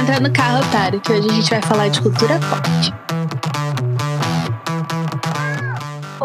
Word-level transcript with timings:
Entra 0.00 0.18
no 0.18 0.32
carro, 0.32 0.60
otário, 0.66 0.98
que 0.98 1.12
hoje 1.12 1.28
a 1.28 1.32
gente 1.32 1.50
vai 1.50 1.60
falar 1.60 1.88
de 1.88 2.00
cultura 2.00 2.40
pop. 2.48 2.68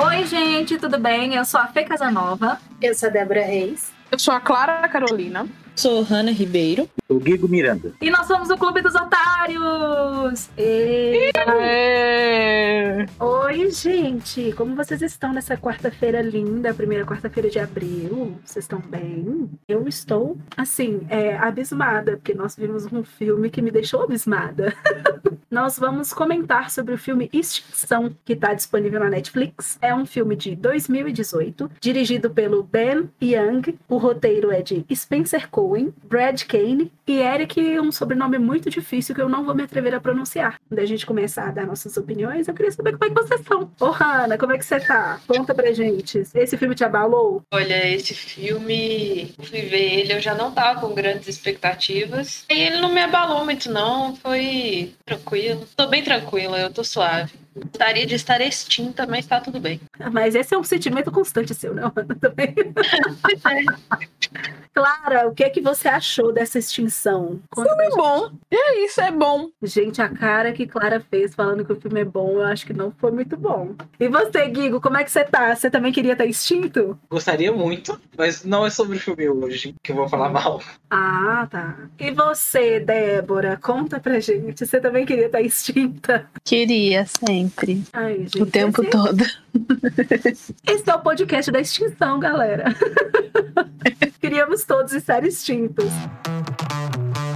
Oi, 0.07 0.25
gente, 0.25 0.77
tudo 0.77 0.97
bem? 0.97 1.35
Eu 1.35 1.43
sou 1.43 1.59
a 1.59 1.67
Fê 1.67 1.83
Casanova. 1.83 2.57
Eu 2.81 2.95
sou 2.95 3.09
a 3.09 3.11
Débora 3.11 3.43
Reis. 3.43 3.91
Eu 4.09 4.17
sou 4.17 4.33
a 4.33 4.39
Clara 4.39 4.87
Carolina. 4.87 5.45
Sou 5.75 6.03
Hanna 6.03 6.31
Ribeiro. 6.31 6.89
O 7.09 7.19
Guigo 7.19 7.49
Miranda. 7.49 7.93
E 8.01 8.09
nós 8.09 8.25
somos 8.25 8.49
o 8.49 8.57
Clube 8.57 8.81
dos 8.81 8.95
Otários! 8.95 10.49
E... 10.57 11.31
É... 11.35 13.05
Oi, 13.19 13.69
gente! 13.71 14.53
Como 14.53 14.75
vocês 14.75 15.01
estão 15.01 15.33
nessa 15.33 15.57
quarta-feira 15.57 16.21
linda, 16.21 16.73
primeira 16.73 17.05
quarta-feira 17.05 17.49
de 17.49 17.59
abril? 17.59 18.39
Vocês 18.43 18.63
estão 18.63 18.79
bem? 18.79 19.49
Eu 19.67 19.85
estou, 19.87 20.37
assim, 20.55 21.05
é, 21.09 21.35
abismada, 21.37 22.13
porque 22.13 22.33
nós 22.33 22.55
vimos 22.55 22.91
um 22.91 23.03
filme 23.03 23.49
que 23.49 23.61
me 23.61 23.69
deixou 23.69 24.03
abismada. 24.03 24.73
nós 25.51 25.77
vamos 25.77 26.11
comentar 26.11 26.69
sobre 26.69 26.93
o 26.93 26.97
filme 26.97 27.29
Extinção, 27.31 28.15
que 28.25 28.33
está 28.33 28.53
disponível 28.53 28.99
na 28.99 29.09
Netflix. 29.09 29.77
É 29.81 29.93
um 29.93 30.05
filme 30.05 30.35
de 30.35 30.55
2018, 30.55 31.69
dirigido 31.79 32.29
pelo 32.29 32.63
Ben 32.63 33.09
Young. 33.21 33.77
O 33.87 33.97
roteiro 33.97 34.51
é 34.51 34.61
de 34.61 34.85
Spencer 34.93 35.49
Cohen, 35.65 35.91
Brad 36.03 36.43
Kane 36.43 36.91
e 37.07 37.19
Eric, 37.19 37.79
um 37.79 37.91
sobrenome 37.91 38.37
muito 38.37 38.69
difícil 38.69 39.15
que 39.15 39.21
eu 39.21 39.27
não 39.27 39.43
vou 39.43 39.55
me 39.55 39.63
atrever 39.63 39.95
a 39.95 39.99
pronunciar. 39.99 40.59
Quando 40.69 40.79
a 40.79 40.85
gente 40.85 41.07
começar 41.07 41.47
a 41.47 41.51
dar 41.51 41.65
nossas 41.65 41.97
opiniões, 41.97 42.47
eu 42.47 42.53
queria 42.53 42.71
saber 42.71 42.91
como 42.91 43.05
é 43.05 43.09
que 43.09 43.15
vocês 43.15 43.41
estão. 43.41 43.71
Ô, 43.79 43.89
Hanna, 43.89 44.37
como 44.37 44.53
é 44.53 44.59
que 44.59 44.65
você 44.65 44.79
tá? 44.79 45.19
Conta 45.27 45.55
pra 45.55 45.73
gente. 45.73 46.21
Esse 46.35 46.55
filme 46.55 46.75
te 46.75 46.83
abalou? 46.83 47.41
Olha, 47.51 47.91
esse 47.91 48.13
filme, 48.13 49.33
fui 49.41 49.61
ver 49.61 50.01
ele, 50.01 50.13
eu 50.13 50.21
já 50.21 50.35
não 50.35 50.51
tava 50.51 50.81
com 50.81 50.93
grandes 50.93 51.27
expectativas. 51.27 52.45
E 52.47 52.53
ele 52.53 52.77
não 52.77 52.93
me 52.93 53.01
abalou 53.01 53.43
muito, 53.43 53.71
não. 53.71 54.15
Foi 54.17 54.93
tranquilo. 55.03 55.67
Tô 55.75 55.87
bem 55.87 56.03
tranquila, 56.03 56.59
eu 56.59 56.71
tô 56.71 56.83
suave. 56.83 57.33
Gostaria 57.55 58.05
de 58.05 58.13
estar 58.13 58.39
extinta, 58.41 59.07
mas 59.07 59.25
tá 59.25 59.41
tudo 59.41 59.59
bem. 59.59 59.81
Mas 60.11 60.35
esse 60.35 60.53
é 60.53 60.57
um 60.57 60.63
sentimento 60.63 61.11
constante 61.11 61.55
seu, 61.55 61.73
né, 61.73 61.83
Ana? 61.83 62.13
Também. 62.21 62.53
Clara, 64.75 65.25
o 65.25 65.33
que 65.33 65.41
é 65.41 65.49
que 65.49 65.61
você 65.61 65.87
achou 65.87 66.33
dessa 66.33 66.59
extinção? 66.59 67.39
Conta 67.49 67.69
filme 67.69 67.85
é 67.85 67.89
bom. 67.91 68.31
É 68.51 68.83
isso, 68.83 68.99
é 68.99 69.09
bom. 69.09 69.49
Gente, 69.63 70.01
a 70.01 70.09
cara 70.09 70.51
que 70.51 70.67
Clara 70.67 70.99
fez 70.99 71.33
falando 71.33 71.63
que 71.63 71.71
o 71.71 71.79
filme 71.79 72.01
é 72.01 72.05
bom, 72.05 72.33
eu 72.33 72.43
acho 72.43 72.65
que 72.65 72.73
não 72.73 72.91
foi 72.91 73.09
muito 73.09 73.37
bom. 73.37 73.73
E 73.97 74.09
você, 74.09 74.45
Guigo, 74.49 74.81
como 74.81 74.97
é 74.97 75.05
que 75.05 75.11
você 75.11 75.23
tá? 75.23 75.55
Você 75.55 75.71
também 75.71 75.93
queria 75.93 76.11
estar 76.11 76.25
extinto? 76.25 76.99
Gostaria 77.09 77.53
muito, 77.53 77.97
mas 78.17 78.43
não 78.43 78.65
é 78.65 78.69
sobre 78.69 78.97
o 78.97 78.99
filme 78.99 79.29
hoje 79.29 79.73
que 79.81 79.93
eu 79.93 79.95
vou 79.95 80.09
falar 80.09 80.27
mal. 80.27 80.61
Ah, 80.89 81.47
tá. 81.49 81.77
E 81.97 82.11
você, 82.11 82.81
Débora, 82.81 83.57
conta 83.61 83.97
pra 83.97 84.19
gente. 84.19 84.65
Você 84.65 84.81
também 84.81 85.05
queria 85.05 85.27
estar 85.27 85.41
extinta? 85.41 86.29
Queria, 86.43 87.05
sempre. 87.05 87.81
Ai, 87.93 88.17
gente, 88.23 88.41
o 88.41 88.45
tempo 88.45 88.81
esse... 88.81 88.91
todo. 88.91 89.23
Esse 90.67 90.89
é 90.89 90.93
o 90.93 90.99
podcast 90.99 91.49
da 91.49 91.61
extinção, 91.61 92.19
galera. 92.19 92.65
Queríamos 94.19 94.65
todos 94.65 94.93
estar 94.93 95.23
extintos. 95.25 95.89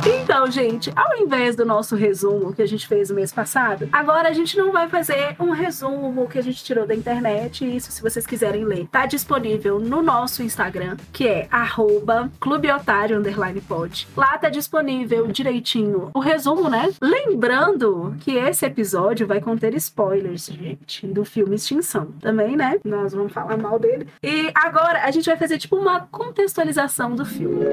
Então, 0.05 0.49
gente, 0.49 0.91
ao 0.95 1.17
invés 1.17 1.55
do 1.55 1.65
nosso 1.65 1.95
resumo 1.95 2.53
que 2.53 2.61
a 2.61 2.65
gente 2.65 2.87
fez 2.87 3.09
no 3.09 3.15
mês 3.15 3.31
passado, 3.31 3.89
agora 3.91 4.29
a 4.29 4.33
gente 4.33 4.57
não 4.57 4.71
vai 4.71 4.87
fazer 4.87 5.35
um 5.39 5.49
resumo 5.49 6.27
que 6.27 6.37
a 6.37 6.41
gente 6.41 6.63
tirou 6.63 6.85
da 6.85 6.95
internet. 6.95 7.65
Isso, 7.65 7.91
se 7.91 8.01
vocês 8.01 8.25
quiserem 8.25 8.63
ler, 8.63 8.87
tá 8.91 9.05
disponível 9.05 9.79
no 9.79 10.01
nosso 10.01 10.43
Instagram, 10.43 10.97
que 11.11 11.27
é 11.27 11.49
clubeotário_pod. 12.39 14.07
Lá 14.15 14.37
tá 14.37 14.49
disponível 14.49 15.27
direitinho 15.27 16.11
o 16.13 16.19
resumo, 16.19 16.69
né? 16.69 16.91
Lembrando 17.01 18.15
que 18.19 18.35
esse 18.35 18.65
episódio 18.65 19.27
vai 19.27 19.41
conter 19.41 19.73
spoilers, 19.75 20.45
gente, 20.45 21.07
do 21.07 21.25
filme 21.25 21.55
Extinção. 21.55 22.13
Também, 22.21 22.55
né? 22.55 22.79
Nós 22.85 23.13
vamos 23.13 23.33
falar 23.33 23.57
mal 23.57 23.79
dele. 23.79 24.07
E 24.23 24.51
agora 24.53 25.03
a 25.03 25.11
gente 25.11 25.25
vai 25.25 25.37
fazer 25.37 25.57
tipo 25.57 25.75
uma 25.75 26.01
contextualização 26.01 27.15
do 27.15 27.25
filme. 27.25 27.65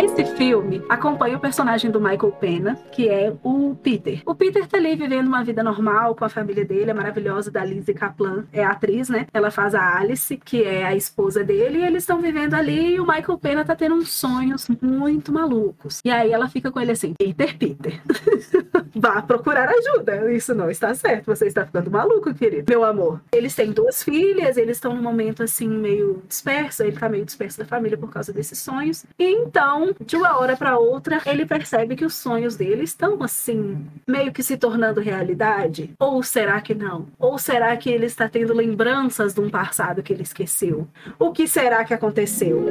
Esse 0.00 0.24
filme 0.36 0.80
acompanha 0.88 1.36
o 1.36 1.40
personagem 1.40 1.90
do 1.90 2.00
Michael 2.00 2.30
Pena, 2.30 2.76
que 2.92 3.08
é 3.08 3.34
o 3.42 3.74
Peter. 3.74 4.22
O 4.24 4.32
Peter 4.32 4.64
tá 4.64 4.76
ali 4.76 4.94
vivendo 4.94 5.26
uma 5.26 5.42
vida 5.42 5.60
normal 5.60 6.14
com 6.14 6.24
a 6.24 6.28
família 6.28 6.64
dele, 6.64 6.92
é 6.92 6.94
maravilhosa, 6.94 7.50
da 7.50 7.64
Lizzie 7.64 7.94
Kaplan, 7.94 8.44
é 8.52 8.64
atriz, 8.64 9.08
né? 9.08 9.26
Ela 9.34 9.50
faz 9.50 9.74
a 9.74 9.98
Alice, 9.98 10.36
que 10.36 10.62
é 10.62 10.84
a 10.84 10.94
esposa 10.94 11.42
dele, 11.42 11.78
e 11.80 11.84
eles 11.84 12.04
estão 12.04 12.20
vivendo 12.22 12.54
ali 12.54 12.94
e 12.94 13.00
o 13.00 13.06
Michael 13.06 13.38
Pena 13.38 13.64
tá 13.64 13.74
tendo 13.74 13.96
uns 13.96 14.12
sonhos 14.12 14.68
muito 14.80 15.32
malucos. 15.32 16.00
E 16.04 16.10
aí 16.12 16.30
ela 16.30 16.48
fica 16.48 16.70
com 16.70 16.80
ele 16.80 16.92
assim: 16.92 17.12
Peter, 17.18 17.58
Peter, 17.58 18.00
vá 18.94 19.20
procurar 19.20 19.68
ajuda. 19.68 20.32
Isso 20.32 20.54
não 20.54 20.70
está 20.70 20.94
certo, 20.94 21.26
você 21.26 21.46
está 21.46 21.66
ficando 21.66 21.90
maluco, 21.90 22.32
querido. 22.32 22.66
Meu 22.68 22.84
amor. 22.84 23.20
Eles 23.32 23.52
têm 23.52 23.72
duas 23.72 24.04
filhas, 24.04 24.56
eles 24.56 24.76
estão 24.76 24.94
num 24.94 25.02
momento 25.02 25.42
assim 25.42 25.68
meio 25.68 26.22
disperso, 26.28 26.84
ele 26.84 26.96
tá 26.96 27.08
meio 27.08 27.24
disperso 27.24 27.58
da 27.58 27.64
família 27.64 27.98
por 27.98 28.12
causa 28.12 28.32
desses 28.32 28.60
sonhos. 28.60 29.04
E 29.18 29.24
então, 29.24 29.87
de 30.04 30.16
uma 30.16 30.38
hora 30.38 30.56
para 30.56 30.78
outra, 30.78 31.20
ele 31.26 31.46
percebe 31.46 31.96
que 31.96 32.04
os 32.04 32.14
sonhos 32.14 32.56
dele 32.56 32.84
estão 32.84 33.22
assim, 33.22 33.86
meio 34.06 34.32
que 34.32 34.42
se 34.42 34.56
tornando 34.56 35.00
realidade? 35.00 35.90
Ou 35.98 36.22
será 36.22 36.60
que 36.60 36.74
não? 36.74 37.06
Ou 37.18 37.38
será 37.38 37.76
que 37.76 37.90
ele 37.90 38.06
está 38.06 38.28
tendo 38.28 38.52
lembranças 38.52 39.34
de 39.34 39.40
um 39.40 39.50
passado 39.50 40.02
que 40.02 40.12
ele 40.12 40.22
esqueceu? 40.22 40.86
O 41.18 41.32
que 41.32 41.46
será 41.46 41.84
que 41.84 41.94
aconteceu? 41.94 42.64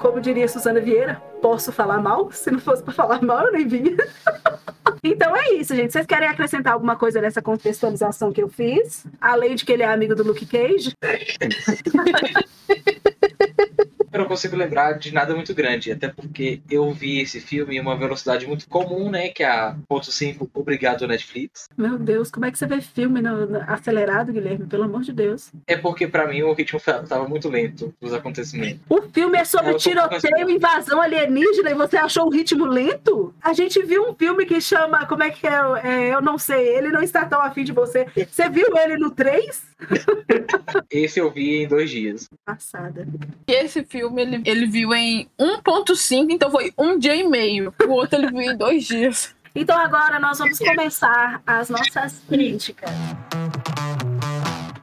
Como 0.00 0.20
diria 0.20 0.48
Suzana 0.48 0.80
Vieira, 0.80 1.20
posso 1.42 1.70
falar 1.70 2.00
mal? 2.00 2.32
Se 2.32 2.50
não 2.50 2.58
fosse 2.58 2.82
para 2.82 2.94
falar 2.94 3.22
mal, 3.22 3.46
eu 3.46 3.52
nem 3.52 3.66
vinha. 3.66 3.96
Então 5.02 5.34
é 5.34 5.54
isso, 5.54 5.74
gente. 5.74 5.92
Vocês 5.92 6.04
querem 6.04 6.28
acrescentar 6.28 6.74
alguma 6.74 6.94
coisa 6.94 7.22
nessa 7.22 7.40
contextualização 7.40 8.32
que 8.32 8.42
eu 8.42 8.48
fiz? 8.48 9.06
Além 9.18 9.54
de 9.54 9.64
que 9.64 9.72
ele 9.72 9.82
é 9.82 9.90
amigo 9.90 10.14
do 10.14 10.22
Luke 10.22 10.44
Cage? 10.44 10.92
eu 14.20 14.24
não 14.24 14.28
consigo 14.28 14.56
lembrar 14.56 14.92
de 14.98 15.12
nada 15.12 15.34
muito 15.34 15.54
grande, 15.54 15.90
até 15.90 16.08
porque 16.08 16.60
eu 16.70 16.92
vi 16.92 17.20
esse 17.20 17.40
filme 17.40 17.76
em 17.76 17.80
uma 17.80 17.96
velocidade 17.96 18.46
muito 18.46 18.68
comum, 18.68 19.10
né? 19.10 19.28
Que 19.28 19.42
é 19.42 19.48
a 19.48 19.76
ponto 19.88 20.10
.5, 20.10 20.48
obrigado 20.52 21.06
Netflix. 21.06 21.68
Meu 21.76 21.98
Deus, 21.98 22.30
como 22.30 22.46
é 22.46 22.50
que 22.50 22.58
você 22.58 22.66
vê 22.66 22.80
filme 22.80 23.22
no, 23.22 23.46
no, 23.46 23.60
acelerado, 23.66 24.32
Guilherme? 24.32 24.66
Pelo 24.66 24.84
amor 24.84 25.02
de 25.02 25.12
Deus. 25.12 25.50
É 25.66 25.76
porque 25.76 26.06
para 26.06 26.26
mim 26.26 26.42
o 26.42 26.52
ritmo 26.52 26.78
estava 26.78 27.26
muito 27.26 27.48
lento 27.48 27.94
dos 28.00 28.12
acontecimentos. 28.12 28.80
O 28.88 29.02
filme 29.02 29.38
é 29.38 29.44
sobre 29.44 29.72
é, 29.72 29.74
tiroteio, 29.74 30.50
invasão 30.50 31.00
alienígena 31.00 31.70
e 31.70 31.74
você 31.74 31.96
achou 31.96 32.26
o 32.26 32.30
ritmo 32.30 32.66
lento? 32.66 33.34
A 33.40 33.52
gente 33.52 33.82
viu 33.82 34.08
um 34.10 34.14
filme 34.14 34.44
que 34.44 34.60
chama, 34.60 35.06
como 35.06 35.22
é 35.22 35.30
que 35.30 35.46
é? 35.46 35.60
é 35.82 36.14
eu 36.14 36.20
não 36.20 36.36
sei, 36.36 36.76
ele 36.76 36.88
não 36.88 37.02
está 37.02 37.24
tão 37.24 37.40
afim 37.40 37.64
de 37.64 37.72
você. 37.72 38.06
Você 38.28 38.48
viu 38.48 38.66
ele 38.76 38.98
no 38.98 39.10
3? 39.10 39.70
Esse 40.90 41.20
eu 41.20 41.30
vi 41.30 41.62
em 41.62 41.68
dois 41.68 41.90
dias. 41.90 42.28
Passada. 42.44 43.06
E 43.46 43.52
esse 43.52 43.84
filme 43.84 44.09
ele, 44.18 44.42
ele 44.44 44.66
viu 44.66 44.92
em 44.94 45.28
1.5, 45.38 46.26
então 46.30 46.50
foi 46.50 46.72
um 46.76 46.98
dia 46.98 47.14
e 47.14 47.26
meio. 47.26 47.74
O 47.86 47.92
outro 47.92 48.18
ele 48.18 48.28
viu 48.28 48.52
em 48.52 48.56
dois 48.56 48.84
dias. 48.84 49.34
Então 49.54 49.76
agora 49.76 50.18
nós 50.20 50.38
vamos 50.38 50.58
começar 50.58 51.42
as 51.46 51.68
nossas 51.68 52.22
críticas. 52.28 52.90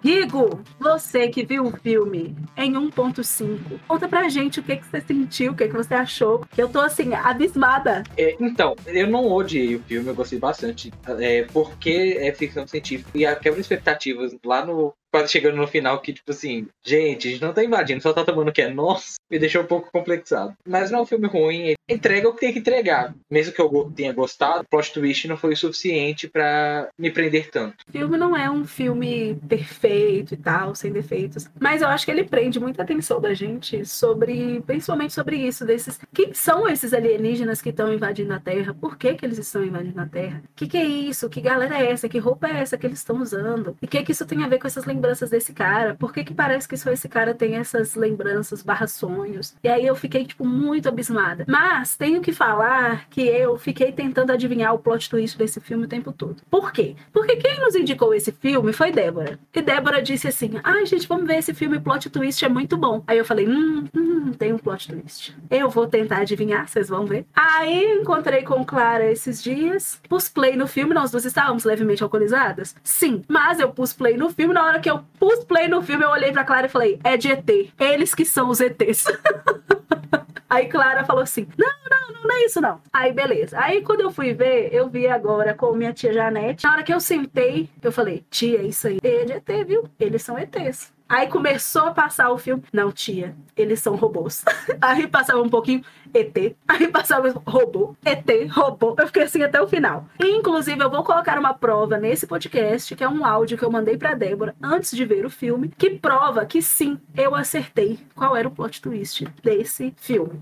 Rigo, 0.03 0.61
você 0.79 1.27
que 1.27 1.45
viu 1.45 1.65
o 1.65 1.71
filme 1.71 2.33
em 2.55 2.71
1.5, 2.71 3.79
conta 3.87 4.07
pra 4.07 4.29
gente 4.29 4.59
o 4.59 4.63
que, 4.63 4.77
que 4.77 4.85
você 4.85 5.01
sentiu, 5.01 5.51
o 5.51 5.55
que, 5.55 5.67
que 5.67 5.75
você 5.75 5.95
achou. 5.95 6.45
Que 6.51 6.61
eu 6.61 6.69
tô 6.69 6.79
assim, 6.79 7.13
abismada. 7.13 8.03
É, 8.15 8.37
então, 8.39 8.73
eu 8.85 9.07
não 9.07 9.29
odiei 9.29 9.75
o 9.75 9.83
filme, 9.83 10.07
eu 10.07 10.15
gostei 10.15 10.39
bastante. 10.39 10.93
É, 11.19 11.43
porque 11.51 12.17
é 12.21 12.31
ficção 12.31 12.65
científica 12.65 13.09
e 13.15 13.25
a 13.25 13.35
quebra 13.35 13.55
de 13.55 13.61
expectativas 13.61 14.33
lá 14.45 14.65
no 14.65 14.93
quase 15.11 15.31
chegando 15.31 15.57
no 15.57 15.67
final 15.67 15.99
que, 16.01 16.13
tipo 16.13 16.31
assim, 16.31 16.67
gente, 16.85 17.27
a 17.27 17.31
gente 17.31 17.41
não 17.41 17.53
tá 17.53 17.63
invadindo, 17.63 18.01
só 18.01 18.13
tá 18.13 18.23
tomando 18.23 18.49
o 18.49 18.51
que 18.51 18.61
é 18.61 18.69
nosso, 18.69 19.15
me 19.29 19.39
deixou 19.39 19.63
um 19.63 19.67
pouco 19.67 19.91
complexado. 19.91 20.53
Mas 20.67 20.91
não 20.91 20.99
é 20.99 21.01
um 21.01 21.05
filme 21.05 21.27
ruim, 21.27 21.61
ele 21.67 21.75
entrega 21.89 22.29
o 22.29 22.33
que 22.33 22.41
tem 22.41 22.53
que 22.53 22.59
entregar. 22.59 23.13
Mesmo 23.29 23.53
que 23.53 23.61
eu 23.61 23.91
tenha 23.95 24.13
gostado, 24.13 24.61
o 24.61 24.69
plot 24.69 24.93
twist 24.93 25.27
não 25.27 25.37
foi 25.37 25.53
o 25.53 25.57
suficiente 25.57 26.27
para 26.27 26.89
me 26.97 27.11
prender 27.11 27.49
tanto. 27.49 27.77
O 27.87 27.91
filme 27.91 28.17
não 28.17 28.35
é 28.35 28.49
um 28.49 28.65
filme 28.65 29.39
perfeito 29.47 30.33
e 30.33 30.37
tal, 30.37 30.75
sem 30.75 30.91
defeitos, 30.91 31.49
mas 31.59 31.81
eu 31.81 31.87
acho 31.87 32.05
que 32.05 32.11
ele 32.11 32.23
prende 32.23 32.59
muita 32.59 32.83
atenção 32.83 33.19
da 33.19 33.33
gente 33.33 33.85
sobre, 33.85 34.61
principalmente 34.65 35.13
sobre 35.13 35.37
isso, 35.37 35.65
desses, 35.65 35.99
quem 36.13 36.33
são 36.33 36.67
esses 36.67 36.93
alienígenas 36.93 37.61
que 37.61 37.69
estão 37.69 37.91
invadindo 37.91 38.33
a 38.33 38.39
Terra? 38.39 38.73
Por 38.73 38.97
que 38.97 39.15
que 39.15 39.25
eles 39.25 39.37
estão 39.37 39.63
invadindo 39.63 39.99
a 39.99 40.05
Terra? 40.05 40.43
O 40.45 40.55
que 40.55 40.67
que 40.67 40.77
é 40.77 40.85
isso? 40.85 41.29
Que 41.29 41.41
galera 41.41 41.79
é 41.79 41.91
essa? 41.91 42.09
Que 42.09 42.17
roupa 42.17 42.47
é 42.47 42.59
essa 42.59 42.77
que 42.77 42.85
eles 42.85 42.99
estão 42.99 43.21
usando? 43.21 43.75
E 43.81 43.85
o 43.85 43.87
que 43.87 44.03
que 44.03 44.11
isso 44.11 44.25
tem 44.25 44.43
a 44.43 44.47
ver 44.47 44.59
com 44.59 44.67
essas 44.67 44.85
lembranças 44.85 45.06
lembranças 45.07 45.29
desse 45.29 45.53
cara? 45.53 45.95
Por 45.95 46.11
que, 46.11 46.23
que 46.23 46.33
parece 46.33 46.67
que 46.67 46.75
só 46.75 46.91
esse 46.91 47.07
cara 47.07 47.33
tem 47.33 47.55
essas 47.55 47.95
lembranças 47.95 48.61
barra 48.61 48.87
sonhos? 48.87 49.55
E 49.63 49.69
aí 49.69 49.85
eu 49.85 49.95
fiquei, 49.95 50.25
tipo, 50.25 50.45
muito 50.45 50.89
abismada. 50.89 51.45
Mas 51.47 51.95
tenho 51.95 52.21
que 52.21 52.33
falar 52.33 53.07
que 53.09 53.21
eu 53.21 53.57
fiquei 53.57 53.91
tentando 53.91 54.31
adivinhar 54.31 54.73
o 54.73 54.79
plot 54.79 55.09
twist 55.09 55.37
desse 55.37 55.61
filme 55.61 55.85
o 55.85 55.87
tempo 55.87 56.11
todo. 56.11 56.41
Por 56.49 56.71
quê? 56.71 56.95
Porque 57.13 57.37
quem 57.37 57.59
nos 57.59 57.75
indicou 57.75 58.13
esse 58.13 58.31
filme 58.31 58.73
foi 58.73 58.91
Débora. 58.91 59.39
E 59.53 59.61
Débora 59.61 60.01
disse 60.01 60.27
assim: 60.27 60.51
ai, 60.63 60.81
ah, 60.81 60.85
gente, 60.85 61.07
vamos 61.07 61.25
ver 61.25 61.37
esse 61.37 61.53
filme, 61.53 61.79
plot 61.79 62.09
twist 62.09 62.43
é 62.43 62.49
muito 62.49 62.75
bom. 62.75 63.03
Aí 63.07 63.17
eu 63.17 63.25
falei: 63.25 63.47
hum, 63.47 63.85
hum, 63.95 64.31
tem 64.33 64.51
um 64.51 64.57
plot 64.57 64.89
twist. 64.89 65.35
Eu 65.49 65.69
vou 65.69 65.87
tentar 65.87 66.17
adivinhar, 66.17 66.67
vocês 66.67 66.89
vão 66.89 67.05
ver. 67.05 67.25
Aí 67.33 67.99
encontrei 67.99 68.43
com 68.43 68.65
Clara 68.65 69.09
esses 69.09 69.41
dias, 69.41 70.01
pus 70.09 70.27
play 70.27 70.55
no 70.55 70.67
filme, 70.67 70.93
nós 70.93 71.11
duas 71.11 71.25
estávamos 71.25 71.63
levemente 71.63 72.03
alcoolizadas? 72.03 72.75
Sim, 72.83 73.23
mas 73.27 73.59
eu 73.59 73.69
pus 73.69 73.93
play 73.93 74.17
no 74.17 74.29
filme, 74.29 74.53
na 74.53 74.65
hora 74.65 74.79
que 74.79 74.86
eu 74.89 75.03
pus 75.19 75.43
play 75.43 75.67
no 75.67 75.81
filme, 75.81 76.03
eu 76.03 76.09
olhei 76.09 76.31
pra 76.31 76.43
Clara 76.43 76.67
e 76.67 76.69
falei: 76.69 76.99
é 77.03 77.17
de 77.17 77.31
ET. 77.31 77.49
Eles 77.79 78.13
que 78.13 78.25
são 78.25 78.49
os 78.49 78.59
ETs. 78.59 79.05
Aí 80.49 80.67
Clara 80.67 81.03
falou 81.03 81.23
assim: 81.23 81.47
não, 81.57 81.67
não, 81.89 82.23
não, 82.23 82.35
é 82.35 82.45
isso 82.45 82.61
não. 82.61 82.81
Aí 82.91 83.11
beleza. 83.11 83.59
Aí 83.59 83.81
quando 83.81 84.01
eu 84.01 84.11
fui 84.11 84.33
ver, 84.33 84.73
eu 84.73 84.89
vi 84.89 85.07
agora 85.07 85.53
com 85.53 85.73
minha 85.73 85.93
tia 85.93 86.13
Janete. 86.13 86.63
Na 86.63 86.73
hora 86.73 86.83
que 86.83 86.93
eu 86.93 86.99
sentei, 86.99 87.69
eu 87.81 87.91
falei: 87.91 88.25
tia, 88.29 88.61
isso 88.63 88.87
aí 88.87 88.97
é 89.03 89.25
de 89.25 89.33
ET, 89.33 89.65
viu? 89.65 89.89
Eles 89.99 90.21
são 90.21 90.37
ETs. 90.39 90.96
Aí 91.09 91.27
começou 91.27 91.83
a 91.83 91.91
passar 91.91 92.29
o 92.31 92.37
filme. 92.37 92.63
Não, 92.71 92.91
tia, 92.91 93.35
eles 93.55 93.79
são 93.79 93.95
robôs. 93.95 94.43
Aí 94.81 95.07
passava 95.07 95.41
um 95.41 95.49
pouquinho 95.49 95.81
ET. 96.13 96.55
Aí 96.67 96.87
passava 96.87 97.33
robô, 97.45 97.95
ET, 98.03 98.25
robô. 98.51 98.95
Eu 98.97 99.07
fiquei 99.07 99.23
assim 99.23 99.43
até 99.43 99.61
o 99.61 99.67
final. 99.67 100.05
Inclusive, 100.21 100.83
eu 100.83 100.89
vou 100.89 101.03
colocar 101.03 101.39
uma 101.39 101.53
prova 101.53 101.97
nesse 101.97 102.27
podcast, 102.27 102.95
que 102.95 103.03
é 103.03 103.09
um 103.09 103.25
áudio 103.25 103.57
que 103.57 103.63
eu 103.63 103.71
mandei 103.71 103.97
pra 103.97 104.15
Débora 104.15 104.55
antes 104.61 104.91
de 104.91 105.05
ver 105.05 105.25
o 105.25 105.29
filme, 105.29 105.71
que 105.77 105.91
prova 105.91 106.45
que 106.45 106.61
sim, 106.61 106.99
eu 107.15 107.35
acertei 107.35 107.99
qual 108.15 108.35
era 108.35 108.47
o 108.47 108.51
plot 108.51 108.81
twist 108.81 109.25
desse 109.41 109.93
filme. 109.97 110.41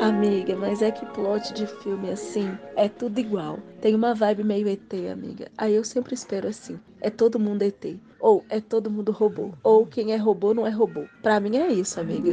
Amiga, 0.00 0.54
mas 0.56 0.80
é 0.80 0.90
que 0.90 1.04
plot 1.06 1.52
de 1.52 1.66
filme 1.66 2.10
assim 2.10 2.56
é 2.76 2.88
tudo 2.88 3.18
igual. 3.18 3.58
Tem 3.80 3.94
uma 3.94 4.14
vibe 4.14 4.44
meio 4.44 4.68
ET, 4.68 4.92
amiga. 5.12 5.48
Aí 5.56 5.74
eu 5.74 5.84
sempre 5.84 6.14
espero 6.14 6.46
assim: 6.48 6.78
é 7.00 7.10
todo 7.10 7.38
mundo 7.38 7.62
ET. 7.62 7.98
Ou 8.20 8.44
é 8.48 8.60
todo 8.60 8.90
mundo 8.90 9.12
robô. 9.12 9.52
Ou 9.62 9.86
quem 9.86 10.12
é 10.12 10.16
robô 10.16 10.52
não 10.52 10.66
é 10.66 10.70
robô. 10.70 11.04
Pra 11.22 11.38
mim 11.40 11.56
é 11.56 11.68
isso, 11.68 12.00
amiga. 12.00 12.30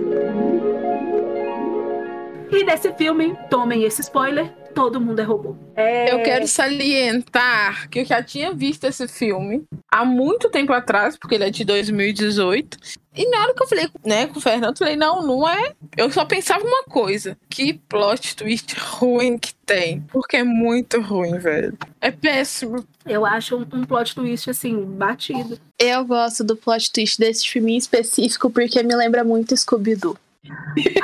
E 2.56 2.63
desse 2.63 2.94
filme, 2.94 3.36
tomem 3.50 3.84
esse 3.84 4.00
spoiler, 4.00 4.50
todo 4.74 5.02
mundo 5.02 5.19
é 5.19 5.24
robô. 5.24 5.57
É... 5.75 6.13
Eu 6.13 6.24
quero 6.24 6.48
salientar 6.48 7.90
que 7.90 8.00
eu 8.00 8.06
já 8.06 8.24
tinha 8.24 8.54
visto 8.54 8.86
esse 8.86 9.10
filme 9.10 9.66
há 9.92 10.06
muito 10.06 10.50
tempo 10.50 10.72
atrás, 10.72 11.18
porque 11.18 11.36
ele 11.36 11.44
é 11.44 11.50
de 11.50 11.66
2018. 11.66 12.78
E 13.13 13.30
na 13.30 13.42
hora 13.42 13.54
que 13.54 13.62
eu 13.62 13.68
falei 13.68 13.90
né, 14.06 14.28
com 14.28 14.40
o 14.40 14.42
Fernando, 14.42 14.72
eu 14.72 14.78
falei, 14.78 14.96
não, 14.96 15.22
não 15.22 15.48
é. 15.48 15.74
Eu 15.98 16.10
só 16.10 16.24
pensava 16.24 16.63
uma 16.63 16.84
coisa: 16.84 17.38
que 17.50 17.74
plot 17.74 18.38
twist 18.38 18.74
ruim 18.78 19.38
que 19.38 19.54
tem. 19.66 20.01
Porque 20.12 20.38
é 20.38 20.44
muito 20.44 21.01
ruim, 21.01 21.38
velho. 21.38 21.78
É 22.00 22.10
péssimo. 22.10 22.86
Eu 23.06 23.25
acho 23.25 23.58
um, 23.58 23.66
um 23.74 23.84
plot 23.84 24.16
twist, 24.16 24.50
assim, 24.50 24.81
batido. 24.81 25.60
Eu 25.78 26.06
gosto 26.06 26.42
do 26.42 26.56
plot 26.56 26.92
twist 26.92 27.19
desse 27.19 27.48
filme 27.48 27.74
em 27.74 27.78
específico 27.78 28.50
porque 28.50 28.81
me 28.81 28.96
lembra 28.96 29.25
muito 29.25 29.56
Scooby-Doo. 29.56 30.18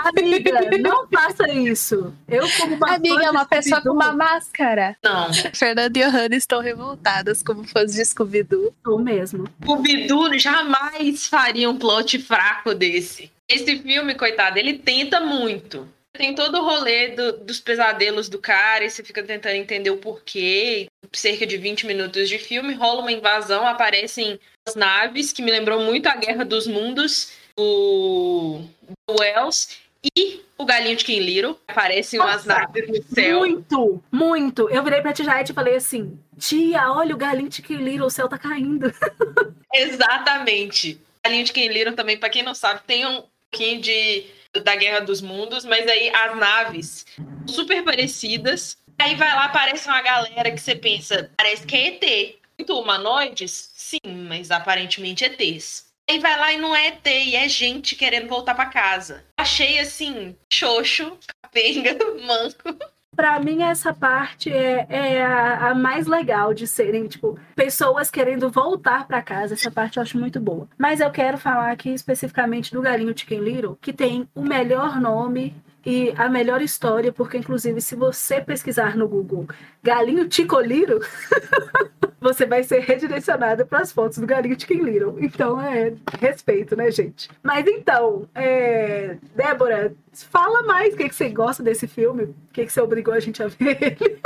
Amiga, 0.03 0.61
não 0.79 1.07
faça 1.07 1.49
isso. 1.51 2.13
Eu, 2.27 2.47
como 2.57 2.75
uma 2.75 2.95
Amiga, 2.95 3.25
é 3.25 3.31
uma 3.31 3.45
pessoa 3.45 3.81
com 3.81 3.89
uma 3.89 4.11
máscara. 4.13 4.95
Não. 5.03 5.31
Fernanda 5.53 5.97
e 5.97 6.03
Johanna 6.03 6.35
estão 6.35 6.61
revoltadas 6.61 7.41
como 7.41 7.63
fãs 7.63 7.93
de 7.93 8.03
Scooby-Doo. 8.03 8.73
Sou 8.85 8.99
mesmo. 8.99 9.47
Scooby-Doo 9.63 10.37
jamais 10.37 11.25
faria 11.27 11.69
um 11.69 11.77
plot 11.77 12.19
fraco 12.19 12.73
desse. 12.73 13.31
Esse 13.47 13.79
filme, 13.79 14.15
coitado, 14.15 14.57
ele 14.57 14.77
tenta 14.77 15.19
muito. 15.19 15.87
Tem 16.13 16.35
todo 16.35 16.57
o 16.57 16.63
rolê 16.63 17.09
do, 17.09 17.33
dos 17.37 17.59
pesadelos 17.59 18.27
do 18.27 18.37
cara, 18.37 18.83
e 18.83 18.89
você 18.89 19.03
fica 19.03 19.23
tentando 19.23 19.55
entender 19.55 19.89
o 19.89 19.97
porquê. 19.97 20.87
Cerca 21.13 21.45
de 21.45 21.57
20 21.57 21.85
minutos 21.85 22.29
de 22.29 22.37
filme, 22.37 22.73
rola 22.73 23.01
uma 23.01 23.11
invasão, 23.11 23.65
aparecem 23.65 24.39
as 24.67 24.75
naves, 24.75 25.31
que 25.31 25.41
me 25.41 25.51
lembrou 25.51 25.81
muito 25.81 26.07
a 26.07 26.15
Guerra 26.15 26.45
dos 26.45 26.67
Mundos 26.67 27.40
o, 27.61 29.13
Wells 29.19 29.79
e 30.15 30.41
o 30.57 30.65
galinho 30.65 30.95
de 30.95 31.05
King 31.05 31.19
Little. 31.21 31.59
Aparecem 31.67 32.19
umas 32.19 32.45
naves 32.45 32.87
no 32.87 33.03
céu. 33.03 33.39
Muito, 33.39 34.03
muito. 34.11 34.69
Eu 34.69 34.83
virei 34.83 35.01
pra 35.01 35.13
Tia 35.13 35.25
Jaete 35.25 35.51
e 35.51 35.55
falei 35.55 35.75
assim: 35.75 36.19
Tia, 36.37 36.91
olha 36.91 37.13
o 37.13 37.17
galinho 37.17 37.49
de 37.49 37.61
King 37.61 37.83
Little, 37.83 38.07
o 38.07 38.11
céu 38.11 38.27
tá 38.27 38.37
caindo. 38.37 38.91
Exatamente. 39.73 40.93
O 40.93 40.99
galinho 41.23 41.45
de 41.45 41.53
King 41.53 41.73
Little 41.73 41.95
também, 41.95 42.17
pra 42.17 42.29
quem 42.29 42.43
não 42.43 42.55
sabe, 42.55 42.81
tem 42.85 43.05
um 43.05 43.23
pouquinho 43.49 43.81
de 43.81 44.25
da 44.63 44.75
Guerra 44.75 44.99
dos 44.99 45.21
Mundos, 45.21 45.63
mas 45.63 45.87
aí 45.87 46.09
as 46.13 46.37
naves 46.37 47.05
super 47.47 47.83
parecidas. 47.83 48.77
Aí 48.99 49.15
vai 49.15 49.33
lá, 49.33 49.45
aparece 49.45 49.87
uma 49.87 50.01
galera 50.01 50.51
que 50.51 50.59
você 50.59 50.75
pensa, 50.75 51.31
parece 51.37 51.65
que 51.65 51.75
é 51.75 51.87
ET. 51.87 52.35
Muito 52.59 52.77
humanoides? 52.77 53.71
Sim, 53.73 54.27
mas 54.27 54.51
aparentemente 54.51 55.23
ETs. 55.23 55.90
Aí 56.11 56.19
vai 56.19 56.37
lá 56.37 56.51
e 56.51 56.57
não 56.57 56.75
é 56.75 56.87
ET, 56.87 57.07
e 57.07 57.37
é 57.37 57.47
gente 57.47 57.95
querendo 57.95 58.27
voltar 58.27 58.53
para 58.53 58.65
casa. 58.65 59.23
Achei 59.39 59.79
assim, 59.79 60.35
xoxo, 60.51 61.17
capenga, 61.41 61.97
manco. 62.27 62.77
Pra 63.15 63.39
mim, 63.39 63.63
essa 63.63 63.93
parte 63.93 64.51
é, 64.51 64.85
é 64.89 65.23
a, 65.23 65.69
a, 65.69 65.75
mais 65.75 66.07
legal 66.07 66.53
de 66.53 66.67
serem, 66.67 67.07
tipo, 67.07 67.39
pessoas 67.55 68.11
querendo 68.11 68.49
voltar 68.49 69.07
para 69.07 69.21
casa. 69.21 69.53
Essa 69.53 69.71
parte 69.71 69.95
eu 69.95 70.03
acho 70.03 70.17
muito 70.17 70.37
boa. 70.37 70.67
Mas 70.77 70.99
eu 70.99 71.09
quero 71.09 71.37
falar 71.37 71.71
aqui 71.71 71.93
especificamente 71.93 72.73
do 72.73 72.81
Galinho 72.81 73.17
Chicken 73.17 73.39
Little, 73.39 73.77
que 73.79 73.93
tem 73.93 74.27
o 74.35 74.41
melhor 74.41 74.99
nome 74.99 75.55
e 75.85 76.13
a 76.17 76.27
melhor 76.27 76.61
história, 76.61 77.13
porque 77.13 77.37
inclusive 77.37 77.79
se 77.79 77.95
você 77.95 78.41
pesquisar 78.41 78.97
no 78.97 79.07
Google 79.07 79.47
Galinho 79.81 80.27
Ticoliro, 80.27 80.99
você 82.21 82.45
vai 82.45 82.63
ser 82.63 82.81
redirecionado 82.81 83.65
para 83.65 83.79
as 83.79 83.91
fotos 83.91 84.19
do 84.19 84.27
Galinho 84.27 84.57
Chicken 84.57 84.83
Little. 84.83 85.15
Então 85.19 85.59
é 85.59 85.93
respeito, 86.19 86.75
né, 86.75 86.91
gente? 86.91 87.27
Mas 87.41 87.65
então, 87.67 88.29
é... 88.35 89.17
Débora, 89.35 89.93
fala 90.13 90.61
mais 90.63 90.93
o 90.93 90.97
que, 90.97 91.09
que 91.09 91.15
você 91.15 91.29
gosta 91.29 91.63
desse 91.63 91.87
filme, 91.87 92.25
o 92.25 92.35
que, 92.53 92.65
que 92.65 92.71
você 92.71 92.79
obrigou 92.79 93.13
a 93.13 93.19
gente 93.19 93.41
a 93.41 93.47
ver 93.47 93.77
ele. 93.81 94.19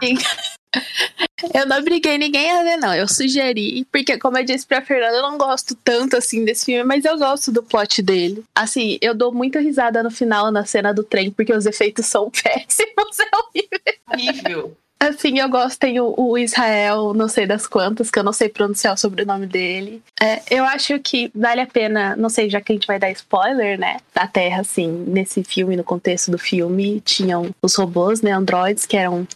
Eu 1.54 1.66
não 1.66 1.78
obriguei 1.78 2.16
ninguém 2.16 2.50
a 2.50 2.62
ver, 2.62 2.76
não. 2.76 2.94
Eu 2.94 3.08
sugeri, 3.08 3.84
porque, 3.90 4.18
como 4.18 4.38
eu 4.38 4.44
disse 4.44 4.66
pra 4.66 4.82
Fernanda, 4.82 5.16
eu 5.16 5.22
não 5.22 5.38
gosto 5.38 5.74
tanto 5.74 6.16
assim 6.16 6.44
desse 6.44 6.66
filme, 6.66 6.84
mas 6.84 7.04
eu 7.04 7.18
gosto 7.18 7.50
do 7.50 7.62
plot 7.62 8.02
dele. 8.02 8.44
Assim, 8.54 8.98
eu 9.00 9.14
dou 9.14 9.32
muita 9.32 9.58
risada 9.58 10.02
no 10.02 10.10
final, 10.10 10.52
na 10.52 10.64
cena 10.64 10.92
do 10.92 11.02
trem, 11.02 11.30
porque 11.30 11.52
os 11.52 11.66
efeitos 11.66 12.06
são 12.06 12.30
péssimos. 12.30 13.18
É 13.18 13.30
horrível. 13.36 13.80
Horrível. 14.06 14.76
Assim, 15.02 15.38
eu 15.38 15.48
gosto, 15.48 15.78
tem 15.78 15.98
o, 15.98 16.12
o, 16.14 16.36
Israel, 16.36 17.14
não 17.14 17.26
sei 17.26 17.46
das 17.46 17.66
quantas, 17.66 18.10
que 18.10 18.18
eu 18.18 18.22
não 18.22 18.34
sei 18.34 18.50
pronunciar 18.50 18.92
o 18.92 18.98
sobrenome 18.98 19.46
dele. 19.46 20.02
É, 20.20 20.42
eu 20.50 20.62
acho 20.62 20.98
que 20.98 21.30
vale 21.34 21.62
a 21.62 21.66
pena, 21.66 22.14
não 22.16 22.28
sei, 22.28 22.50
já 22.50 22.60
que 22.60 22.70
a 22.70 22.74
gente 22.74 22.86
vai 22.86 22.98
dar 22.98 23.10
spoiler, 23.10 23.80
né? 23.80 23.96
Da 24.14 24.26
Terra, 24.26 24.60
assim, 24.60 24.88
nesse 25.08 25.42
filme, 25.42 25.74
no 25.74 25.82
contexto 25.82 26.30
do 26.30 26.38
filme, 26.38 27.00
tinham 27.00 27.48
os 27.62 27.74
robôs, 27.76 28.20
né? 28.20 28.32
Androids, 28.32 28.84
que 28.84 28.94
eram 28.94 29.26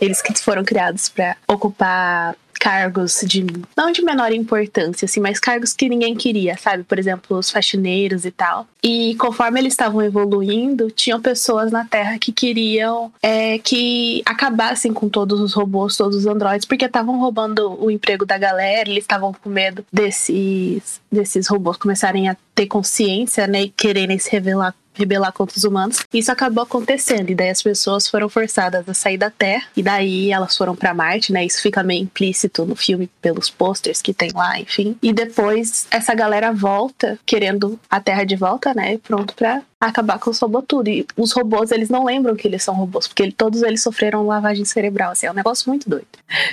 eles 0.00 0.22
que 0.22 0.32
foram 0.38 0.64
criados 0.64 1.08
para 1.08 1.36
ocupar 1.48 2.36
cargos 2.58 3.22
de 3.24 3.46
não 3.76 3.92
de 3.92 4.02
menor 4.02 4.32
importância, 4.32 5.06
assim, 5.06 5.20
mas 5.20 5.38
cargos 5.38 5.72
que 5.72 5.88
ninguém 5.88 6.14
queria, 6.14 6.56
sabe? 6.56 6.84
Por 6.84 6.98
exemplo, 6.98 7.36
os 7.36 7.50
faxineiros 7.50 8.24
e 8.24 8.30
tal. 8.30 8.66
E 8.82 9.14
conforme 9.16 9.60
eles 9.60 9.72
estavam 9.72 10.02
evoluindo, 10.02 10.90
tinham 10.90 11.20
pessoas 11.20 11.70
na 11.70 11.84
Terra 11.84 12.18
que 12.18 12.32
queriam 12.32 13.12
é, 13.22 13.58
que 13.58 14.22
acabassem 14.26 14.92
com 14.92 15.08
todos 15.08 15.40
os 15.40 15.54
robôs, 15.54 15.96
todos 15.96 16.16
os 16.16 16.26
androides, 16.26 16.66
porque 16.66 16.84
estavam 16.84 17.18
roubando 17.18 17.82
o 17.82 17.90
emprego 17.90 18.26
da 18.26 18.36
galera, 18.36 18.88
eles 18.88 19.04
estavam 19.04 19.32
com 19.32 19.48
medo 19.48 19.84
desses, 19.92 21.00
desses 21.10 21.46
robôs 21.46 21.76
começarem 21.76 22.28
a 22.28 22.36
ter 22.54 22.66
consciência, 22.66 23.46
né, 23.46 23.62
e 23.62 23.68
quererem 23.68 24.18
se 24.18 24.30
revelar 24.30 24.74
rebelar 24.98 25.32
contra 25.32 25.56
os 25.56 25.64
humanos. 25.64 25.98
Isso 26.12 26.32
acabou 26.32 26.64
acontecendo, 26.64 27.30
e 27.30 27.34
daí 27.34 27.50
as 27.50 27.62
pessoas 27.62 28.08
foram 28.08 28.28
forçadas 28.28 28.88
a 28.88 28.94
sair 28.94 29.16
da 29.16 29.30
Terra, 29.30 29.64
e 29.76 29.82
daí 29.82 30.30
elas 30.30 30.56
foram 30.56 30.74
para 30.74 30.92
Marte, 30.92 31.32
né? 31.32 31.44
Isso 31.44 31.62
fica 31.62 31.82
meio 31.82 32.02
implícito 32.02 32.64
no 32.64 32.74
filme 32.74 33.08
pelos 33.22 33.48
posters 33.48 34.02
que 34.02 34.12
tem 34.12 34.30
lá, 34.34 34.58
enfim. 34.58 34.96
E 35.02 35.12
depois 35.12 35.86
essa 35.90 36.14
galera 36.14 36.52
volta 36.52 37.18
querendo 37.24 37.78
a 37.88 38.00
Terra 38.00 38.24
de 38.24 38.36
volta, 38.36 38.74
né? 38.74 38.98
Pronto 38.98 39.34
para 39.34 39.62
acabar 39.80 40.18
com 40.18 40.30
os 40.30 40.38
robôs 40.38 40.64
tudo. 40.66 40.88
E 40.88 41.06
os 41.16 41.32
robôs, 41.32 41.70
eles 41.70 41.88
não 41.88 42.04
lembram 42.04 42.34
que 42.34 42.46
eles 42.46 42.62
são 42.62 42.74
robôs, 42.74 43.06
porque 43.06 43.30
todos 43.30 43.62
eles 43.62 43.82
sofreram 43.82 44.26
lavagem 44.26 44.64
cerebral, 44.64 45.12
assim, 45.12 45.26
é 45.26 45.30
um 45.30 45.34
negócio 45.34 45.68
muito 45.68 45.88
doido. 45.88 46.06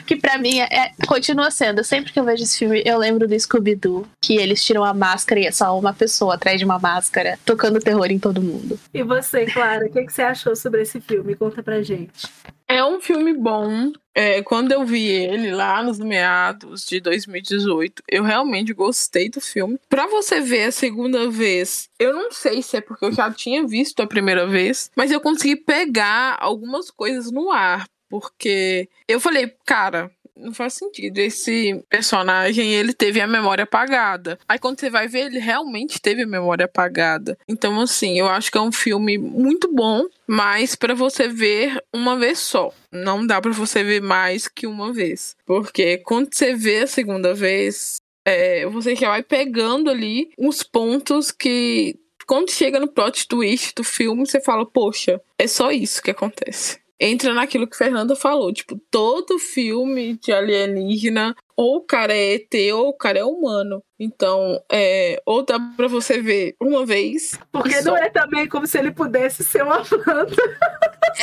Que 0.06 0.16
para 0.16 0.38
mim 0.38 0.60
é, 0.60 0.68
é, 0.72 0.92
continua 1.08 1.50
sendo, 1.52 1.84
sempre 1.84 2.12
que 2.12 2.20
eu 2.20 2.24
vejo 2.24 2.44
esse 2.44 2.58
filme, 2.58 2.82
eu 2.86 2.98
lembro 2.98 3.28
do 3.28 3.40
Scooby-Doo, 3.40 4.08
que 4.22 4.36
eles 4.36 4.64
tiram 4.64 4.84
a 4.84 4.94
máscara 4.94 5.42
e 5.42 5.46
é 5.46 5.52
só 5.52 5.78
uma 5.78 5.94
pessoa 5.94 6.36
atrás 6.36 6.60
de 6.60 6.66
uma 6.66 6.80
máscara, 6.80 7.38
tocando 7.46 7.80
terror 7.80 8.12
em 8.12 8.20
todo 8.20 8.42
mundo. 8.42 8.80
E 8.94 9.04
você, 9.04 9.46
Clara, 9.46 9.86
o 9.86 9.92
que, 9.92 10.06
que 10.06 10.14
você 10.14 10.22
achou 10.22 10.56
sobre 10.56 10.82
esse 10.82 11.02
filme? 11.02 11.36
Conta 11.36 11.62
pra 11.64 11.82
gente. 11.82 12.28
É 12.68 12.84
um 12.84 13.00
filme 13.00 13.34
bom. 13.34 13.92
É, 14.14 14.42
quando 14.42 14.72
eu 14.72 14.86
vi 14.86 15.08
ele 15.08 15.52
lá 15.52 15.84
nos 15.84 16.00
meados 16.00 16.86
de 16.86 17.00
2018, 17.00 18.02
eu 18.10 18.24
realmente 18.24 18.74
gostei 18.74 19.30
do 19.30 19.42
filme. 19.42 19.80
Para 19.90 20.08
você 20.08 20.40
ver 20.40 20.64
a 20.66 20.72
segunda 20.72 21.30
vez, 21.30 21.90
eu 22.00 22.14
não 22.14 22.32
sei 22.32 22.62
se 22.62 22.78
é 22.78 22.82
porque 22.82 23.06
eu 23.06 23.12
já 23.12 23.32
tinha 23.32 23.68
visto 23.68 24.02
a 24.02 24.08
primeira 24.08 24.48
vez, 24.48 24.90
mas 24.96 25.12
eu 25.12 25.20
consegui 25.20 25.58
pegar 25.58 26.38
algumas 26.40 26.90
coisas 26.90 27.30
no 27.32 27.52
ar. 27.52 27.86
Porque 28.10 28.88
eu 29.08 29.20
falei, 29.20 29.54
cara, 29.66 30.12
não 30.36 30.54
faz 30.54 30.74
sentido. 30.74 31.18
Esse 31.20 31.84
personagem, 31.90 32.74
ele 32.74 32.94
teve 32.94 33.22
a 33.22 33.28
memória 33.28 33.64
apagada. 33.64 34.38
Aí 34.48 34.60
quando 34.60 34.80
você 34.80 34.90
vai 34.90 35.08
ver, 35.08 35.28
ele 35.28 35.40
realmente 35.40 36.02
teve 36.02 36.24
a 36.24 36.28
memória 36.28 36.66
apagada. 36.66 37.38
Então, 37.48 37.80
assim, 37.80 38.20
eu 38.20 38.28
acho 38.28 38.52
que 38.52 38.58
é 38.58 38.62
um 38.62 38.72
filme 38.72 39.18
muito 39.18 39.74
bom, 39.74 40.06
mas 40.28 40.76
para 40.76 40.94
você 40.94 41.28
ver 41.28 41.82
uma 41.94 42.18
vez 42.18 42.40
só. 42.40 42.74
Não 42.92 43.26
dá 43.26 43.42
para 43.42 43.52
você 43.52 43.84
ver 43.84 44.02
mais 44.02 44.48
que 44.48 44.68
uma 44.68 44.94
vez. 44.94 45.36
Porque 45.46 45.98
quando 46.00 46.34
você 46.34 46.54
vê 46.54 46.80
a 46.80 46.88
segunda 46.88 47.34
vez, 47.34 47.98
é, 48.26 48.66
você 48.68 48.96
já 48.96 49.10
vai 49.10 49.24
pegando 49.24 49.90
ali 49.90 50.30
uns 50.38 50.64
pontos 50.64 51.32
que. 51.32 51.98
Quando 52.28 52.50
chega 52.50 52.80
no 52.80 52.88
plot 52.88 53.28
twist 53.28 53.76
do 53.76 53.84
filme, 53.84 54.26
você 54.26 54.42
fala, 54.42 54.66
poxa, 54.66 55.22
é 55.38 55.46
só 55.46 55.72
isso 55.72 56.02
que 56.02 56.10
acontece 56.10 56.80
entra 57.00 57.34
naquilo 57.34 57.68
que 57.68 57.78
Fernanda 57.78 58.16
falou. 58.16 58.54
Tipo, 58.54 58.80
todo 58.90 59.40
filme 59.40 60.18
de 60.18 60.32
alienígena, 60.32 61.36
ou 61.56 61.78
o 61.78 61.82
cara 61.82 62.14
é 62.14 62.36
ET 62.36 62.54
ou 62.74 62.90
o 62.90 62.98
cara 62.98 63.20
é 63.20 63.24
humano. 63.24 63.82
Então, 64.00 64.62
é, 64.72 65.22
ou 65.26 65.44
dá 65.44 65.60
pra 65.76 65.88
você 65.88 66.22
ver 66.22 66.56
uma 66.62 66.86
vez. 66.86 67.40
Porque 67.52 67.82
não 67.82 67.96
é 67.96 68.10
também 68.10 68.48
como 68.48 68.68
se 68.68 68.78
ele 68.78 68.92
pudesse 68.92 69.44
ser 69.44 69.64
uma 69.64 69.84
planta. 69.84 70.36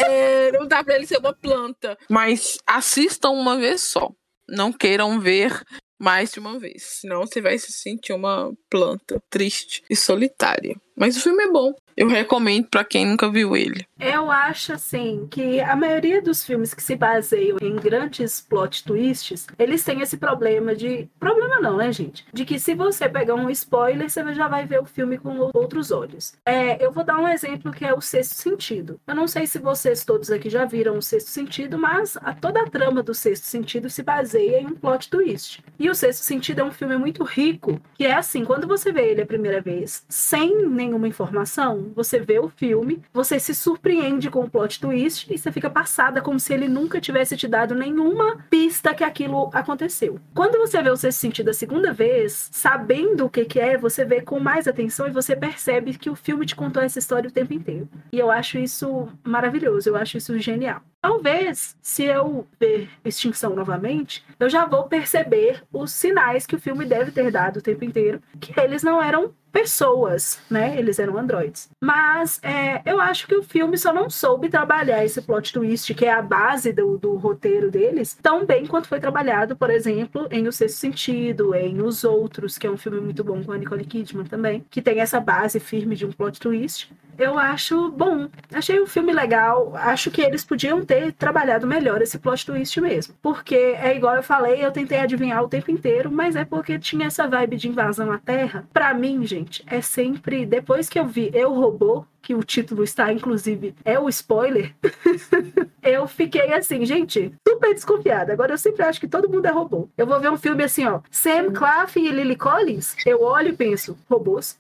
é, 0.07 0.53
não 0.53 0.67
dá 0.67 0.83
pra 0.83 0.95
ele 0.95 1.07
ser 1.07 1.19
uma 1.19 1.35
planta. 1.35 1.99
Mas 2.09 2.59
assistam 2.67 3.31
uma 3.31 3.57
vez 3.57 3.83
só. 3.83 4.11
Não 4.49 4.73
queiram 4.73 5.21
ver 5.21 5.63
mais 6.03 6.33
de 6.33 6.41
uma 6.41 6.59
vez. 6.59 6.83
Senão 6.83 7.21
você 7.21 7.41
vai 7.41 7.57
se 7.59 7.71
sentir 7.71 8.13
uma 8.13 8.53
planta 8.69 9.23
triste 9.31 9.85
e 9.89 9.95
solitária. 9.95 10.77
Mas 10.97 11.17
o 11.17 11.21
filme 11.21 11.45
é 11.45 11.51
bom. 11.51 11.73
Eu 11.97 12.09
recomendo 12.09 12.69
para 12.69 12.85
quem 12.85 13.07
nunca 13.07 13.31
viu 13.31 13.57
ele. 13.57 13.87
Eu 14.01 14.31
acho 14.31 14.73
assim 14.73 15.27
que 15.31 15.61
a 15.61 15.77
maioria 15.77 16.23
dos 16.23 16.45
filmes 16.45 16.73
que 16.73 16.83
se 16.83 16.97
baseiam 16.97 17.59
em 17.61 17.77
grandes 17.77 18.41
plot 18.41 18.83
twists, 18.85 19.47
eles 19.59 19.85
têm 19.85 20.01
esse 20.01 20.17
problema 20.17 20.75
de 20.75 21.09
problema 21.21 21.61
não, 21.61 21.77
né, 21.77 21.93
gente? 21.93 22.25
De 22.33 22.45
que 22.45 22.59
se 22.59 22.75
você 22.75 23.09
pegar 23.09 23.35
um 23.35 23.51
spoiler, 23.51 24.11
você 24.11 24.35
já 24.35 24.49
vai 24.49 24.67
ver 24.67 24.81
o 24.81 24.87
filme 24.87 25.19
com 25.19 25.51
outros 25.53 25.91
olhos. 25.91 26.33
É, 26.47 26.83
eu 26.85 26.91
vou 26.91 27.05
dar 27.05 27.19
um 27.19 27.29
exemplo 27.29 27.73
que 27.73 27.85
é 27.85 27.95
o 27.95 28.01
Sexto 28.01 28.35
Sentido. 28.35 28.99
Eu 29.07 29.15
não 29.15 29.29
sei 29.29 29.47
se 29.47 29.59
vocês 29.59 30.05
todos 30.05 30.31
aqui 30.31 30.49
já 30.49 30.65
viram 30.65 30.97
o 30.97 31.03
Sexto 31.03 31.29
Sentido, 31.29 31.79
mas 31.79 32.17
a, 32.17 32.33
toda 32.33 32.63
a 32.63 32.71
trama 32.71 33.03
do 33.03 33.15
Sexto 33.15 33.45
Sentido 33.45 33.91
se 33.91 34.03
baseia 34.03 34.61
em 34.61 34.67
um 34.67 34.75
plot 34.75 35.11
twist. 35.11 35.63
E 35.79 35.91
o 35.93 35.95
Sexto 35.95 36.23
Sentido 36.23 36.61
é 36.61 36.65
um 36.65 36.73
filme 36.73 36.97
muito 36.97 37.23
rico, 37.23 37.81
que 37.95 38.05
é 38.05 38.15
assim, 38.15 38.45
quando 38.45 38.67
você 38.67 38.91
vê 38.91 39.11
ele 39.11 39.23
a 39.23 39.27
primeira 39.27 39.61
vez, 39.61 40.05
sem 40.09 40.67
nenhuma 40.67 41.07
informação, 41.07 41.93
você 41.95 42.19
vê 42.19 42.39
o 42.39 42.49
filme, 42.49 43.03
você 43.13 43.39
se 43.39 43.55
surpreende 43.55 44.31
com 44.31 44.41
o 44.41 44.51
plot 44.51 44.81
twist 44.81 45.33
e 45.33 45.39
você 45.39 45.53
fica 45.53 45.69
passada 45.69 46.21
como 46.21 46.41
se 46.41 46.53
ele 46.53 46.67
nunca 46.67 47.01
tivesse 47.01 47.37
te 47.37 47.47
dado 47.47 47.75
nenhuma 47.75 48.39
pista 48.49 48.95
que 48.95 49.05
aquilo 49.05 49.51
aconteceu. 49.53 50.19
Quando 50.35 50.59
você 50.59 50.83
vê 50.83 50.91
o 50.91 50.97
sexto 50.97 51.21
sentido 51.21 51.51
a 51.51 51.55
segunda 51.55 51.93
vez, 51.93 52.49
sabendo 52.51 53.27
o 53.27 53.31
que, 53.31 53.45
que 53.45 53.61
é, 53.61 53.77
você 53.77 54.05
vê 54.05 54.23
com 54.23 54.41
mais 54.41 54.67
atenção 54.67 55.07
e 55.07 55.13
você 55.13 55.37
percebe 55.37 55.95
que 55.95 56.11
o 56.11 56.17
filme 56.17 56.47
te 56.47 56.57
contou 56.57 56.83
essa 56.83 56.99
história 56.99 57.29
o 57.29 57.33
tempo 57.33 57.53
inteiro. 57.53 57.89
E 58.11 58.19
eu 58.19 58.31
acho 58.31 58.59
isso 58.59 59.09
maravilhoso, 59.23 59.91
eu 59.91 59.97
acho 59.97 60.17
isso 60.17 60.39
genial. 60.39 60.83
Talvez, 61.03 61.77
se 61.83 62.05
eu 62.05 62.47
ver 62.61 62.89
Extinção 63.05 63.57
novamente, 63.57 64.25
eu 64.39 64.49
já 64.49 64.65
vou 64.65 64.85
perceber 64.85 65.65
os 65.73 65.91
sinais 65.91 66.47
que 66.47 66.55
o 66.55 66.61
filme 66.61 66.85
deve 66.87 67.11
ter 67.11 67.29
dado 67.33 67.57
o 67.57 67.63
tempo 67.63 67.85
inteiro, 67.85 68.23
que 68.41 68.59
eles 68.61 68.85
não 68.85 69.03
eram 69.03 69.35
pessoas, 69.53 70.41
né? 70.51 70.77
Eles 70.79 70.99
eram 70.99 71.19
androides. 71.19 71.69
Mas 71.81 72.41
é, 72.43 72.81
eu 72.85 73.01
acho 73.01 73.27
que 73.27 73.37
o 73.37 73.43
filme 73.43 73.77
só 73.77 73.93
não 73.93 74.09
soube 74.09 74.49
trabalhar 74.49 75.05
esse 75.05 75.21
plot 75.21 75.53
twist, 75.53 75.95
que 75.95 76.07
é 76.07 76.13
a 76.13 76.23
base 76.23 76.73
do, 76.73 76.97
do 76.97 77.15
roteiro 77.17 77.71
deles, 77.71 78.19
tão 78.21 78.47
bem 78.47 78.67
quanto 78.67 78.89
foi 78.89 78.99
trabalhado, 78.99 79.55
por 79.55 79.71
exemplo, 79.71 80.27
em 80.31 80.49
O 80.49 80.53
Sexto 80.53 80.77
Sentido, 80.77 81.55
em 81.55 81.83
Os 81.83 82.03
Outros, 82.03 82.57
que 82.57 82.67
é 82.67 82.71
um 82.71 82.77
filme 82.77 83.01
muito 83.01 83.23
bom 83.23 83.45
com 83.45 83.53
a 83.53 83.59
Nicole 83.59 83.85
Kidman 83.85 84.25
também, 84.25 84.65
que 84.71 84.81
tem 84.81 85.01
essa 85.01 85.21
base 85.21 85.61
firme 85.61 85.95
de 85.95 86.07
um 86.07 86.13
plot 86.13 86.41
twist 86.41 86.91
eu 87.19 87.39
acho 87.39 87.91
bom. 87.91 88.29
Achei 88.53 88.81
o 88.81 88.87
filme 88.87 89.13
legal. 89.13 89.75
Acho 89.77 90.11
que 90.11 90.21
eles 90.21 90.45
podiam 90.45 90.85
ter 90.85 91.13
trabalhado 91.13 91.67
melhor 91.67 92.01
esse 92.03 92.19
plot 92.19 92.45
twist 92.45 92.81
mesmo. 92.81 93.15
Porque 93.23 93.55
é 93.55 93.95
igual 93.97 94.17
eu 94.17 94.23
falei, 94.23 94.65
eu 94.65 94.73
tentei 94.73 94.99
adivinhar 94.99 95.43
o 95.43 95.49
tempo 95.49 95.71
inteiro, 95.71 96.11
mas 96.11 96.37
é 96.37 96.45
porque 96.45 96.79
tinha 96.79 97.07
essa 97.07 97.27
vibe 97.27 97.57
de 97.57 97.69
invasão 97.69 98.11
à 98.11 98.19
Terra. 98.19 98.67
Para 98.73 98.95
mim, 98.95 99.25
gente, 99.27 99.42
é 99.67 99.81
sempre 99.81 100.47
depois 100.47 100.89
que 100.89 100.99
eu 100.99 101.07
vi 101.07 101.31
Eu 101.35 101.53
Robô, 101.53 102.05
que 102.23 102.35
o 102.35 102.43
título 102.43 102.85
está, 102.85 103.13
inclusive, 103.13 103.75
é 103.85 103.99
o 103.99 104.09
spoiler, 104.09 104.75
eu 105.83 106.07
fiquei 106.07 106.53
assim, 106.53 106.87
gente, 106.87 107.33
super 107.47 107.75
desconfiada. 107.75 108.33
Agora 108.33 108.53
eu 108.53 108.59
sempre 108.59 108.85
acho 108.85 109.01
que 109.01 109.09
todo 109.09 109.29
mundo 109.29 109.47
é 109.47 109.51
robô. 109.51 109.89
Eu 109.99 110.07
vou 110.07 110.21
ver 110.21 110.31
um 110.31 110.37
filme 110.37 110.63
assim, 110.63 110.87
ó, 110.87 111.01
Sam 111.11 111.53
Claff 111.53 111.99
e 111.99 112.11
Lily 112.11 112.37
Collins, 112.37 112.95
eu 113.05 113.23
olho 113.23 113.49
e 113.49 113.53
penso, 113.57 113.99
robôs. 114.09 114.59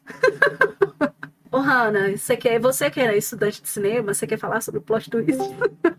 Ô, 1.52 1.58
Hanna, 1.58 2.16
você 2.16 2.34
quer, 2.34 2.58
você 2.58 2.90
que 2.90 2.98
era 2.98 3.14
estudante 3.14 3.60
de 3.60 3.68
cinema, 3.68 4.14
você 4.14 4.26
quer 4.26 4.38
falar 4.38 4.62
sobre 4.62 4.80
o 4.80 4.82
plot 4.82 5.10
twist? 5.10 5.38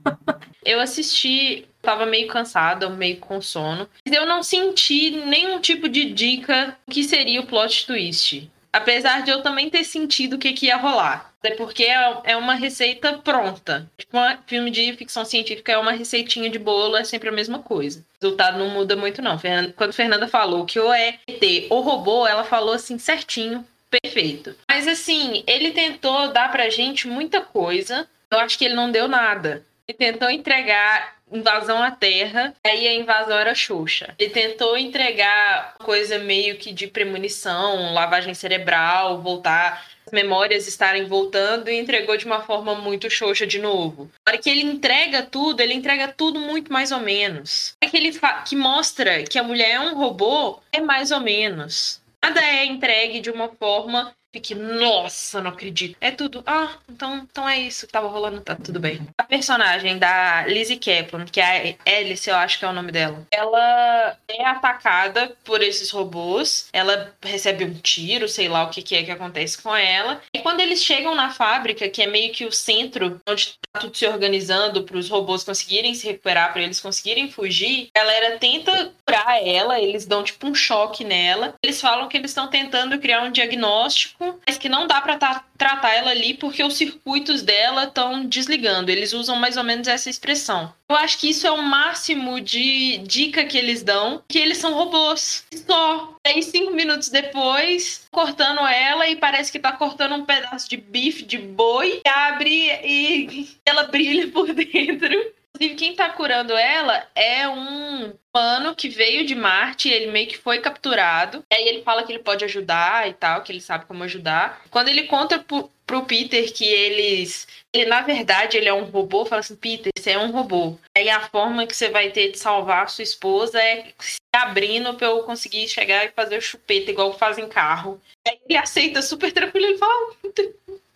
eu 0.66 0.80
assisti, 0.80 1.68
tava 1.80 2.08
meio 2.08 2.28
cansada, 2.28 2.90
meio 2.90 3.18
com 3.18 3.40
sono. 3.40 3.88
Eu 4.04 4.26
não 4.26 4.42
senti 4.42 5.12
nenhum 5.12 5.62
tipo 5.62 5.88
de 5.88 6.12
dica 6.12 6.76
do 6.88 6.94
que 6.94 7.04
seria 7.04 7.40
o 7.40 7.46
plot 7.46 7.86
twist. 7.86 8.52
Apesar 8.74 9.22
de 9.22 9.30
eu 9.30 9.44
também 9.44 9.70
ter 9.70 9.84
sentido 9.84 10.34
o 10.34 10.40
que, 10.40 10.52
que 10.54 10.66
ia 10.66 10.78
rolar. 10.78 11.32
Até 11.40 11.56
porque 11.56 11.84
é, 11.84 12.18
é 12.24 12.36
uma 12.36 12.56
receita 12.56 13.14
pronta. 13.20 13.88
Tipo, 13.98 14.18
um 14.18 14.38
filme 14.48 14.72
de 14.72 14.94
ficção 14.94 15.24
científica 15.24 15.74
é 15.74 15.78
uma 15.78 15.92
receitinha 15.92 16.50
de 16.50 16.58
bolo, 16.58 16.96
é 16.96 17.04
sempre 17.04 17.30
a 17.30 17.34
mesma 17.34 17.60
coisa. 17.60 18.00
O 18.00 18.26
resultado 18.26 18.58
não 18.58 18.70
muda 18.70 18.96
muito, 18.96 19.22
não. 19.22 19.38
Quando 19.76 19.94
Fernanda 19.94 20.28
falou 20.28 20.66
que 20.66 20.80
ou 20.80 20.92
é 20.92 21.20
ET 21.28 21.68
ou 21.70 21.82
robô, 21.82 22.26
ela 22.26 22.44
falou 22.44 22.74
assim 22.74 22.98
certinho 22.98 23.64
perfeito. 24.02 24.56
Mas 24.68 24.88
assim, 24.88 25.44
ele 25.46 25.72
tentou 25.72 26.30
dar 26.30 26.52
pra 26.52 26.70
gente 26.70 27.08
muita 27.08 27.42
coisa. 27.42 28.08
Eu 28.32 28.40
acho 28.40 28.58
que 28.58 28.66
ele 28.66 28.74
não 28.74 28.92
deu 28.92 29.08
nada. 29.08 29.64
Ele 29.88 29.98
tentou 29.98 30.30
entregar 30.30 31.18
invasão 31.34 31.82
à 31.82 31.92
Terra, 31.92 32.54
aí 32.66 32.88
a 32.88 32.94
invasão 32.94 33.38
era 33.38 33.56
Xuxa. 33.56 34.14
Ele 34.18 34.30
tentou 34.30 34.78
entregar 34.78 35.76
coisa 35.80 36.20
meio 36.20 36.58
que 36.58 36.72
de 36.72 36.88
premonição, 36.88 37.94
lavagem 37.94 38.34
cerebral, 38.34 39.22
voltar 39.22 39.86
as 40.06 40.12
memórias 40.12 40.68
estarem 40.68 41.06
voltando 41.06 41.70
e 41.70 41.80
entregou 41.80 42.18
de 42.18 42.26
uma 42.26 42.42
forma 42.42 42.76
muito 42.76 43.10
xoxa 43.10 43.48
de 43.48 43.60
novo. 43.60 44.12
Na 44.26 44.34
hora 44.34 44.42
que 44.42 44.50
ele 44.50 44.62
entrega 44.62 45.24
tudo, 45.24 45.62
ele 45.62 45.74
entrega 45.74 46.08
tudo 46.10 46.40
muito 46.40 46.72
mais 46.72 46.92
ou 46.92 47.00
menos. 47.00 47.74
Hora 47.82 47.90
que 47.90 47.98
ele 47.98 48.20
que 48.46 48.56
mostra 48.56 49.24
que 49.24 49.40
a 49.40 49.44
mulher 49.44 49.72
é 49.72 49.80
um 49.80 49.96
robô, 49.96 50.60
é 50.72 50.82
mais 50.82 51.12
ou 51.12 51.20
menos 51.20 52.04
nada 52.24 52.40
é 52.42 52.66
entregue 52.66 53.20
de 53.20 53.30
uma 53.30 53.50
forma 53.50 54.14
fique, 54.34 54.56
nossa, 54.56 55.42
não 55.42 55.52
acredito. 55.52 55.96
É 56.02 56.10
tudo, 56.10 56.44
ah, 56.46 56.72
então, 56.90 57.18
então 57.18 57.48
é 57.48 57.60
isso 57.60 57.86
que 57.86 57.94
tava 57.94 58.08
rolando, 58.08 58.42
tá 58.42 58.56
tudo 58.56 58.80
bem. 58.80 59.00
A 59.18 59.24
personagem 59.24 60.00
da 60.00 60.46
Lizzie 60.48 60.78
Kaplan, 60.78 61.26
que 61.26 61.40
é 61.40 61.78
a 61.86 61.98
Alice, 61.98 62.28
eu 62.28 62.36
acho 62.36 62.58
que 62.58 62.66
é 62.66 62.68
o 62.68 62.74
nome 62.74 62.92
dela, 62.92 63.26
ela 63.32 64.18
é 64.28 64.44
atacada 64.44 65.36
por 65.44 65.62
esses 65.62 65.92
robôs, 65.92 66.68
ela 66.74 67.14
recebe 67.22 67.64
um 67.64 67.74
tiro, 67.76 68.28
sei 68.28 68.50
lá 68.50 68.64
o 68.64 68.70
que, 68.72 68.82
que 68.82 68.96
é 68.96 69.04
que 69.04 69.12
acontece 69.12 69.62
com 69.62 69.76
ela. 69.76 70.22
E 70.34 70.40
quando 70.40 70.62
eles 70.62 70.84
chegam 70.84 71.14
na 71.14 71.30
fábrica, 71.30 71.88
que 71.88 72.02
é 72.02 72.08
meio 72.08 72.34
que 72.34 72.46
o 72.46 72.52
centro 72.52 73.22
onde 73.28 73.58
tá 73.72 73.80
tudo 73.80 73.96
se 73.96 74.08
organizando 74.08 74.84
para 74.84 74.98
os 74.98 75.10
robôs 75.10 75.44
conseguirem 75.44 75.94
se 75.94 76.08
recuperar, 76.08 76.52
para 76.52 76.64
eles 76.64 76.80
conseguirem 76.80 77.30
fugir, 77.30 77.90
a 77.96 78.00
galera 78.00 78.40
tenta 78.40 78.92
curar 79.06 79.46
ela, 79.46 79.80
eles 79.80 80.06
dão 80.06 80.24
tipo 80.24 80.48
um 80.48 80.56
choque 80.56 81.04
nela. 81.04 81.54
Eles 81.64 81.80
falam 81.80 82.08
que 82.08 82.18
eles 82.18 82.32
estão 82.32 82.48
tentando 82.48 83.00
criar 83.00 83.22
um 83.22 83.32
diagnóstico 83.32 84.23
mas 84.46 84.58
que 84.58 84.70
não 84.70 84.88
dá 84.88 85.02
para 85.02 85.18
tratar 85.18 85.94
ela 85.94 86.12
ali 86.12 86.34
porque 86.34 86.64
os 86.64 86.76
circuitos 86.76 87.42
dela 87.42 87.86
estão 87.86 88.26
desligando. 88.26 88.92
Eles 88.92 89.14
usam 89.14 89.36
mais 89.36 89.58
ou 89.58 89.64
menos 89.64 89.88
essa 89.88 90.10
expressão. 90.10 90.74
Eu 90.90 90.96
acho 90.98 91.18
que 91.18 91.30
isso 91.30 91.48
é 91.48 91.52
o 91.52 91.62
máximo 91.62 92.40
de 92.40 93.00
dica 93.00 93.44
que 93.46 93.58
eles 93.58 93.82
dão, 93.82 94.22
que 94.28 94.38
eles 94.38 94.58
são 94.58 94.74
robôs. 94.74 95.46
Só. 95.68 96.16
Aí, 96.26 96.42
cinco 96.44 96.72
minutos 96.72 97.10
depois, 97.10 98.06
cortando 98.12 98.60
ela 98.68 99.08
e 99.08 99.16
parece 99.16 99.52
que 99.52 99.60
tá 99.60 99.72
cortando 99.72 100.16
um 100.16 100.26
pedaço 100.26 100.70
de 100.70 100.78
bife 100.78 101.24
de 101.24 101.38
boi, 101.38 102.02
abre 102.06 102.72
e 102.84 103.50
ela 103.66 103.84
brilha 103.84 104.28
por 104.30 104.54
dentro. 104.54 105.34
Inclusive, 105.56 105.76
quem 105.76 105.96
tá 105.96 106.10
curando 106.10 106.54
ela 106.54 107.08
é 107.14 107.48
um 107.48 108.14
humano 108.34 108.76
que 108.76 108.90
veio 108.90 109.26
de 109.26 109.36
Marte, 109.36 109.88
ele 109.88 110.12
meio 110.12 110.28
que 110.28 110.38
foi 110.38 110.60
capturado. 110.60 111.44
E 111.52 111.56
aí 111.56 111.68
ele 111.68 111.84
fala 111.84 112.04
que 112.04 112.12
ele 112.12 112.24
pode 112.24 112.44
ajudar 112.44 113.08
e 113.08 113.14
tal, 113.14 113.44
que 113.44 113.52
ele 113.52 113.62
sabe 113.62 113.86
como 113.86 114.04
ajudar. 114.04 114.64
Quando 114.72 114.90
ele 114.90 115.04
conta 115.04 115.38
pro 115.40 116.06
Peter 116.06 116.52
que 116.52 116.66
eles. 116.66 117.48
Ele, 117.72 117.86
na 117.86 118.02
verdade, 118.02 118.58
ele 118.58 118.68
é 118.68 118.74
um 118.74 118.86
robô, 118.86 119.26
fala 119.26 119.42
assim, 119.42 119.56
Peter, 119.56 119.92
você 119.96 120.12
é 120.12 120.18
um 120.18 120.32
robô. 120.32 120.78
Aí 120.98 121.10
a 121.10 121.22
forma 121.22 121.68
que 121.68 121.76
você 121.76 121.90
vai 121.90 122.10
ter 122.10 122.32
de 122.32 122.40
salvar 122.40 122.90
sua 122.90 123.04
esposa 123.04 123.62
é 123.62 123.94
se 124.00 124.18
abrindo 124.34 124.96
pra 124.96 125.08
eu 125.08 125.24
conseguir 125.24 125.68
chegar 125.68 126.06
e 126.06 126.12
fazer 126.12 126.38
o 126.38 126.42
chupeta, 126.42 126.90
igual 126.90 127.14
fazem 127.18 127.48
carro. 127.48 128.02
Aí 128.28 128.40
ele 128.50 128.58
aceita 128.58 129.02
super 129.02 129.32
tranquilo, 129.32 129.68
ele 129.68 129.78
fala, 129.78 129.92
ah, 129.94 130.42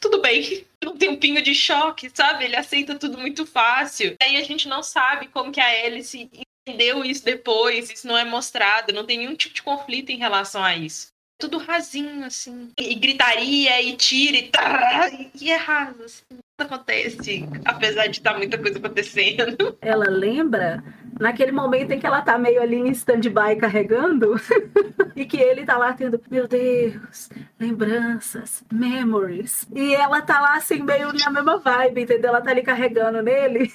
tudo 0.09 0.21
bem, 0.21 0.65
não 0.83 0.97
tem 0.97 1.09
um 1.09 1.17
pingo 1.17 1.41
de 1.41 1.53
choque, 1.53 2.09
sabe? 2.13 2.45
Ele 2.45 2.55
aceita 2.55 2.97
tudo 2.97 3.17
muito 3.17 3.45
fácil. 3.45 4.15
Aí 4.21 4.37
a 4.37 4.43
gente 4.43 4.67
não 4.67 4.81
sabe 4.81 5.27
como 5.27 5.51
que 5.51 5.59
a 5.59 5.85
Alice 5.85 6.29
entendeu 6.65 7.03
isso 7.03 7.23
depois, 7.23 7.89
isso 7.89 8.07
não 8.07 8.17
é 8.17 8.23
mostrado, 8.23 8.93
não 8.93 9.05
tem 9.05 9.17
nenhum 9.17 9.35
tipo 9.35 9.53
de 9.53 9.61
conflito 9.61 10.09
em 10.09 10.17
relação 10.17 10.63
a 10.63 10.75
isso. 10.75 11.07
Tudo 11.39 11.57
rasinho, 11.57 12.25
assim. 12.25 12.71
E, 12.77 12.95
gritaria, 12.95 13.81
e 13.81 13.95
tira, 13.95 14.37
e 14.37 14.47
tá, 14.47 15.11
e 15.39 15.51
é 15.51 15.55
raso, 15.55 16.03
assim. 16.03 16.23
Nada 16.59 16.75
acontece, 16.75 17.47
apesar 17.63 18.07
de 18.07 18.17
estar 18.17 18.31
tá 18.31 18.37
muita 18.37 18.57
coisa 18.57 18.79
acontecendo. 18.79 19.77
Ela 19.79 20.09
lembra 20.09 20.83
naquele 21.19 21.51
momento 21.51 21.91
em 21.91 21.99
que 21.99 22.05
ela 22.05 22.21
tá 22.21 22.37
meio 22.37 22.61
ali 22.61 22.77
em 22.77 22.91
stand-by 22.91 23.55
carregando 23.59 24.35
e 25.15 25.25
que 25.25 25.37
ele 25.37 25.65
tá 25.65 25.77
lá 25.77 25.93
tendo, 25.93 26.21
meu 26.29 26.47
Deus, 26.47 27.29
lembranças, 27.59 28.63
memories. 28.71 29.67
E 29.73 29.95
ela 29.95 30.21
tá 30.21 30.39
lá 30.39 30.55
assim, 30.55 30.81
meio 30.81 31.11
na 31.13 31.29
mesma 31.29 31.57
vibe, 31.57 32.01
entendeu? 32.01 32.29
Ela 32.29 32.41
tá 32.41 32.51
ali 32.51 32.61
carregando 32.61 33.21
nele. 33.21 33.71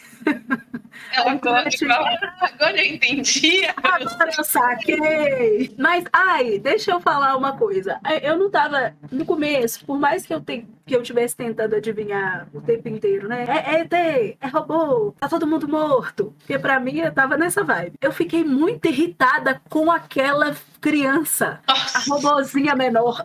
Ela 1.13 1.35
gosta 1.35 1.71
de 1.71 1.87
falar, 1.87 2.19
agora 2.41 2.77
eu 2.77 2.95
entendi. 2.95 3.67
Agora 3.77 4.05
eu 4.39 4.45
saquei. 4.45 5.75
Mas, 5.79 6.05
ai, 6.13 6.59
deixa 6.59 6.93
eu 6.93 7.01
falar 7.01 7.37
uma 7.37 7.57
coisa. 7.57 7.99
Eu 8.23 8.39
não 8.39 8.51
tava, 8.51 8.95
no 9.11 9.25
começo, 9.25 9.85
por 9.85 9.99
mais 9.99 10.25
que 10.25 10.33
eu 10.33 10.41
tenha 10.41 10.67
que 10.85 10.97
eu 10.97 11.03
tivesse 11.03 11.37
tentando 11.37 11.77
adivinhar 11.77 12.49
o 12.53 12.61
tempo 12.61 12.89
inteiro, 12.89 13.29
né? 13.29 13.45
É, 13.49 13.77
é 13.77 13.81
ET, 13.81 13.93
é 14.41 14.47
robô, 14.49 15.15
tá 15.19 15.29
todo 15.29 15.47
mundo 15.47 15.69
morto. 15.69 16.35
Porque 16.39 16.59
pra 16.59 16.81
mim 16.81 16.99
eu 16.99 17.13
tava 17.13 17.32
nessa 17.37 17.63
vibe. 17.63 17.95
Eu 18.01 18.13
fiquei 18.13 18.45
muito 18.45 18.87
irritada 18.87 19.61
com 19.69 19.91
aquela 19.91 20.57
criança, 20.81 21.61
Nossa. 21.67 21.99
a 21.99 22.15
robozinha 22.15 22.75
menor. 22.75 23.25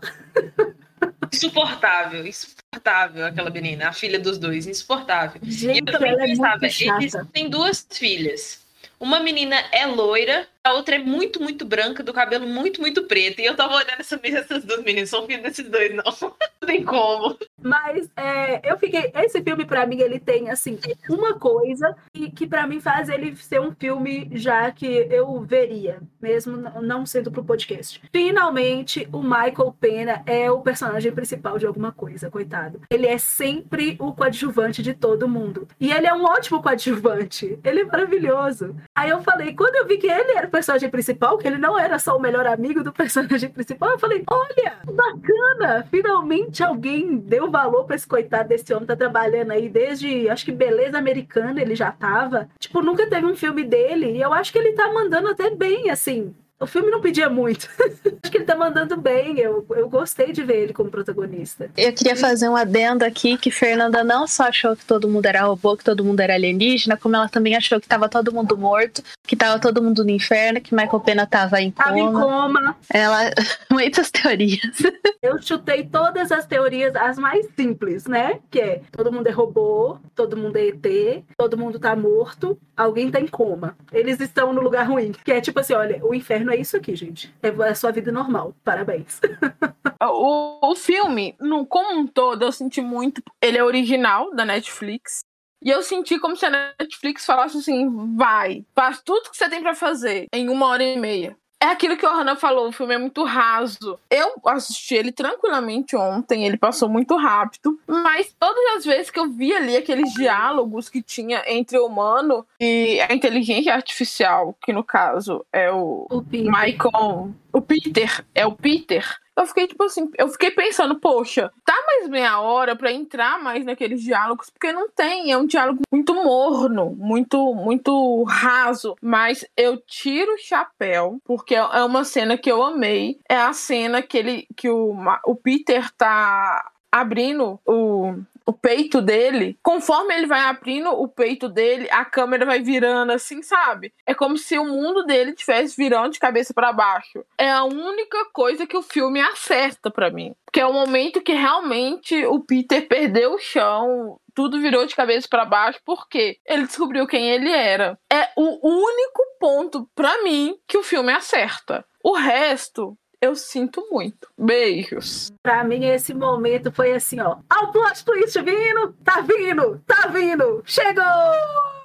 Insuportável, 1.32 2.26
insuportável 2.26 3.26
aquela 3.26 3.50
menina, 3.50 3.90
a 3.90 3.94
filha 3.94 4.20
dos 4.20 4.38
dois, 4.38 4.66
insuportável. 4.68 5.40
Gente, 5.44 5.76
e 5.76 5.80
eu 5.80 5.86
também 5.86 6.16
pensava, 6.16 6.66
é 6.66 6.70
eles 6.70 7.14
têm 7.34 7.50
duas 7.50 7.86
filhas. 7.90 8.66
Uma 9.00 9.20
menina 9.20 9.56
é 9.72 9.86
loira, 9.86 10.48
a 10.68 10.74
outra 10.74 10.96
é 10.96 11.00
muito, 11.00 11.42
muito 11.42 11.66
branca, 11.66 12.04
do 12.04 12.14
cabelo 12.14 12.46
muito, 12.46 12.82
muito 12.82 13.04
preto. 13.04 13.40
E 13.40 13.46
eu 13.46 13.56
tava 13.56 13.76
olhando 13.76 14.00
essa, 14.00 14.20
essas 14.24 14.64
duas 14.64 14.84
meninas, 14.84 15.10
são 15.10 15.26
filhos 15.26 15.44
desses 15.44 15.68
dois, 15.70 15.94
não. 15.96 16.04
não 16.62 16.68
tem 16.68 16.84
como. 16.84 17.38
Mas 17.62 18.10
é, 18.16 18.70
eu 18.70 18.78
fiquei. 18.78 19.12
Esse 19.16 19.42
filme, 19.42 19.66
para 19.66 19.86
mim, 19.88 20.00
ele 20.00 20.20
tem, 20.20 20.50
assim, 20.50 20.78
uma 21.10 21.40
coisa 21.40 21.96
que, 22.14 22.30
que 22.32 22.48
para 22.48 22.68
mim 22.68 22.80
faz 22.80 23.10
ele 23.10 23.36
ser 23.36 23.62
um 23.62 23.74
filme 23.74 24.30
já 24.34 24.72
que 24.72 24.86
eu 24.86 25.42
veria, 25.42 26.00
mesmo 26.22 26.58
não 26.82 27.06
sendo 27.06 27.32
pro 27.32 27.44
podcast. 27.44 28.02
Finalmente, 28.12 29.08
o 29.12 29.24
Michael 29.24 29.76
Pena 29.80 30.24
é 30.26 30.52
o 30.52 30.62
personagem 30.62 31.12
principal 31.12 31.58
de 31.58 31.66
alguma 31.66 31.92
coisa, 31.92 32.30
coitado. 32.30 32.82
Ele 32.90 33.08
é 33.08 33.18
sempre 33.18 33.96
o 34.00 34.14
coadjuvante 34.14 34.84
de 34.84 34.94
todo 34.94 35.30
mundo. 35.30 35.68
E 35.80 35.92
ele 35.92 36.08
é 36.08 36.14
um 36.14 36.26
ótimo 36.26 36.62
coadjuvante. 36.62 37.58
Ele 37.64 37.82
é 37.82 37.86
maravilhoso. 37.86 38.76
Aí 38.94 39.10
eu 39.10 39.22
falei, 39.22 39.54
quando 39.54 39.76
eu 39.76 39.88
vi 39.88 39.98
que 39.98 40.08
ele 40.08 40.32
era 40.34 40.48
personagem 40.58 40.90
principal, 40.90 41.38
que 41.38 41.48
ele 41.48 41.58
não 41.58 41.78
era 41.78 42.00
só 42.00 42.18
o 42.18 42.20
melhor 42.20 42.48
amigo 42.48 42.84
do 42.84 42.92
personagem 42.94 43.50
principal, 43.50 43.92
eu 43.92 44.00
falei, 44.00 44.24
olha, 44.28 44.78
bacana! 44.86 45.88
Finalmente 45.90 46.64
alguém 46.64 47.18
deu 47.18 47.52
valor 47.52 47.86
pra 47.86 47.96
esse 47.96 48.08
coitado 48.08 48.50
desse 48.50 48.74
homem, 48.74 48.88
tá 48.88 48.96
trabalhando 48.96 49.52
aí 49.52 49.70
desde, 49.70 50.28
acho 50.30 50.46
que 50.46 50.52
Beleza 50.52 50.98
Americana 50.98 51.62
ele 51.62 51.76
já 51.76 51.92
tava. 51.92 52.50
Tipo, 52.60 52.82
nunca 52.82 53.08
teve 53.08 53.26
um 53.26 53.36
filme 53.36 53.64
dele, 53.64 54.12
e 54.14 54.22
eu 54.22 54.34
acho 54.34 54.52
que 54.52 54.58
ele 54.58 54.74
tá 54.74 54.92
mandando 54.92 55.28
até 55.28 55.52
bem, 55.52 55.92
assim. 55.92 56.36
O 56.60 56.66
filme 56.66 56.90
não 56.90 57.02
pedia 57.02 57.30
muito. 57.30 57.70
Acho 58.24 58.32
que 58.32 58.38
ele 58.38 58.46
tá 58.46 58.56
mandando 58.56 58.98
bem. 58.98 59.40
Eu, 59.40 59.66
eu 59.70 59.88
gostei 59.88 60.32
de 60.32 60.44
ver 60.44 60.64
ele 60.64 60.74
como 60.74 60.90
protagonista. 60.90 61.70
Eu 61.78 61.94
queria 61.94 62.16
fazer 62.16 62.50
um 62.50 62.56
adendo 62.56 63.06
aqui 63.06 63.38
que 63.38 63.52
Fernanda 63.52 64.04
não 64.04 64.28
só 64.28 64.44
achou 64.46 64.76
que 64.76 64.84
todo 64.84 65.08
mundo 65.08 65.28
era 65.28 65.44
robô, 65.44 65.78
que 65.78 65.84
todo 65.84 66.04
mundo 66.04 66.20
era 66.20 66.34
alienígena, 66.34 66.98
como 66.98 67.16
ela 67.16 67.30
também 67.30 67.56
achou 67.56 67.80
que 67.80 67.88
tava 67.88 68.10
todo 68.10 68.34
mundo 68.34 68.58
morto, 68.58 69.04
que 69.24 69.36
tava 69.36 69.60
todo 69.60 69.84
mundo 69.84 70.04
no 70.04 70.10
inferno, 70.10 70.60
que 70.60 70.74
Michael 70.74 71.00
Pena 71.02 71.28
tava 71.28 71.62
em 71.62 71.70
coma. 71.70 71.86
Tava 71.86 72.00
em 72.00 72.12
coma. 72.12 72.78
Ela. 72.92 73.32
Muitas 73.72 74.10
teorias. 74.10 74.82
Eu 75.22 75.42
chutei 75.42 75.84
todas 75.84 76.32
as 76.32 76.46
teorias, 76.46 76.96
as 76.96 77.18
mais 77.18 77.48
simples, 77.56 78.06
né? 78.06 78.40
Que 78.50 78.60
é 78.60 78.82
todo 78.92 79.12
mundo 79.12 79.28
é 79.28 79.32
robô, 79.32 79.98
todo 80.16 80.38
mundo 80.38 80.58
é 80.58 80.68
ET, 80.68 81.24
todo 81.38 81.58
mundo 81.58 81.80
tá 81.80 81.96
morto, 81.96 82.58
alguém 82.76 83.12
tá 83.12 83.20
em 83.20 83.28
coma. 83.28 83.76
Eles 83.91 84.20
estão 84.20 84.54
no 84.54 84.62
lugar 84.62 84.88
ruim. 84.88 85.12
Que 85.24 85.34
é 85.34 85.41
tipo 85.41 85.60
assim: 85.60 85.74
olha, 85.74 86.00
o 86.04 86.13
inferno 86.13 86.47
é 86.52 86.58
isso 86.58 86.78
aqui, 86.78 86.96
gente. 86.96 87.34
É 87.42 87.50
a 87.50 87.76
sua 87.76 87.92
vida 87.92 88.12
normal. 88.12 88.56
Parabéns. 88.64 89.20
o, 90.02 90.72
o 90.72 90.76
filme, 90.76 91.36
no, 91.40 91.66
como 91.66 92.00
um 92.00 92.08
todo, 92.08 92.44
eu 92.44 92.52
senti 92.52 92.82
muito. 92.82 93.22
Ele 93.42 93.58
é 93.58 93.64
original 93.64 94.34
da 94.34 94.46
Netflix. 94.46 95.20
E 95.64 95.70
eu 95.70 95.82
senti 95.82 96.20
como 96.20 96.36
se 96.36 96.46
a 96.46 96.76
Netflix 96.80 97.26
falasse 97.26 97.58
assim: 97.58 98.16
vai, 98.16 98.66
faz 98.76 99.02
tudo 99.02 99.30
que 99.30 99.38
você 99.38 99.50
tem 99.50 99.62
para 99.62 99.74
fazer 99.74 100.28
em 100.34 100.50
uma 100.50 100.68
hora 100.68 100.84
e 100.84 100.98
meia. 100.98 101.38
É 101.60 101.67
aquilo 101.67 101.98
que 101.98 102.06
o 102.06 102.10
Hannah 102.10 102.36
falou, 102.36 102.67
o 102.67 102.72
filme 102.72 102.93
é 102.93 102.98
muito 102.98 103.24
raso. 103.24 103.98
Eu 104.12 104.36
assisti 104.46 104.93
ele 104.93 105.12
tranquilamente 105.12 105.96
ontem, 105.96 106.46
ele 106.46 106.58
passou 106.58 106.88
muito 106.88 107.15
rápido, 107.15 107.80
mas 107.88 108.34
todas 108.39 108.63
as 108.78 108.86
vezes 108.86 109.10
que 109.10 109.20
eu 109.20 109.30
vi 109.30 109.54
ali 109.54 109.76
aqueles 109.76 110.13
diálogos 110.13 110.88
que 110.88 111.02
tinha 111.02 111.43
entre 111.48 111.80
o 111.80 111.88
humano 111.88 112.46
e 112.60 113.02
a 113.02 113.13
inteligência 113.13 113.74
artificial, 113.74 114.56
que 114.63 114.72
no 114.72 114.84
caso 114.84 115.43
é 115.52 115.72
o, 115.72 116.06
o 116.12 116.24
Michael, 116.32 117.34
o 117.58 117.62
Peter, 117.62 118.26
é 118.34 118.46
o 118.46 118.54
Peter 118.54 119.06
eu 119.38 119.46
fiquei, 119.46 119.67
tipo 119.67 119.84
assim, 119.84 120.10
eu 120.17 120.28
fiquei 120.30 120.50
pensando, 120.50 121.00
poxa, 121.00 121.52
tá 121.63 121.76
mais 121.86 122.10
meia 122.10 122.39
hora 122.39 122.76
para 122.76 122.91
entrar 122.91 123.39
mais 123.39 123.63
naqueles 123.63 124.02
diálogos, 124.02 124.50
porque 124.50 124.72
não 124.72 124.89
tem, 124.89 125.32
é 125.32 125.38
um 125.38 125.46
diálogo 125.46 125.82
muito 125.91 126.15
morno, 126.15 126.96
muito, 126.98 127.54
muito 127.54 128.24
raso. 128.24 128.96
Mas 129.00 129.46
eu 129.56 129.78
tiro 129.78 130.34
o 130.34 130.39
chapéu, 130.39 131.22
porque 131.24 131.54
é 131.54 131.84
uma 131.84 132.04
cena 132.04 132.36
que 132.36 132.52
eu 132.52 132.63
amei. 132.63 133.20
É 133.30 133.36
a 133.36 133.54
cena 133.54 134.02
que 134.02 134.17
ele, 134.17 134.48
que 134.56 134.70
o, 134.72 134.96
o 135.24 135.36
Peter 135.36 135.88
tá 135.96 136.72
abrindo 136.91 137.60
o, 137.63 138.15
o 138.48 138.54
peito 138.54 139.02
dele, 139.02 139.60
conforme 139.62 140.16
ele 140.16 140.26
vai 140.26 140.40
abrindo 140.40 140.90
o 140.90 141.06
peito 141.06 141.50
dele, 141.50 141.86
a 141.92 142.06
câmera 142.06 142.46
vai 142.46 142.62
virando 142.62 143.12
assim, 143.12 143.44
sabe? 143.44 143.94
É 144.06 144.14
como 144.14 144.38
se 144.38 144.58
o 144.58 144.64
mundo 144.64 145.04
dele 145.04 145.32
estivesse 145.32 145.76
virando 145.76 146.14
de 146.14 146.20
cabeça 146.20 146.54
para 146.54 146.72
baixo. 146.72 147.26
É 147.38 147.52
a 147.52 147.66
única 147.66 148.24
coisa 148.32 148.66
que 148.66 148.78
o 148.78 148.82
filme 148.82 149.20
acerta 149.20 149.92
para 149.92 150.10
mim. 150.10 150.34
Que 150.54 150.62
é 150.62 150.66
o 150.66 150.72
momento 150.72 151.22
que 151.22 151.34
realmente 151.34 152.26
o 152.26 152.40
Peter 152.40 152.88
perdeu 152.88 153.34
o 153.34 153.40
chão, 153.40 154.18
tudo 154.34 154.62
virou 154.62 154.86
de 154.86 154.96
cabeça 154.96 155.28
para 155.30 155.44
baixo 155.44 155.82
porque 155.84 156.38
ele 156.46 156.68
descobriu 156.68 157.06
quem 157.06 157.30
ele 157.30 157.50
era. 157.50 158.00
É 158.10 158.30
o 158.38 158.66
único 158.66 159.24
ponto 159.42 159.90
para 159.94 160.24
mim 160.24 160.56
que 160.66 160.78
o 160.78 160.84
filme 160.84 161.12
acerta. 161.12 161.84
O 162.02 162.14
resto 162.14 162.98
eu 163.21 163.36
sinto 163.36 163.88
muito. 163.91 164.27
Beijos. 164.38 165.32
Pra 165.41 165.63
mim, 165.63 165.86
esse 165.86 166.13
momento 166.13 166.71
foi 166.71 166.93
assim, 166.93 167.19
ó. 167.19 167.38
Ó 167.51 167.65
o 167.65 167.71
plot 167.71 168.06
twist 168.06 168.41
vindo! 168.41 168.93
Tá 169.03 169.21
vindo! 169.21 169.82
Tá 169.86 170.08
vindo! 170.08 170.62
Chegou! 170.65 171.03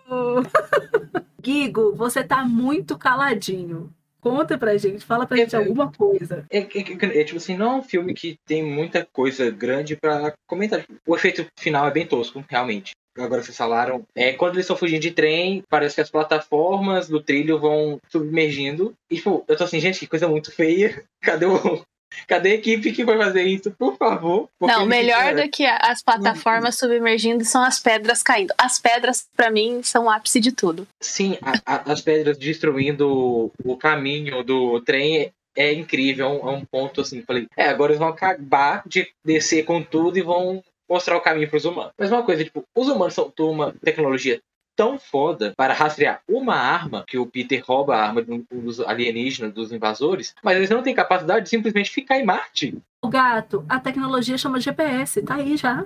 Guigo, 1.41 1.95
você 1.95 2.23
tá 2.23 2.45
muito 2.45 2.99
caladinho. 2.99 3.93
Conta 4.21 4.57
pra 4.57 4.77
gente, 4.77 5.05
fala 5.05 5.27
pra 5.27 5.37
é, 5.37 5.41
gente 5.41 5.57
alguma 5.57 5.91
coisa. 5.91 6.47
É, 6.49 6.59
é, 6.59 7.21
é, 7.21 7.25
tipo 7.25 7.39
assim, 7.39 7.57
não 7.57 7.73
é 7.73 7.75
um 7.77 7.83
filme 7.83 8.15
que 8.15 8.37
tem 8.47 8.63
muita 8.63 9.05
coisa 9.13 9.51
grande 9.51 9.97
pra 9.97 10.33
comentar. 10.47 10.85
O 11.05 11.17
efeito 11.17 11.45
final 11.59 11.89
é 11.89 11.91
bem 11.91 12.07
tosco, 12.07 12.45
realmente 12.49 12.93
agora 13.17 13.43
vocês 13.43 13.57
falaram, 13.57 14.05
é, 14.15 14.33
quando 14.33 14.55
eles 14.55 14.65
estão 14.65 14.77
fugindo 14.77 15.03
de 15.03 15.11
trem, 15.11 15.63
parece 15.69 15.97
que 15.97 16.01
as 16.01 16.11
plataformas 16.11 17.09
do 17.09 17.21
trilho 17.21 17.59
vão 17.59 17.99
submergindo. 18.09 18.95
E, 19.11 19.17
tipo, 19.17 19.45
eu 19.47 19.57
tô 19.57 19.65
assim, 19.65 19.81
gente, 19.81 19.99
que 19.99 20.07
coisa 20.07 20.29
muito 20.29 20.53
feia. 20.53 21.05
Cadê 21.23 21.47
o. 21.47 21.83
Cadê 22.29 22.51
a 22.51 22.55
equipe 22.57 22.93
que 22.93 23.07
vai 23.07 23.17
fazer 23.17 23.43
isso, 23.45 23.71
por 23.71 23.97
favor? 23.97 24.47
Não, 24.61 24.85
melhor 24.85 25.35
do 25.35 25.49
que 25.49 25.65
as 25.65 26.03
plataformas 26.03 26.77
submergindo 26.77 27.43
são 27.43 27.63
as 27.63 27.79
pedras 27.79 28.23
caindo. 28.23 28.53
As 28.59 28.79
pedras, 28.79 29.27
para 29.35 29.51
mim, 29.51 29.83
são 29.83 30.05
o 30.05 30.11
ápice 30.11 30.39
de 30.39 30.53
tudo. 30.53 30.87
Sim, 31.01 31.39
a, 31.41 31.53
a, 31.65 31.93
as 31.93 32.03
pedras 32.03 32.37
destruindo 32.37 33.51
o 33.65 33.77
caminho 33.79 34.43
do 34.43 34.79
trem 34.83 35.33
é 35.57 35.73
incrível, 35.73 36.27
é 36.27 36.29
um, 36.29 36.49
é 36.49 36.53
um, 36.53 36.65
ponto 36.65 37.01
assim. 37.01 37.23
Falei, 37.23 37.47
é, 37.57 37.69
agora 37.69 37.93
eles 37.93 37.99
vão 37.99 38.09
acabar 38.09 38.83
de 38.87 39.09
descer 39.25 39.65
com 39.65 39.83
tudo 39.83 40.19
e 40.19 40.23
vão 40.23 40.63
mostrar 40.89 41.17
o 41.17 41.21
caminho 41.21 41.49
para 41.49 41.57
os 41.57 41.65
humanos. 41.65 41.93
Mas 41.99 42.11
uma 42.11 42.23
coisa, 42.23 42.45
tipo, 42.45 42.65
os 42.77 42.89
humanos 42.89 43.15
são 43.15 43.33
uma 43.41 43.73
tecnologia 43.73 44.41
tão 44.77 44.99
foda 44.99 45.53
para 45.57 45.75
rastrear 45.75 46.23
uma 46.29 46.55
arma, 46.55 47.05
que 47.07 47.19
o 47.19 47.27
Peter 47.27 47.63
rouba 47.65 47.95
a 47.97 48.03
arma 48.07 48.23
dos 48.51 48.81
alienígenas, 48.81 49.53
dos 49.53 49.71
invasores, 49.73 50.35
mas 50.43 50.57
eles 50.57 50.71
não 50.71 50.83
têm 50.83 50.95
capacidade 50.95 51.45
de 51.45 51.51
simplesmente 51.51 51.91
ficar 51.91 52.19
em 52.19 52.25
Marte. 52.25 52.79
O 53.03 53.09
gato, 53.09 53.65
a 53.69 53.79
tecnologia 53.79 54.39
chama 54.39 54.61
GPS, 54.61 55.23
tá 55.23 55.35
aí 55.35 55.57
já. 55.57 55.85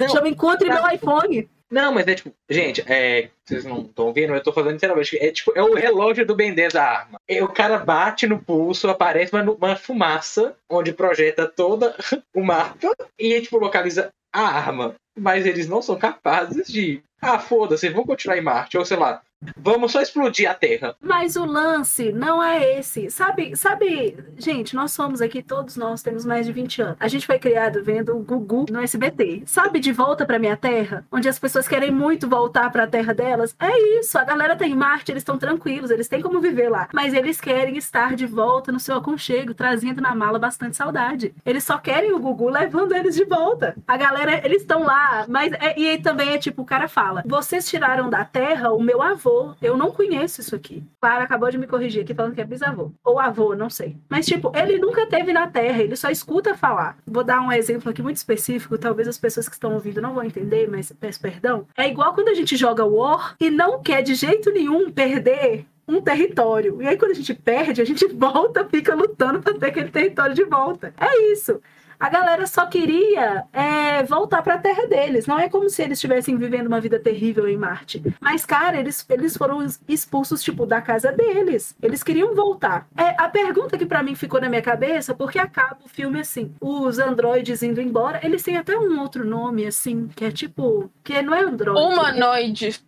Não, 0.00 0.08
chama 0.08 0.28
Encontre 0.28 0.68
tá- 0.68 0.74
meu 0.74 0.94
iPhone. 0.94 1.48
Não, 1.72 1.90
mas 1.90 2.06
é 2.06 2.14
tipo, 2.14 2.34
gente, 2.50 2.84
é, 2.86 3.30
vocês 3.42 3.64
não 3.64 3.80
estão 3.80 4.12
vendo, 4.12 4.34
eu 4.34 4.42
tô 4.42 4.52
falando 4.52 4.74
literalmente. 4.74 5.16
É 5.16 5.32
tipo, 5.32 5.52
é 5.56 5.62
o 5.62 5.72
relógio 5.74 6.26
do 6.26 6.36
Ben 6.36 6.52
10 6.54 6.76
a 6.76 6.84
arma. 6.84 7.18
É, 7.26 7.42
o 7.42 7.48
cara 7.48 7.78
bate 7.78 8.26
no 8.26 8.38
pulso, 8.38 8.90
aparece 8.90 9.32
uma, 9.32 9.50
uma 9.50 9.74
fumaça 9.74 10.54
onde 10.70 10.92
projeta 10.92 11.48
todo 11.48 11.90
o 12.36 12.44
mapa 12.44 12.94
e 13.18 13.40
tipo, 13.40 13.56
localiza 13.56 14.10
a 14.30 14.42
arma. 14.42 14.94
Mas 15.18 15.46
eles 15.46 15.66
não 15.66 15.80
são 15.80 15.96
capazes 15.96 16.70
de. 16.70 17.02
Ah, 17.22 17.38
foda-se, 17.38 17.88
vamos 17.88 18.06
continuar 18.06 18.36
em 18.36 18.42
Marte. 18.42 18.76
Ou 18.76 18.84
sei 18.84 18.98
lá, 18.98 19.22
vamos 19.56 19.92
só 19.92 20.00
explodir 20.00 20.50
a 20.50 20.54
Terra. 20.54 20.94
Mas 21.00 21.36
o 21.36 21.44
lance 21.44 22.12
não 22.12 22.42
é 22.42 22.78
esse. 22.78 23.10
Sabe, 23.10 23.56
sabe, 23.56 24.16
gente, 24.36 24.74
nós 24.74 24.92
somos 24.92 25.20
aqui, 25.20 25.42
todos 25.42 25.76
nós 25.76 26.02
temos 26.02 26.24
mais 26.24 26.46
de 26.46 26.52
20 26.52 26.82
anos. 26.82 26.96
A 27.00 27.08
gente 27.08 27.26
foi 27.26 27.38
criado 27.38 27.82
vendo 27.82 28.16
o 28.16 28.20
Gugu 28.22 28.66
no 28.70 28.80
SBT. 28.80 29.42
Sabe, 29.46 29.80
de 29.80 29.92
volta 29.92 30.24
pra 30.24 30.38
minha 30.38 30.56
terra? 30.56 31.04
Onde 31.10 31.28
as 31.28 31.38
pessoas 31.38 31.66
querem 31.68 31.90
muito 31.90 32.28
voltar 32.28 32.70
pra 32.70 32.86
terra 32.86 33.12
delas. 33.14 33.54
É 33.58 33.98
isso, 33.98 34.16
a 34.18 34.24
galera 34.24 34.56
tem 34.56 34.74
Marte, 34.74 35.10
eles 35.12 35.22
estão 35.22 35.38
tranquilos, 35.38 35.90
eles 35.90 36.08
têm 36.08 36.20
como 36.22 36.40
viver 36.40 36.68
lá. 36.68 36.88
Mas 36.92 37.14
eles 37.14 37.40
querem 37.40 37.76
estar 37.76 38.14
de 38.14 38.26
volta 38.26 38.70
no 38.72 38.80
seu 38.80 38.96
aconchego, 38.96 39.54
trazendo 39.54 40.00
na 40.00 40.14
mala 40.14 40.38
bastante 40.38 40.76
saudade. 40.76 41.34
Eles 41.44 41.64
só 41.64 41.78
querem 41.78 42.12
o 42.12 42.18
Gugu 42.18 42.48
levando 42.48 42.94
eles 42.94 43.14
de 43.14 43.24
volta. 43.24 43.74
A 43.86 43.96
galera, 43.96 44.40
eles 44.44 44.62
estão 44.62 44.82
lá, 44.84 45.24
mas 45.28 45.52
é- 45.54 45.78
e 45.78 45.88
aí 45.90 45.98
também 46.02 46.30
é 46.34 46.38
tipo, 46.38 46.62
o 46.62 46.66
cara 46.66 46.88
fala: 46.88 47.22
vocês 47.26 47.68
tiraram 47.68 48.08
da 48.10 48.24
terra 48.24 48.70
o 48.72 48.82
meu 48.82 49.00
avô. 49.02 49.31
Eu 49.60 49.76
não 49.76 49.90
conheço 49.90 50.40
isso 50.40 50.54
aqui. 50.54 50.82
Clara 51.00 51.24
acabou 51.24 51.50
de 51.50 51.58
me 51.58 51.66
corrigir 51.66 52.02
aqui 52.02 52.14
falando 52.14 52.34
que 52.34 52.40
é 52.40 52.44
bisavô. 52.44 52.90
Ou 53.04 53.18
avô, 53.18 53.54
não 53.54 53.70
sei. 53.70 53.96
Mas, 54.08 54.26
tipo, 54.26 54.52
ele 54.54 54.78
nunca 54.78 55.06
teve 55.06 55.32
na 55.32 55.46
terra, 55.46 55.82
ele 55.82 55.96
só 55.96 56.10
escuta 56.10 56.56
falar. 56.56 56.96
Vou 57.06 57.24
dar 57.24 57.40
um 57.40 57.52
exemplo 57.52 57.90
aqui 57.90 58.02
muito 58.02 58.16
específico, 58.16 58.78
talvez 58.78 59.08
as 59.08 59.18
pessoas 59.18 59.48
que 59.48 59.54
estão 59.54 59.74
ouvindo 59.74 60.00
não 60.00 60.14
vão 60.14 60.24
entender, 60.24 60.68
mas 60.70 60.92
peço 60.92 61.20
perdão. 61.20 61.66
É 61.76 61.88
igual 61.88 62.14
quando 62.14 62.28
a 62.28 62.34
gente 62.34 62.56
joga 62.56 62.84
War 62.84 63.34
e 63.40 63.50
não 63.50 63.82
quer 63.82 64.02
de 64.02 64.14
jeito 64.14 64.50
nenhum 64.50 64.90
perder 64.90 65.66
um 65.86 66.00
território. 66.00 66.80
E 66.80 66.86
aí, 66.86 66.96
quando 66.96 67.12
a 67.12 67.14
gente 67.14 67.34
perde, 67.34 67.80
a 67.80 67.84
gente 67.84 68.06
volta, 68.14 68.64
fica 68.64 68.94
lutando 68.94 69.40
pra 69.40 69.54
ter 69.54 69.66
aquele 69.66 69.90
território 69.90 70.34
de 70.34 70.44
volta. 70.44 70.94
É 70.98 71.32
isso. 71.32 71.60
A 72.02 72.08
galera 72.08 72.48
só 72.48 72.66
queria 72.66 73.44
é, 73.52 74.02
voltar 74.02 74.42
para 74.42 74.54
a 74.54 74.58
terra 74.58 74.88
deles. 74.88 75.24
Não 75.24 75.38
é 75.38 75.48
como 75.48 75.70
se 75.70 75.80
eles 75.84 75.98
estivessem 75.98 76.36
vivendo 76.36 76.66
uma 76.66 76.80
vida 76.80 76.98
terrível 76.98 77.46
em 77.46 77.56
Marte. 77.56 78.02
Mas, 78.20 78.44
cara, 78.44 78.76
eles, 78.76 79.06
eles 79.08 79.36
foram 79.36 79.64
expulsos, 79.88 80.42
tipo, 80.42 80.66
da 80.66 80.82
casa 80.82 81.12
deles. 81.12 81.76
Eles 81.80 82.02
queriam 82.02 82.34
voltar. 82.34 82.88
É, 82.96 83.14
a 83.22 83.28
pergunta 83.28 83.78
que 83.78 83.86
para 83.86 84.02
mim 84.02 84.16
ficou 84.16 84.40
na 84.40 84.48
minha 84.48 84.60
cabeça, 84.60 85.14
porque 85.14 85.38
acaba 85.38 85.78
o 85.84 85.88
filme 85.88 86.18
assim: 86.18 86.52
os 86.60 86.98
androides 86.98 87.62
indo 87.62 87.80
embora, 87.80 88.18
eles 88.24 88.42
têm 88.42 88.56
até 88.56 88.76
um 88.76 88.98
outro 88.98 89.24
nome, 89.24 89.64
assim, 89.64 90.08
que 90.08 90.24
é 90.24 90.32
tipo. 90.32 90.90
Que 91.04 91.22
não 91.22 91.32
é 91.32 91.44
androide. 91.44 91.80
Humanoide. 91.80 92.80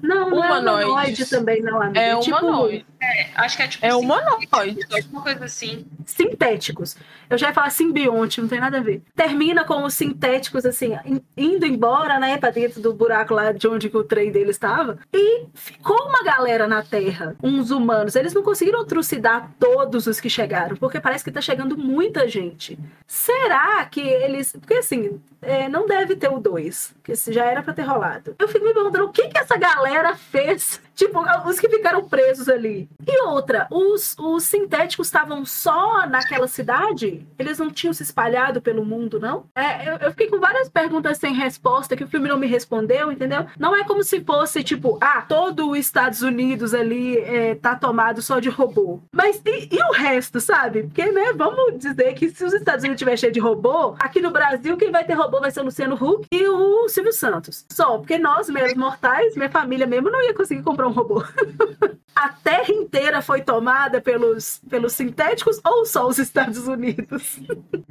Não, 0.00 0.30
não 0.30 0.44
é 0.44 0.46
humanoide. 0.46 0.84
humanoide 0.90 1.26
também, 1.30 1.60
não, 1.60 1.82
amiga. 1.82 2.00
É 2.00 2.16
tipo, 2.20 2.36
humanoide. 2.38 2.86
Acho 3.34 3.56
que 3.56 3.62
é 3.62 3.68
tipo 3.68 3.84
É 3.86 3.94
humanoide. 3.94 4.48
alguma 4.94 5.22
coisa 5.22 5.44
assim. 5.44 5.84
sintéticos. 6.04 6.96
Eu 7.28 7.36
já 7.36 7.48
ia 7.48 7.54
falar 7.54 7.70
simbionte, 7.70 8.40
não 8.40 8.48
tem 8.48 8.60
nada 8.60 8.78
a 8.78 8.80
ver. 8.80 9.02
Termina 9.14 9.64
com 9.64 9.82
os 9.84 9.94
sintéticos, 9.94 10.64
assim, 10.64 10.96
in- 11.04 11.22
indo 11.36 11.66
embora, 11.66 12.18
né, 12.18 12.36
pra 12.38 12.50
dentro 12.50 12.80
do 12.80 12.92
buraco 12.94 13.34
lá 13.34 13.52
de 13.52 13.66
onde 13.68 13.88
o 13.92 14.04
trem 14.04 14.30
deles 14.30 14.56
estava. 14.56 14.98
E 15.12 15.46
ficou 15.54 15.96
uma 16.08 16.22
galera 16.22 16.66
na 16.68 16.82
Terra, 16.82 17.34
uns 17.42 17.70
humanos. 17.70 18.14
Eles 18.16 18.32
não 18.34 18.42
conseguiram 18.42 18.84
trucidar 18.86 19.50
todos 19.58 20.06
os 20.06 20.20
que 20.20 20.30
chegaram, 20.30 20.76
porque 20.76 21.00
parece 21.00 21.24
que 21.24 21.30
tá 21.32 21.40
chegando 21.40 21.76
muita 21.76 22.28
gente. 22.28 22.78
Será 23.06 23.84
que 23.84 24.00
eles. 24.00 24.52
Porque 24.52 24.74
assim, 24.74 25.20
é, 25.42 25.68
não 25.68 25.86
deve 25.86 26.16
ter 26.16 26.28
o 26.30 26.38
2, 26.38 26.94
que 27.04 27.14
se 27.16 27.32
já 27.32 27.44
era 27.44 27.62
pra 27.62 27.72
ter 27.74 27.82
rolado. 27.82 28.34
Eu 28.38 28.48
fico 28.48 28.64
me 28.64 28.72
perguntando 28.72 29.04
o 29.06 29.12
que 29.12 29.28
que 29.28 29.38
essa 29.48 29.56
galera 29.56 30.14
fez. 30.14 30.78
Tipo, 30.98 31.20
os 31.48 31.60
que 31.60 31.68
ficaram 31.68 32.08
presos 32.08 32.48
ali. 32.48 32.88
E 33.06 33.22
outra, 33.22 33.68
os, 33.70 34.16
os 34.18 34.42
sintéticos 34.42 35.06
estavam 35.06 35.44
só 35.44 36.04
naquela 36.08 36.48
cidade? 36.48 37.24
Eles 37.38 37.56
não 37.56 37.70
tinham 37.70 37.92
se 37.92 38.02
espalhado 38.02 38.60
pelo 38.60 38.84
mundo, 38.84 39.20
não? 39.20 39.44
É, 39.54 39.88
eu, 39.88 39.96
eu 39.98 40.10
fiquei 40.10 40.26
com 40.26 40.40
várias 40.40 40.68
perguntas 40.68 41.16
sem 41.18 41.32
resposta 41.32 41.96
que 41.96 42.02
o 42.02 42.08
filme 42.08 42.28
não 42.28 42.36
me 42.36 42.48
respondeu, 42.48 43.12
entendeu? 43.12 43.46
Não 43.56 43.76
é 43.76 43.84
como 43.84 44.02
se 44.02 44.24
fosse, 44.24 44.64
tipo, 44.64 44.98
ah, 45.00 45.22
todo 45.22 45.70
os 45.70 45.78
Estados 45.78 46.22
Unidos 46.22 46.74
ali 46.74 47.16
é, 47.18 47.54
tá 47.54 47.76
tomado 47.76 48.20
só 48.20 48.40
de 48.40 48.48
robô. 48.48 48.98
Mas 49.12 49.40
e, 49.46 49.76
e 49.76 49.80
o 49.80 49.92
resto, 49.92 50.40
sabe? 50.40 50.82
Porque, 50.82 51.12
né, 51.12 51.32
vamos 51.32 51.78
dizer 51.78 52.12
que 52.14 52.28
se 52.28 52.44
os 52.44 52.52
Estados 52.52 52.82
Unidos 52.82 52.98
tiver 52.98 53.16
cheio 53.16 53.32
de 53.32 53.38
robô, 53.38 53.94
aqui 54.00 54.20
no 54.20 54.32
Brasil 54.32 54.76
quem 54.76 54.90
vai 54.90 55.04
ter 55.04 55.14
robô 55.14 55.38
vai 55.38 55.52
ser 55.52 55.60
o 55.60 55.64
Luciano 55.66 55.94
Huck 55.94 56.26
e 56.32 56.48
o 56.48 56.88
Silvio 56.88 57.12
Santos. 57.12 57.64
Só, 57.70 57.98
porque 57.98 58.18
nós, 58.18 58.50
meros 58.50 58.74
mortais, 58.74 59.36
minha 59.36 59.48
família 59.48 59.86
mesmo, 59.86 60.10
não 60.10 60.20
ia 60.20 60.34
conseguir 60.34 60.64
comprar 60.64 60.87
um 60.88 60.92
robô. 60.92 61.22
A 62.18 62.30
terra 62.30 62.72
inteira 62.72 63.22
foi 63.22 63.42
tomada 63.42 64.00
pelos, 64.00 64.60
pelos 64.68 64.92
sintéticos 64.92 65.60
ou 65.64 65.86
só 65.86 66.04
os 66.04 66.18
Estados 66.18 66.66
Unidos? 66.66 67.38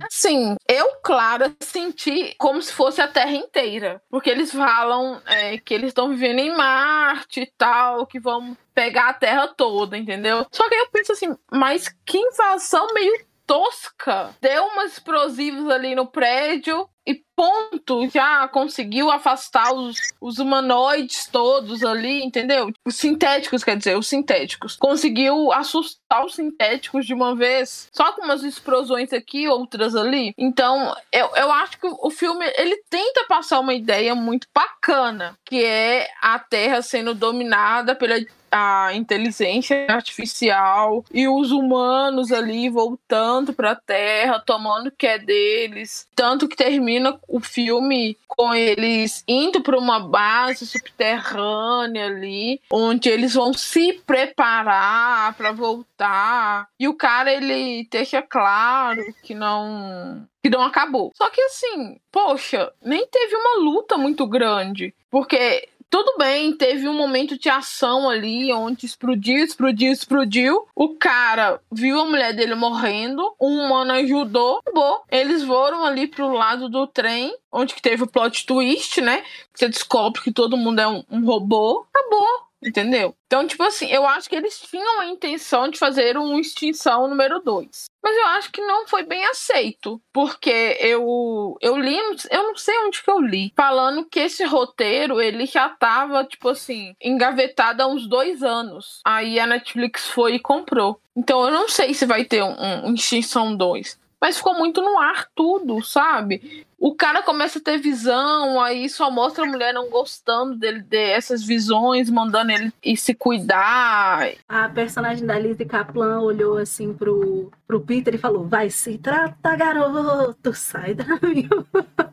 Assim, 0.02 0.58
eu, 0.68 0.96
Clara, 1.02 1.56
senti 1.62 2.36
como 2.38 2.62
se 2.62 2.74
fosse 2.74 3.00
a 3.00 3.08
Terra 3.08 3.32
inteira. 3.32 4.02
Porque 4.10 4.30
eles 4.30 4.52
falam 4.52 5.22
é, 5.26 5.58
que 5.58 5.74
eles 5.74 5.90
estão 5.90 6.10
vivendo 6.10 6.40
em 6.40 6.54
Marte 6.58 7.42
e 7.42 7.52
tal, 7.58 8.06
que 8.06 8.20
vão 8.20 8.58
pegar 8.74 9.10
a 9.10 9.14
Terra 9.14 9.48
toda, 9.48 9.98
entendeu? 9.98 10.46
Só 10.52 10.68
que 10.68 10.76
eu 10.76 10.90
penso 10.92 11.14
assim, 11.14 11.34
mas 11.50 11.88
que 12.06 12.18
invasão 12.18 12.94
meio 12.94 13.26
tosca. 13.48 14.36
Deu 14.42 14.66
umas 14.66 14.94
explosivos 14.94 15.70
ali 15.72 15.96
no 15.96 16.06
prédio 16.06 16.88
e 17.08 17.24
ponto, 17.34 18.10
já 18.10 18.48
conseguiu 18.50 19.10
afastar 19.10 19.72
os, 19.72 19.96
os 20.20 20.40
humanoides 20.40 21.26
todos 21.32 21.82
ali, 21.86 22.22
entendeu? 22.22 22.70
Os 22.86 22.96
sintéticos, 22.96 23.64
quer 23.64 23.78
dizer, 23.78 23.98
os 23.98 24.10
sintéticos. 24.10 24.76
Conseguiu 24.76 25.54
assustar 25.54 26.26
os 26.26 26.36
sintéticos 26.36 27.06
de 27.06 27.14
uma 27.14 27.34
vez, 27.34 27.88
só 27.94 28.12
com 28.12 28.24
umas 28.24 28.44
explosões 28.44 29.14
aqui, 29.14 29.48
outras 29.48 29.96
ali. 29.96 30.34
Então, 30.38 30.94
eu, 31.10 31.30
eu 31.36 31.50
acho 31.50 31.80
que 31.80 31.88
o 31.88 32.10
filme, 32.10 32.46
ele 32.58 32.76
tenta 32.90 33.24
passar 33.30 33.62
uma 33.62 33.74
ideia 33.74 34.14
muito 34.14 34.48
bacana, 34.54 35.38
que 35.46 35.64
é 35.64 36.10
a 36.22 36.38
Terra 36.40 36.82
sendo 36.82 37.14
dominada 37.14 37.96
pela 37.96 38.20
a 38.52 38.94
inteligência 38.94 39.88
artificial 39.90 41.04
e 41.14 41.28
os 41.28 41.52
humanos 41.52 42.32
ali 42.32 42.70
voltando 42.70 43.54
para 43.54 43.72
a 43.72 43.76
Terra, 43.76 44.40
tomando 44.40 44.88
o 44.88 44.92
que 44.92 45.08
é 45.08 45.18
deles. 45.18 46.08
Tanto 46.16 46.48
que 46.48 46.56
termina 46.56 47.20
o 47.28 47.40
filme 47.40 48.18
com 48.28 48.54
eles 48.54 49.24
indo 49.28 49.62
para 49.62 49.78
uma 49.78 50.00
base 50.00 50.66
subterrânea 50.66 52.06
ali, 52.06 52.62
onde 52.72 53.10
eles 53.10 53.34
vão 53.34 53.54
se 53.54 53.94
preparar 54.06 55.34
para 55.36 55.52
voltar. 55.52 56.68
E 56.80 56.88
o 56.88 56.94
cara 56.94 57.34
ele 57.34 57.88
deixa 57.90 58.22
claro 58.22 59.02
que 59.24 59.34
não 59.34 60.28
que 60.42 60.50
não 60.50 60.62
acabou. 60.62 61.12
Só 61.16 61.30
que 61.30 61.42
assim, 61.42 62.00
poxa, 62.12 62.72
nem 62.82 63.06
teve 63.08 63.36
uma 63.36 63.60
luta 63.60 63.98
muito 63.98 64.26
grande, 64.26 64.94
porque 65.10 65.68
tudo 65.90 66.18
bem, 66.18 66.56
teve 66.56 66.88
um 66.88 66.94
momento 66.94 67.38
de 67.38 67.50
ação 67.50 68.10
ali, 68.10 68.52
onde 68.52 68.86
explodiu, 68.86 69.44
explodiu, 69.44 69.92
explodiu. 69.92 70.68
O 70.76 70.96
cara 70.96 71.60
viu 71.72 72.00
a 72.02 72.06
mulher 72.06 72.34
dele 72.34 72.56
morrendo, 72.56 73.24
um 73.40 73.66
humano 73.66 73.94
ajudou, 73.94 74.58
acabou. 74.60 75.04
Eles 75.10 75.44
foram 75.44 75.86
ali 75.86 76.08
pro 76.08 76.34
lado 76.34 76.68
do 76.70 76.86
trem, 76.88 77.36
onde 77.52 77.74
que 77.74 77.82
teve 77.82 78.04
o 78.04 78.08
plot 78.08 78.46
twist, 78.46 79.00
né? 79.02 79.24
Você 79.54 79.70
descobre 79.70 80.22
que 80.22 80.32
todo 80.32 80.58
mundo 80.58 80.80
é 80.80 80.88
um, 80.88 81.04
um 81.10 81.26
robô, 81.26 81.86
acabou. 81.94 82.47
Entendeu? 82.64 83.16
Então, 83.28 83.46
tipo 83.46 83.62
assim, 83.64 83.88
eu 83.92 84.06
acho 84.06 84.28
que 84.28 84.36
eles 84.36 84.60
tinham 84.60 85.00
a 85.00 85.06
intenção 85.06 85.70
de 85.70 85.78
fazer 85.78 86.18
um 86.18 86.40
extinção 86.40 87.08
número 87.08 87.40
2. 87.40 87.86
Mas 88.02 88.16
eu 88.16 88.26
acho 88.28 88.52
que 88.52 88.62
não 88.62 88.88
foi 88.88 89.04
bem 89.04 89.24
aceito. 89.26 90.02
Porque 90.12 90.78
eu, 90.80 91.56
eu 91.62 91.78
li, 91.78 91.96
eu 92.32 92.44
não 92.44 92.56
sei 92.56 92.76
onde 92.80 93.04
que 93.04 93.12
eu 93.12 93.20
li, 93.20 93.54
falando 93.56 94.06
que 94.06 94.20
esse 94.20 94.44
roteiro 94.44 95.22
ele 95.22 95.46
já 95.46 95.70
tava, 95.70 96.24
tipo 96.24 96.50
assim, 96.50 96.96
engavetado 97.02 97.84
há 97.84 97.88
uns 97.88 98.08
dois 98.08 98.42
anos. 98.42 99.02
Aí 99.06 99.40
a 99.40 99.46
Netflix 99.46 100.08
foi 100.08 100.36
e 100.36 100.40
comprou. 100.40 101.00
Então 101.16 101.46
eu 101.46 101.52
não 101.52 101.70
sei 101.70 101.94
se 101.94 102.06
vai 102.06 102.26
ter 102.26 102.42
um, 102.42 102.88
um 102.88 102.94
Extinção 102.94 103.56
2. 103.56 104.00
Mas 104.20 104.38
ficou 104.38 104.56
muito 104.56 104.82
no 104.82 104.98
ar 104.98 105.28
tudo, 105.36 105.84
sabe? 105.84 106.66
O 106.80 106.94
cara 106.94 107.24
começa 107.24 107.58
a 107.58 107.62
ter 107.62 107.80
visão, 107.80 108.62
aí 108.62 108.88
só 108.88 109.10
mostra 109.10 109.44
a 109.44 109.48
mulher 109.48 109.74
não 109.74 109.90
gostando 109.90 110.56
dele, 110.56 110.82
dessas 110.82 111.44
visões, 111.44 112.08
mandando 112.08 112.52
ele 112.52 112.72
ir 112.84 112.98
se 112.98 113.16
cuidar. 113.16 114.30
A 114.48 114.70
personagem 114.70 115.26
da 115.26 115.40
Lizzie 115.40 115.66
Kaplan 115.66 116.20
olhou 116.22 116.58
assim 116.58 116.94
pro, 116.94 117.52
pro 117.68 117.82
Peter 117.82 118.14
e 118.14 118.20
falou: 118.20 118.48
Vai 118.48 118.70
se 118.70 118.98
trata, 119.00 119.56
garoto, 119.56 120.54
sai 120.54 120.94
da 120.94 121.06
minha. 121.22 121.50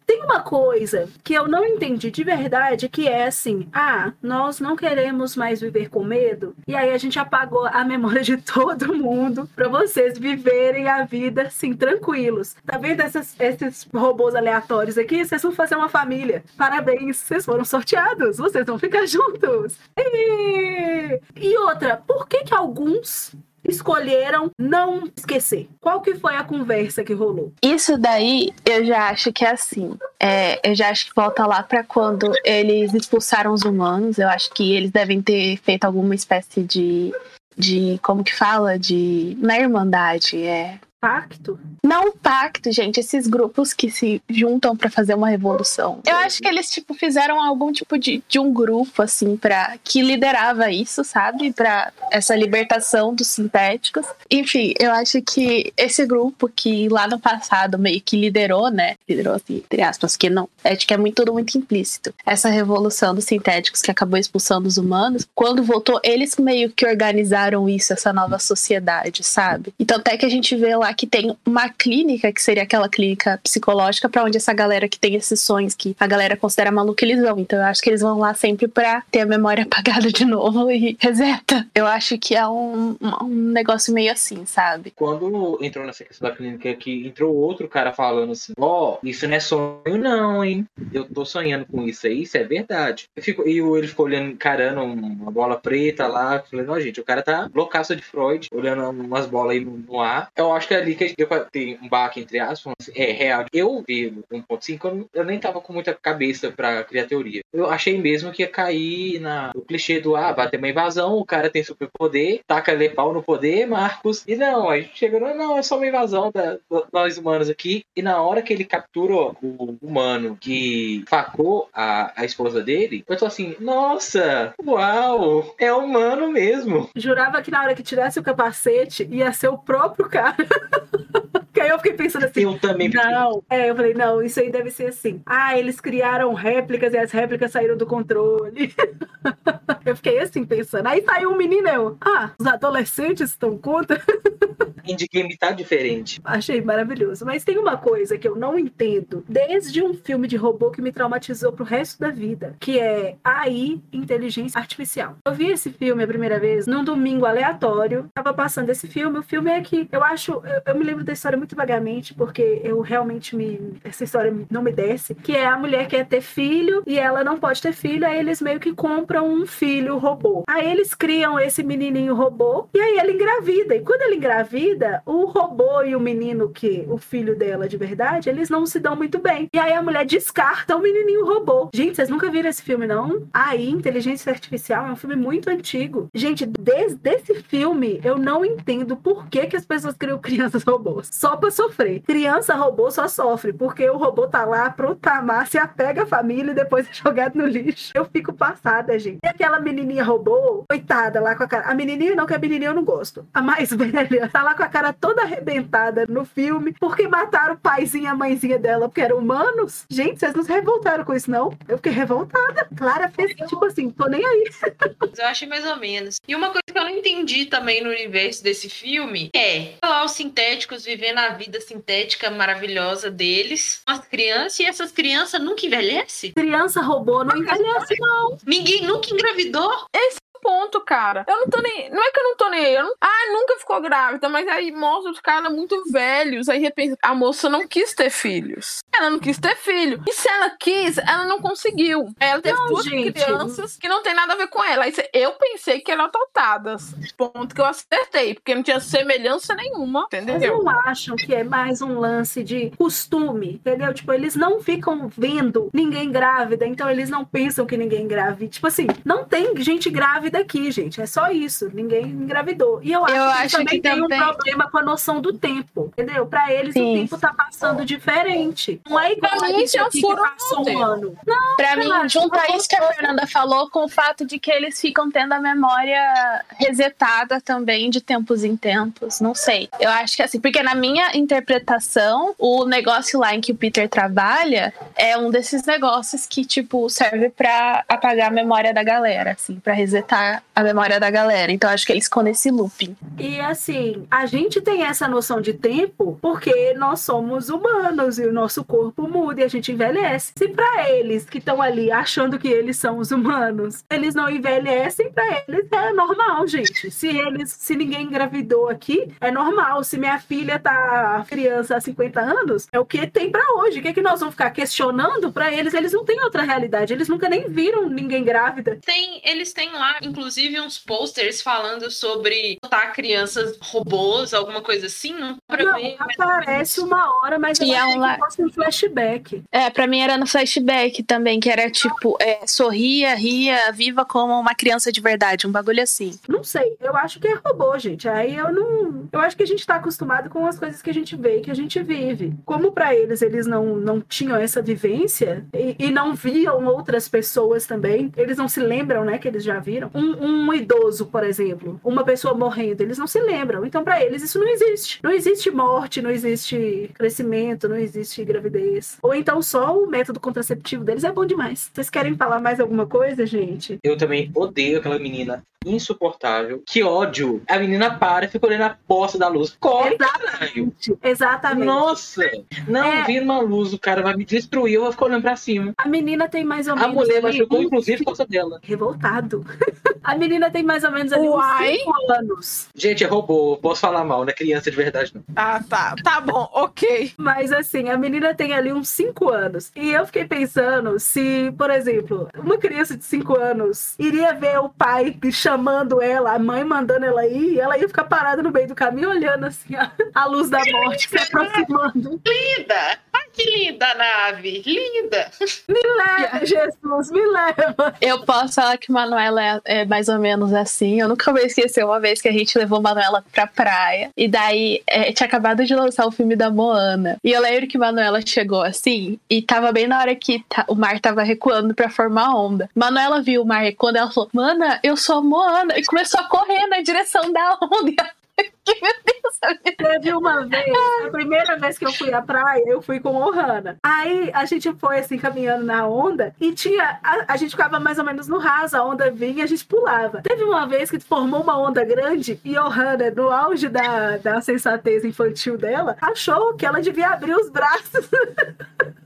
Tem 0.06 0.22
uma 0.22 0.40
coisa 0.40 1.08
que 1.22 1.34
eu 1.34 1.46
não 1.46 1.64
entendi 1.64 2.10
de 2.10 2.24
verdade, 2.24 2.88
que 2.88 3.06
é 3.06 3.26
assim: 3.26 3.68
ah, 3.72 4.12
nós 4.22 4.60
não 4.60 4.76
queremos 4.76 5.36
mais 5.36 5.60
viver 5.60 5.90
com 5.90 6.02
medo, 6.02 6.56
e 6.66 6.74
aí 6.74 6.90
a 6.90 6.98
gente 6.98 7.18
apagou 7.18 7.66
a 7.66 7.84
memória 7.84 8.22
de 8.22 8.38
todo 8.38 8.94
mundo 8.94 9.48
para 9.54 9.68
vocês 9.68 10.18
viverem 10.18 10.88
a 10.88 11.04
vida 11.04 11.42
assim, 11.42 11.74
tranquilos. 11.74 12.56
Tá 12.64 12.78
vendo 12.78 13.00
essas, 13.00 13.38
esses 13.38 13.86
robôs 13.92 14.34
aleatórios 14.54 14.96
aqui? 14.96 15.24
Vocês 15.24 15.42
vão 15.42 15.52
fazer 15.52 15.76
uma 15.76 15.88
família. 15.88 16.44
Parabéns, 16.56 17.16
vocês 17.18 17.44
foram 17.44 17.64
sorteados, 17.64 18.36
vocês 18.36 18.66
vão 18.66 18.78
ficar 18.78 19.06
juntos. 19.06 19.76
E, 19.98 21.20
e 21.36 21.58
outra, 21.58 21.96
por 21.96 22.28
que 22.28 22.44
que 22.44 22.54
alguns 22.54 23.34
escolheram 23.66 24.50
não 24.58 25.08
esquecer? 25.16 25.68
Qual 25.80 26.00
que 26.00 26.14
foi 26.14 26.36
a 26.36 26.44
conversa 26.44 27.02
que 27.02 27.14
rolou? 27.14 27.52
Isso 27.62 27.96
daí 27.96 28.52
eu 28.64 28.84
já 28.84 29.08
acho 29.08 29.32
que 29.32 29.44
é 29.44 29.50
assim. 29.50 29.96
É, 30.20 30.60
eu 30.68 30.74
já 30.74 30.90
acho 30.90 31.06
que 31.06 31.14
volta 31.14 31.46
lá 31.46 31.62
para 31.62 31.82
quando 31.82 32.30
eles 32.44 32.94
expulsaram 32.94 33.52
os 33.52 33.62
humanos. 33.62 34.18
Eu 34.18 34.28
acho 34.28 34.50
que 34.52 34.74
eles 34.74 34.90
devem 34.90 35.20
ter 35.20 35.56
feito 35.58 35.84
alguma 35.84 36.14
espécie 36.14 36.62
de. 36.62 37.12
De. 37.56 37.98
Como 38.02 38.24
que 38.24 38.34
fala? 38.34 38.78
De. 38.78 39.36
Na 39.40 39.58
irmandade, 39.58 40.42
é 40.42 40.78
pacto? 41.00 41.58
Não 41.84 42.12
pacto, 42.12 42.72
gente, 42.72 42.98
esses 42.98 43.26
grupos 43.26 43.74
que 43.74 43.90
se 43.90 44.22
juntam 44.26 44.74
para 44.74 44.88
fazer 44.88 45.14
uma 45.14 45.28
revolução. 45.28 46.00
Eu 46.06 46.16
acho 46.16 46.40
que 46.40 46.48
eles 46.48 46.70
tipo 46.70 46.94
fizeram 46.94 47.38
algum 47.42 47.70
tipo 47.70 47.98
de, 47.98 48.22
de 48.26 48.38
um 48.38 48.50
grupo 48.54 49.02
assim 49.02 49.36
para 49.36 49.76
que 49.84 50.00
liderava 50.00 50.70
isso, 50.70 51.04
sabe? 51.04 51.52
Para 51.52 51.92
essa 52.10 52.34
libertação 52.34 53.14
dos 53.14 53.28
sintéticos. 53.28 54.06
Enfim, 54.30 54.72
eu 54.80 54.92
acho 54.92 55.20
que 55.20 55.74
esse 55.76 56.06
grupo 56.06 56.48
que 56.48 56.88
lá 56.88 57.06
no 57.06 57.18
passado 57.18 57.78
meio 57.78 58.00
que 58.00 58.16
liderou, 58.16 58.70
né? 58.70 58.94
Liderou 59.06 59.34
assim, 59.34 59.56
entre 59.56 59.82
aspas, 59.82 60.16
que 60.16 60.30
não, 60.30 60.48
acho 60.64 60.86
que 60.86 60.94
é 60.94 60.96
muito 60.96 61.16
tudo 61.16 61.34
muito 61.34 61.58
implícito. 61.58 62.14
Essa 62.24 62.48
revolução 62.48 63.14
dos 63.14 63.24
sintéticos 63.24 63.82
que 63.82 63.90
acabou 63.90 64.18
expulsando 64.18 64.66
os 64.66 64.78
humanos, 64.78 65.26
quando 65.34 65.62
voltou, 65.62 66.00
eles 66.02 66.36
meio 66.36 66.70
que 66.70 66.86
organizaram 66.86 67.68
isso, 67.68 67.92
essa 67.92 68.10
nova 68.10 68.38
sociedade, 68.38 69.22
sabe? 69.22 69.74
Então 69.78 69.98
até 69.98 70.16
que 70.16 70.24
a 70.24 70.30
gente 70.30 70.56
vê 70.56 70.74
lá 70.74 70.92
que 70.94 71.06
tem 71.06 71.36
uma 71.44 71.73
clínica, 71.78 72.32
que 72.32 72.42
seria 72.42 72.62
aquela 72.62 72.88
clínica 72.88 73.38
psicológica, 73.42 74.08
para 74.08 74.24
onde 74.24 74.36
essa 74.36 74.52
galera 74.52 74.88
que 74.88 74.98
tem 74.98 75.14
esses 75.14 75.40
sonhos 75.40 75.74
que 75.74 75.96
a 75.98 76.06
galera 76.06 76.36
considera 76.36 76.70
maluca, 76.70 77.04
eles 77.04 77.20
vão. 77.20 77.38
Então 77.38 77.58
eu 77.58 77.64
acho 77.64 77.82
que 77.82 77.90
eles 77.90 78.00
vão 78.00 78.18
lá 78.18 78.34
sempre 78.34 78.68
pra 78.68 79.02
ter 79.10 79.20
a 79.20 79.26
memória 79.26 79.64
apagada 79.64 80.10
de 80.10 80.24
novo 80.24 80.70
e 80.70 80.96
reseta. 81.00 81.66
Eu 81.74 81.86
acho 81.86 82.18
que 82.18 82.34
é 82.34 82.46
um, 82.46 82.96
um 83.22 83.28
negócio 83.28 83.92
meio 83.92 84.12
assim, 84.12 84.44
sabe? 84.46 84.92
Quando 84.94 85.58
entrou 85.60 85.84
nessa 85.84 86.04
questão 86.04 86.28
da 86.28 86.34
clínica 86.34 86.72
que 86.74 87.06
entrou 87.06 87.34
outro 87.34 87.68
cara 87.68 87.92
falando 87.92 88.32
assim, 88.32 88.52
ó, 88.58 88.94
oh, 88.94 88.98
isso 89.06 89.26
não 89.26 89.34
é 89.34 89.40
sonho 89.40 89.98
não, 89.98 90.44
hein? 90.44 90.66
Eu 90.92 91.04
tô 91.04 91.24
sonhando 91.24 91.66
com 91.66 91.82
isso 91.82 92.06
aí, 92.06 92.22
isso 92.22 92.36
é 92.36 92.44
verdade. 92.44 93.08
Eu 93.16 93.22
fico, 93.22 93.46
e 93.46 93.58
ele 93.58 93.88
ficou 93.88 94.06
olhando, 94.06 94.30
encarando 94.30 94.82
uma 94.82 95.30
bola 95.30 95.56
preta 95.56 96.06
lá, 96.06 96.42
falando, 96.48 96.70
ó, 96.70 96.80
gente, 96.80 97.00
o 97.00 97.04
cara 97.04 97.22
tá 97.22 97.50
loucaço 97.54 97.94
de 97.96 98.02
Freud, 98.02 98.48
olhando 98.52 98.88
umas 98.90 99.26
bolas 99.26 99.52
aí 99.52 99.60
no, 99.60 99.76
no 99.76 100.00
ar. 100.00 100.28
Eu 100.36 100.52
acho 100.52 100.68
que 100.68 100.74
ali 100.74 100.94
que 100.94 101.14
deu 101.16 101.26
pra 101.26 101.40
ter 101.40 101.63
um 101.82 101.88
baque, 101.88 102.20
entre 102.20 102.38
aspas, 102.38 102.74
é 102.94 103.12
real. 103.12 103.46
Eu 103.52 103.84
vi 103.86 104.10
1.5, 104.32 105.08
eu, 105.12 105.24
nem 105.24 105.38
tava 105.38 105.60
com 105.60 105.72
muita 105.72 105.94
cabeça 105.94 106.50
pra 106.50 106.84
criar 106.84 107.06
teoria. 107.06 107.42
Eu 107.52 107.70
achei 107.70 107.98
mesmo 107.98 108.32
que 108.32 108.42
ia 108.42 108.48
cair 108.48 109.20
na, 109.20 109.52
no 109.54 109.62
clichê 109.62 110.00
do, 110.00 110.16
ah, 110.16 110.32
vai 110.32 110.48
ter 110.48 110.58
uma 110.58 110.68
invasão, 110.68 111.16
o 111.16 111.24
cara 111.24 111.50
tem 111.50 111.62
superpoder, 111.62 112.40
taca 112.46 112.74
pau 112.94 113.12
no 113.12 113.22
poder, 113.22 113.66
Marcos. 113.66 114.24
E 114.26 114.36
não, 114.36 114.68
a 114.68 114.80
gente 114.80 114.96
chegou, 114.96 115.20
não, 115.20 115.56
é 115.56 115.62
só 115.62 115.76
uma 115.76 115.86
invasão 115.86 116.30
da, 116.32 116.58
nós 116.92 117.18
humanos 117.18 117.48
aqui. 117.48 117.84
E 117.96 118.02
na 118.02 118.20
hora 118.20 118.42
que 118.42 118.52
ele 118.52 118.64
capturou 118.64 119.36
o 119.42 119.76
humano 119.80 120.36
que 120.40 121.04
facou 121.08 121.68
a, 121.72 122.12
a 122.16 122.24
esposa 122.24 122.62
dele, 122.62 123.04
eu 123.08 123.16
tô 123.16 123.26
assim, 123.26 123.56
nossa, 123.60 124.54
uau, 124.64 125.54
é 125.58 125.72
humano 125.72 126.30
mesmo. 126.30 126.90
Jurava 126.96 127.42
que 127.42 127.50
na 127.50 127.62
hora 127.62 127.74
que 127.74 127.82
tirasse 127.82 128.18
o 128.18 128.22
capacete 128.22 129.08
ia 129.10 129.32
ser 129.32 129.48
o 129.48 129.58
próprio 129.58 130.08
cara. 130.08 130.36
aí 131.64 131.70
eu 131.70 131.78
fiquei 131.78 131.94
pensando 131.94 132.24
assim. 132.24 132.42
Eu 132.42 132.58
também. 132.58 132.88
Não. 132.88 133.42
É, 133.50 133.70
eu 133.70 133.76
falei, 133.76 133.94
não, 133.94 134.22
isso 134.22 134.40
aí 134.40 134.50
deve 134.50 134.70
ser 134.70 134.86
assim. 134.86 135.22
Ah, 135.26 135.58
eles 135.58 135.80
criaram 135.80 136.32
réplicas 136.34 136.92
e 136.92 136.98
as 136.98 137.10
réplicas 137.10 137.50
saíram 137.50 137.76
do 137.76 137.86
controle. 137.86 138.74
eu 139.84 139.96
fiquei 139.96 140.18
assim 140.18 140.44
pensando. 140.44 140.86
Aí 140.86 141.02
saiu 141.02 141.30
um 141.30 141.36
menino, 141.36 141.68
eu. 141.68 141.96
Ah, 142.00 142.30
os 142.38 142.46
adolescentes 142.46 143.30
estão 143.30 143.56
contra? 143.56 144.00
Indie 144.86 145.08
game 145.10 145.36
tá 145.36 145.50
diferente. 145.50 146.20
Achei 146.24 146.60
maravilhoso. 146.60 147.24
Mas 147.24 147.44
tem 147.44 147.58
uma 147.58 147.76
coisa 147.76 148.18
que 148.18 148.28
eu 148.28 148.36
não 148.36 148.58
entendo, 148.58 149.24
desde 149.28 149.82
um 149.82 149.94
filme 149.94 150.26
de 150.26 150.36
robô 150.36 150.70
que 150.70 150.82
me 150.82 150.92
traumatizou 150.92 151.52
pro 151.52 151.64
resto 151.64 152.00
da 152.00 152.10
vida, 152.10 152.56
que 152.60 152.78
é 152.78 153.16
AI, 153.24 153.80
inteligência 153.92 154.58
artificial. 154.58 155.16
Eu 155.24 155.32
vi 155.32 155.50
esse 155.50 155.70
filme 155.70 156.02
a 156.02 156.06
primeira 156.06 156.38
vez 156.38 156.66
num 156.66 156.84
domingo 156.84 157.26
aleatório. 157.26 158.08
Tava 158.14 158.32
passando 158.34 158.70
esse 158.70 158.86
filme. 158.86 159.18
O 159.18 159.22
filme 159.22 159.50
é 159.50 159.60
que 159.60 159.88
eu 159.90 160.02
acho. 160.02 160.32
Eu, 160.32 160.62
eu 160.66 160.78
me 160.78 160.84
lembro 160.84 161.04
da 161.04 161.12
história 161.12 161.38
muito 161.38 161.56
vagamente, 161.56 162.14
porque 162.14 162.60
eu 162.64 162.80
realmente 162.80 163.36
me. 163.36 163.74
Essa 163.84 164.04
história 164.04 164.34
não 164.50 164.62
me 164.62 164.72
desce. 164.72 165.14
Que 165.14 165.36
é 165.36 165.46
a 165.46 165.58
mulher 165.58 165.86
quer 165.86 166.06
ter 166.06 166.20
filho 166.20 166.82
e 166.86 166.98
ela 166.98 167.24
não 167.24 167.38
pode 167.38 167.60
ter 167.60 167.72
filho, 167.72 168.06
aí 168.06 168.18
eles 168.18 168.40
meio 168.40 168.60
que 168.60 168.72
compram 168.72 169.28
um 169.28 169.46
filho 169.46 169.98
robô. 169.98 170.44
Aí 170.48 170.70
eles 170.70 170.94
criam 170.94 171.38
esse 171.38 171.62
menininho 171.62 172.14
robô 172.14 172.68
e 172.74 172.80
aí 172.80 172.98
ela 172.98 173.10
engravida. 173.10 173.74
E 173.76 173.80
quando 173.80 174.02
ela 174.02 174.14
engravida, 174.14 174.73
vida, 174.74 175.02
o 175.06 175.26
robô 175.26 175.82
e 175.82 175.94
o 175.94 176.00
menino 176.00 176.48
que 176.48 176.84
o 176.88 176.98
filho 176.98 177.36
dela 177.36 177.68
de 177.68 177.76
verdade, 177.76 178.28
eles 178.28 178.50
não 178.50 178.66
se 178.66 178.80
dão 178.80 178.96
muito 178.96 179.18
bem. 179.18 179.48
E 179.54 179.58
aí 179.58 179.72
a 179.72 179.82
mulher 179.82 180.04
descarta 180.04 180.76
o 180.76 180.80
menininho 180.80 181.24
robô. 181.24 181.70
Gente, 181.72 181.96
vocês 181.96 182.08
nunca 182.08 182.28
viram 182.28 182.50
esse 182.50 182.62
filme 182.62 182.86
não? 182.86 183.26
Aí, 183.32 183.70
Inteligência 183.70 184.32
Artificial 184.32 184.86
é 184.86 184.92
um 184.92 184.96
filme 184.96 185.14
muito 185.14 185.48
antigo. 185.48 186.08
Gente, 186.12 186.44
desde 186.44 187.08
esse 187.08 187.34
filme 187.42 188.00
eu 188.02 188.18
não 188.18 188.44
entendo 188.44 188.96
por 188.96 189.28
que 189.28 189.46
que 189.46 189.56
as 189.56 189.64
pessoas 189.64 189.94
criam 189.94 190.18
crianças 190.20 190.64
robôs. 190.64 191.08
Só 191.12 191.36
pra 191.36 191.50
sofrer. 191.50 192.00
Criança 192.00 192.54
robô 192.54 192.90
só 192.90 193.06
sofre 193.06 193.52
porque 193.52 193.88
o 193.88 193.96
robô 193.96 194.26
tá 194.26 194.44
lá 194.44 194.70
pronto 194.70 194.96
pra 194.96 195.18
amar, 195.18 195.46
se 195.46 195.56
apega 195.56 196.02
à 196.02 196.06
família 196.06 196.50
e 196.50 196.54
depois 196.54 196.86
é 196.90 196.92
jogado 196.92 197.36
no 197.36 197.46
lixo. 197.46 197.92
Eu 197.94 198.04
fico 198.06 198.32
passada, 198.32 198.98
gente. 198.98 199.20
E 199.22 199.28
aquela 199.28 199.60
menininha 199.60 200.02
robô, 200.02 200.64
coitada 200.68 201.20
lá 201.20 201.36
com 201.36 201.44
a 201.44 201.48
cara. 201.48 201.66
A 201.66 201.74
menininha 201.74 202.16
não, 202.16 202.26
que 202.26 202.34
a 202.34 202.38
menininha 202.38 202.70
eu 202.70 202.74
não 202.74 202.84
gosto. 202.84 203.26
A 203.32 203.40
mais 203.40 203.70
velha 203.72 204.28
tá 204.28 204.42
lá 204.42 204.54
com 204.54 204.62
a 204.62 204.63
cara 204.68 204.92
toda 204.92 205.22
arrebentada 205.22 206.06
no 206.08 206.24
filme 206.24 206.74
porque 206.78 207.08
mataram 207.08 207.54
o 207.54 207.58
paizinho 207.58 208.04
e 208.04 208.06
a 208.06 208.14
mãezinha 208.14 208.58
dela 208.58 208.88
porque 208.88 209.00
eram 209.00 209.18
humanos. 209.18 209.84
Gente, 209.88 210.20
vocês 210.20 210.34
não 210.34 210.42
se 210.42 210.52
revoltaram 210.52 211.04
com 211.04 211.14
isso, 211.14 211.30
não? 211.30 211.56
Eu 211.68 211.76
fiquei 211.76 211.92
revoltada. 211.92 212.68
Clara 212.76 213.08
fez 213.10 213.34
tipo 213.34 213.64
assim, 213.64 213.90
tô 213.90 214.06
nem 214.06 214.24
aí. 214.24 214.50
Eu 215.16 215.26
achei 215.26 215.46
mais 215.46 215.64
ou 215.64 215.76
menos. 215.76 216.16
E 216.26 216.34
uma 216.34 216.48
coisa 216.48 216.62
que 216.66 216.78
eu 216.78 216.82
não 216.82 216.90
entendi 216.90 217.46
também 217.46 217.82
no 217.82 217.90
universo 217.90 218.42
desse 218.42 218.68
filme 218.68 219.30
é 219.34 219.74
lá 219.84 220.04
os 220.04 220.12
sintéticos 220.12 220.84
vivendo 220.84 221.18
a 221.18 221.28
vida 221.30 221.60
sintética 221.60 222.30
maravilhosa 222.30 223.10
deles, 223.10 223.82
as 223.86 224.00
crianças, 224.06 224.58
e 224.58 224.64
essas 224.64 224.90
crianças 224.90 225.40
nunca 225.40 225.64
envelhecem? 225.66 226.32
Criança 226.32 226.80
robô 226.80 227.22
não 227.22 227.36
envelhece, 227.36 227.94
não. 227.98 228.36
Ninguém 228.44 228.82
nunca 228.82 229.12
engravidou? 229.12 229.70
Esse 229.94 230.18
ponto, 230.44 230.78
cara. 230.82 231.24
Eu 231.26 231.40
não 231.40 231.48
tô 231.48 231.62
nem. 231.62 231.88
Não 231.88 232.02
é 232.02 232.10
que 232.12 232.20
eu 232.20 232.24
não 232.24 232.36
tô 232.36 232.48
nem 232.50 232.66
aí. 232.66 232.74
Eu 232.74 232.84
não... 232.84 232.94
Ah, 233.00 233.32
nunca 233.32 233.56
ficou 233.58 233.80
grávida, 233.80 234.28
mas 234.28 234.46
aí 234.46 234.70
mostra 234.70 235.10
os 235.10 235.20
caras 235.20 235.50
muito 235.50 235.82
velhos. 235.90 236.50
Aí 236.50 236.60
repensa, 236.60 236.98
a 237.02 237.14
moça 237.14 237.48
não 237.48 237.66
quis 237.66 237.94
ter 237.94 238.10
filhos. 238.10 238.80
Ela 238.94 239.08
não 239.08 239.18
quis 239.18 239.38
ter 239.38 239.56
filho. 239.56 240.02
E 240.06 240.12
se 240.12 240.28
ela 240.28 240.50
quis, 240.50 240.98
ela 240.98 241.24
não 241.24 241.40
conseguiu. 241.40 242.14
Ela 242.20 242.42
teve 242.42 242.58
não, 242.58 242.68
duas 242.68 242.84
gente. 242.84 243.12
crianças 243.12 243.76
que 243.76 243.88
não 243.88 244.02
tem 244.02 244.14
nada 244.14 244.34
a 244.34 244.36
ver 244.36 244.48
com 244.48 244.62
ela. 244.62 244.84
Aí 244.84 244.92
eu 245.14 245.32
pensei 245.32 245.80
que 245.80 245.90
eram 245.90 246.04
adotadas. 246.04 246.94
Ponto 247.16 247.54
que 247.54 247.60
eu 247.60 247.64
acertei, 247.64 248.34
porque 248.34 248.54
não 248.54 248.62
tinha 248.62 248.80
semelhança 248.80 249.54
nenhuma. 249.54 250.04
Entendeu? 250.06 250.38
Vocês 250.38 250.52
não 250.52 250.68
acham 250.68 251.16
que 251.16 251.34
é 251.34 251.42
mais 251.42 251.80
um 251.80 251.98
lance 251.98 252.44
de 252.44 252.70
costume, 252.76 253.54
entendeu? 253.54 253.94
Tipo, 253.94 254.12
eles 254.12 254.36
não 254.36 254.60
ficam 254.60 255.08
vendo 255.08 255.70
ninguém 255.72 256.12
grávida, 256.12 256.66
então 256.66 256.90
eles 256.90 257.08
não 257.08 257.24
pensam 257.24 257.64
que 257.64 257.76
ninguém 257.76 258.06
grávida. 258.06 258.50
Tipo 258.50 258.66
assim, 258.66 258.86
não 259.04 259.24
tem 259.24 259.56
gente 259.56 259.88
grávida 259.88 260.33
daqui, 260.34 260.70
gente. 260.70 261.00
É 261.00 261.06
só 261.06 261.30
isso. 261.30 261.70
Ninguém 261.72 262.04
engravidou. 262.06 262.80
E 262.82 262.92
eu 262.92 263.04
acho, 263.04 263.14
eu 263.14 263.32
que, 263.32 263.42
acho 263.42 263.56
também 263.56 263.74
que 263.74 263.88
tem 263.88 264.00
também... 264.00 264.20
um 264.20 264.24
problema 264.24 264.70
com 264.70 264.78
a 264.78 264.82
noção 264.82 265.20
do 265.20 265.32
tempo. 265.32 265.92
Entendeu? 265.96 266.26
Pra 266.26 266.52
eles 266.52 266.74
Sim. 266.74 266.92
o 266.92 266.98
tempo 267.00 267.18
tá 267.18 267.32
passando 267.32 267.84
diferente. 267.84 268.80
Não 268.88 268.98
é 268.98 269.12
igual 269.12 269.38
pra 269.38 269.48
a 269.48 269.52
gente 269.52 269.78
aqui 269.78 270.00
que 270.00 270.16
passou 270.16 270.68
um 270.68 270.82
ano. 270.82 271.16
Não, 271.26 271.56
pra 271.56 271.76
mim, 271.76 272.08
junta 272.08 272.56
isso 272.56 272.68
que 272.68 272.76
a 272.76 272.92
Fernanda 272.92 273.26
falou 273.26 273.70
com 273.70 273.84
o 273.84 273.88
fato 273.88 274.26
de 274.26 274.38
que 274.38 274.50
eles 274.50 274.80
ficam 274.80 275.10
tendo 275.10 275.32
a 275.32 275.40
memória 275.40 276.44
resetada 276.58 277.40
também 277.40 277.90
de 277.90 278.00
tempos 278.00 278.44
em 278.44 278.56
tempos. 278.56 279.20
Não 279.20 279.34
sei. 279.34 279.68
Eu 279.78 279.90
acho 279.90 280.16
que 280.16 280.22
assim, 280.22 280.40
porque 280.40 280.62
na 280.62 280.74
minha 280.74 281.16
interpretação, 281.16 282.34
o 282.38 282.64
negócio 282.64 283.20
lá 283.20 283.34
em 283.34 283.40
que 283.40 283.52
o 283.52 283.54
Peter 283.54 283.88
trabalha 283.88 284.72
é 284.96 285.16
um 285.16 285.30
desses 285.30 285.64
negócios 285.64 286.26
que, 286.26 286.44
tipo, 286.44 286.88
serve 286.88 287.30
para 287.30 287.84
apagar 287.88 288.28
a 288.28 288.30
memória 288.30 288.72
da 288.72 288.82
galera, 288.82 289.32
assim, 289.32 289.56
para 289.60 289.72
resetar 289.72 290.23
apagar 290.24 290.42
a 290.54 290.62
memória 290.62 290.98
da 290.98 291.10
galera. 291.10 291.52
Então 291.52 291.68
acho 291.68 291.84
que 291.84 291.92
eles 291.92 292.04
ficam 292.04 292.22
nesse 292.22 292.50
looping. 292.50 292.96
E 293.18 293.40
assim, 293.40 294.06
a 294.10 294.24
gente 294.26 294.60
tem 294.60 294.84
essa 294.84 295.08
noção 295.08 295.40
de 295.40 295.52
tempo 295.52 296.18
porque 296.22 296.74
nós 296.74 297.00
somos 297.00 297.48
humanos 297.48 298.18
e 298.18 298.26
o 298.26 298.32
nosso 298.32 298.64
corpo 298.64 299.08
muda 299.08 299.40
e 299.40 299.44
a 299.44 299.48
gente 299.48 299.72
envelhece. 299.72 300.32
Se 300.36 300.48
para 300.48 300.90
eles 300.90 301.24
que 301.24 301.38
estão 301.38 301.60
ali 301.60 301.90
achando 301.90 302.38
que 302.38 302.48
eles 302.48 302.76
são 302.76 302.98
os 302.98 303.10
humanos, 303.10 303.84
eles 303.90 304.14
não 304.14 304.30
envelhecem, 304.30 305.10
para 305.10 305.44
eles 305.46 305.66
é 305.72 305.92
normal, 305.92 306.46
gente. 306.46 306.90
Se 306.90 307.08
eles, 307.08 307.50
se 307.50 307.74
ninguém 307.74 308.02
engravidou 308.02 308.68
aqui, 308.68 309.12
é 309.20 309.30
normal. 309.30 309.82
Se 309.82 309.98
minha 309.98 310.18
filha 310.18 310.58
tá 310.58 311.24
criança 311.28 311.76
há 311.76 311.80
50 311.80 312.20
anos, 312.20 312.68
é 312.72 312.78
o 312.78 312.84
que 312.84 313.06
tem 313.06 313.30
para 313.30 313.42
hoje. 313.56 313.80
O 313.80 313.82
que 313.82 313.88
é 313.88 313.92
que 313.92 314.02
nós 314.02 314.20
vamos 314.20 314.34
ficar 314.34 314.50
questionando 314.50 315.32
para 315.32 315.52
eles? 315.52 315.74
Eles 315.74 315.92
não 315.92 316.04
têm 316.04 316.22
outra 316.22 316.42
realidade. 316.42 316.92
Eles 316.92 317.08
nunca 317.08 317.28
nem 317.28 317.48
viram 317.48 317.88
ninguém 317.88 318.22
grávida. 318.22 318.78
Tem, 318.84 319.20
eles 319.24 319.52
têm 319.52 319.72
lá, 319.72 319.98
inclusive, 320.18 320.60
uns 320.60 320.78
posters 320.78 321.42
falando 321.42 321.90
sobre 321.90 322.58
botar 322.62 322.88
crianças 322.88 323.58
robôs, 323.60 324.32
alguma 324.32 324.60
coisa 324.62 324.86
assim. 324.86 325.12
Não, 325.14 325.36
pra 325.46 325.64
Não, 325.64 325.74
ver, 325.74 325.96
mas- 325.98 326.18
aparece 326.20 326.80
uma 326.80 327.20
hora, 327.22 327.38
mas 327.38 327.58
eu 327.60 327.66
E 327.66 327.72
é 327.72 327.78
achei 327.80 327.96
um 327.96 328.00
la- 328.00 328.14
que 328.14 328.20
fosse 328.20 328.42
um 328.44 328.52
flashback. 328.52 329.42
É, 329.50 329.70
pra 329.70 329.86
mim 329.86 330.00
era 330.00 330.16
no 330.16 330.26
flashback 330.26 331.02
também, 331.02 331.40
que 331.40 331.50
era 331.50 331.70
tipo, 331.70 332.16
é, 332.20 332.46
sorria, 332.46 333.14
ria, 333.14 333.70
viva 333.72 334.04
como 334.04 334.38
uma 334.38 334.54
criança 334.54 334.90
de 334.92 335.00
verdade, 335.00 335.46
um 335.46 335.52
bagulho 335.52 335.82
assim. 335.82 336.18
Não 336.28 336.42
sei, 336.44 336.76
eu 336.80 336.96
acho 336.96 337.18
que 337.20 337.28
é 337.28 337.34
robô, 337.44 337.76
gente. 337.78 338.08
Aí 338.08 338.36
eu 338.36 338.52
não. 338.52 339.08
Eu 339.12 339.20
acho 339.20 339.36
que 339.36 339.42
a 339.42 339.46
gente 339.46 339.66
tá 339.66 339.76
acostumado 339.76 340.28
com 340.30 340.46
as 340.46 340.58
coisas 340.58 340.80
que 340.82 340.90
a 340.90 340.94
gente 340.94 341.16
vê 341.16 341.38
e 341.38 341.40
que 341.40 341.50
a 341.50 341.54
gente 341.54 341.82
vive. 341.82 342.34
Como 342.44 342.72
pra 342.72 342.94
eles 342.94 343.22
eles 343.22 343.46
não, 343.46 343.76
não 343.76 344.00
tinham 344.00 344.36
essa 344.36 344.60
vivência 344.62 345.44
e, 345.54 345.76
e 345.78 345.90
não 345.90 346.14
viam 346.14 346.64
outras 346.66 347.08
pessoas 347.08 347.66
também, 347.66 348.12
eles 348.16 348.36
não 348.36 348.48
se 348.48 348.60
lembram, 348.60 349.04
né, 349.04 349.18
que 349.18 349.28
eles 349.28 349.42
já 349.44 349.58
viram. 349.58 349.90
Um, 349.94 350.03
um 350.12 350.52
idoso, 350.52 351.06
por 351.06 351.24
exemplo, 351.24 351.80
uma 351.82 352.04
pessoa 352.04 352.34
morrendo, 352.34 352.82
eles 352.82 352.98
não 352.98 353.06
se 353.06 353.20
lembram. 353.20 353.64
Então 353.64 353.84
pra 353.84 354.02
eles 354.02 354.22
isso 354.22 354.38
não 354.38 354.48
existe. 354.48 355.00
Não 355.02 355.10
existe 355.10 355.50
morte, 355.50 356.02
não 356.02 356.10
existe 356.10 356.90
crescimento, 356.94 357.68
não 357.68 357.76
existe 357.76 358.24
gravidez. 358.24 358.98
Ou 359.02 359.14
então 359.14 359.40
só 359.42 359.78
o 359.78 359.86
método 359.86 360.20
contraceptivo 360.20 360.84
deles 360.84 361.04
é 361.04 361.12
bom 361.12 361.24
demais. 361.24 361.70
Vocês 361.72 361.90
querem 361.90 362.16
falar 362.16 362.40
mais 362.40 362.60
alguma 362.60 362.86
coisa, 362.86 363.26
gente? 363.26 363.78
Eu 363.82 363.96
também 363.96 364.30
odeio 364.34 364.78
aquela 364.78 364.98
menina 364.98 365.42
insuportável. 365.64 366.62
Que 366.66 366.82
ódio. 366.82 367.42
A 367.48 367.58
menina 367.58 367.94
para 367.98 368.24
e 368.24 368.28
fica 368.28 368.46
olhando 368.46 368.62
a 368.62 368.76
poça 368.86 369.18
da 369.18 369.28
luz. 369.28 369.56
Corre, 369.60 369.96
caralho. 369.96 370.72
Exatamente. 371.02 371.64
Nossa. 371.66 372.22
Não, 372.68 372.84
É. 372.84 373.04
vira 373.04 373.24
uma 373.24 373.40
luz, 373.40 373.72
o 373.72 373.78
cara 373.78 374.02
vai 374.02 374.14
me 374.16 374.24
destruir, 374.24 374.74
eu 374.74 374.82
vou 374.82 374.92
ficar 374.92 375.06
olhando 375.06 375.22
pra 375.22 375.36
cima. 375.36 375.72
A 375.76 375.88
menina 375.88 376.28
tem 376.28 376.44
mais 376.44 376.66
ou 376.66 376.74
A 376.74 376.76
menos. 376.76 376.94
mulher 376.94 377.24
ali 377.24 377.38
machucou, 377.38 377.62
inclusive, 377.62 377.98
por 377.98 378.06
causa 378.06 378.26
dela. 378.26 378.60
Revoltado. 378.62 379.44
A 380.04 380.14
menina 380.18 380.50
tem 380.50 380.62
mais 380.62 380.84
ou 380.84 380.90
menos 380.90 381.10
ali 381.14 381.26
Uai. 381.26 381.72
uns 381.72 381.78
5 381.78 382.12
anos. 382.12 382.68
Gente, 382.74 383.02
é 383.02 383.06
robô, 383.06 383.56
posso 383.56 383.80
falar 383.80 384.04
mal, 384.04 384.20
não 384.22 384.28
é 384.28 384.34
criança 384.34 384.70
de 384.70 384.76
verdade, 384.76 385.12
não. 385.14 385.22
Ah, 385.34 385.62
tá. 385.66 385.94
Tá 386.04 386.20
bom, 386.20 386.46
ok. 386.52 387.12
Mas 387.16 387.50
assim, 387.50 387.88
a 387.88 387.96
menina 387.96 388.34
tem 388.34 388.52
ali 388.52 388.70
uns 388.70 388.88
5 388.90 389.30
anos. 389.30 389.72
E 389.74 389.92
eu 389.92 390.04
fiquei 390.04 390.26
pensando 390.26 391.00
se, 391.00 391.50
por 391.56 391.70
exemplo, 391.70 392.28
uma 392.36 392.58
criança 392.58 392.94
de 392.98 393.02
5 393.04 393.34
anos 393.40 393.94
iria 393.98 394.34
ver 394.34 394.58
o 394.58 394.68
pai 394.68 395.16
chamando 395.32 395.53
ela, 396.00 396.34
a 396.34 396.38
mãe 396.38 396.64
mandando 396.64 397.04
ela 397.04 397.26
ir, 397.26 397.54
e 397.54 397.60
ela 397.60 397.78
ia 397.78 397.88
ficar 397.88 398.04
parada 398.04 398.42
no 398.42 398.50
meio 398.50 398.68
do 398.68 398.74
caminho 398.74 399.10
olhando 399.10 399.44
assim 399.44 399.74
a, 399.74 399.90
a 400.14 400.26
luz 400.26 400.50
da 400.50 400.60
morte 400.64 401.08
se 401.08 401.18
aproximando. 401.18 402.20
Linda! 402.26 402.98
Que 403.34 403.42
linda 403.50 403.86
a 403.90 403.94
nave! 403.94 404.62
Linda! 404.64 405.30
Leva, 405.68 406.40
Jesus, 406.46 407.10
me 407.10 407.20
leva. 407.26 407.94
Eu 408.00 408.20
posso 408.24 408.54
falar 408.54 408.76
que 408.78 408.92
Manuela 408.92 409.42
é, 409.44 409.60
é 409.64 409.84
mais 409.84 410.08
ou 410.08 410.18
menos 410.18 410.52
assim. 410.52 411.00
Eu 411.00 411.08
nunca 411.08 411.32
vou 411.32 411.40
esquecer 411.40 411.84
uma 411.84 411.98
vez 411.98 412.22
que 412.22 412.28
a 412.28 412.32
gente 412.32 412.56
levou 412.56 412.80
Manuela 412.80 413.24
pra 413.32 413.46
praia. 413.46 414.10
E 414.16 414.28
daí 414.28 414.82
é, 414.86 415.12
tinha 415.12 415.26
acabado 415.26 415.64
de 415.64 415.74
lançar 415.74 416.06
o 416.06 416.10
filme 416.12 416.36
da 416.36 416.50
Moana. 416.50 417.18
E 417.24 417.32
eu 417.32 417.40
lembro 417.40 417.66
que 417.66 417.76
Manuela 417.78 418.20
chegou 418.24 418.62
assim 418.62 419.18
e 419.28 419.42
tava 419.42 419.72
bem 419.72 419.86
na 419.86 419.98
hora 420.00 420.14
que 420.14 420.44
ta- 420.48 420.64
o 420.68 420.74
mar 420.74 421.00
tava 421.00 421.22
recuando 421.22 421.74
pra 421.74 421.88
formar 421.90 422.34
onda. 422.36 422.68
Manuela 422.74 423.20
viu 423.20 423.42
o 423.42 423.46
mar 423.46 423.60
recuando 423.62 423.98
e 423.98 424.00
ela 424.00 424.10
falou: 424.10 424.30
Mana, 424.32 424.78
eu 424.82 424.96
sou 424.96 425.18
a 425.18 425.22
Moana. 425.22 425.76
E 425.78 425.84
começou 425.84 426.20
a 426.20 426.24
correr 426.28 426.66
na 426.68 426.80
direção 426.82 427.32
da 427.32 427.58
onda. 427.60 428.10
Eu, 428.36 428.44
Meu 428.66 428.92
Deus, 429.04 429.76
Teve 429.76 430.12
uma 430.14 430.46
vez, 430.46 430.72
a 431.04 431.10
primeira 431.10 431.58
vez 431.58 431.78
que 431.78 431.84
eu 431.84 431.92
fui 431.92 432.12
à 432.12 432.22
praia, 432.22 432.64
eu 432.66 432.80
fui 432.80 432.98
com 432.98 433.10
o 433.10 433.28
Ohana. 433.28 433.78
Aí 433.82 434.30
a 434.32 434.44
gente 434.44 434.72
foi 434.74 434.98
assim 434.98 435.18
caminhando 435.18 435.64
na 435.64 435.86
onda 435.86 436.34
e 436.40 436.52
tinha. 436.52 436.98
A, 437.02 437.34
a 437.34 437.36
gente 437.36 437.50
ficava 437.50 437.78
mais 437.78 437.98
ou 437.98 438.04
menos 438.04 438.26
no 438.26 438.38
raso, 438.38 438.76
a 438.76 438.84
onda 438.84 439.10
vinha 439.10 439.40
e 439.40 439.42
a 439.42 439.46
gente 439.46 439.64
pulava. 439.64 440.22
Teve 440.22 440.44
uma 440.44 440.66
vez 440.66 440.90
que 440.90 440.98
formou 440.98 441.42
uma 441.42 441.58
onda 441.58 441.84
grande 441.84 442.40
e 442.44 442.58
Ohana, 442.58 443.10
no 443.10 443.30
auge 443.30 443.68
da, 443.68 444.16
da 444.16 444.40
sensatez 444.40 445.04
infantil 445.04 445.58
dela, 445.58 445.96
achou 446.00 446.54
que 446.54 446.64
ela 446.64 446.80
devia 446.80 447.08
abrir 447.08 447.34
os 447.34 447.50
braços. 447.50 448.08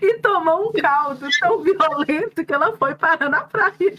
E 0.00 0.18
tomou 0.18 0.68
um 0.68 0.72
caldo 0.72 1.26
tão 1.40 1.60
violento 1.60 2.44
que 2.44 2.54
ela 2.54 2.76
foi 2.76 2.94
parar 2.94 3.28
na 3.28 3.40
praia. 3.40 3.98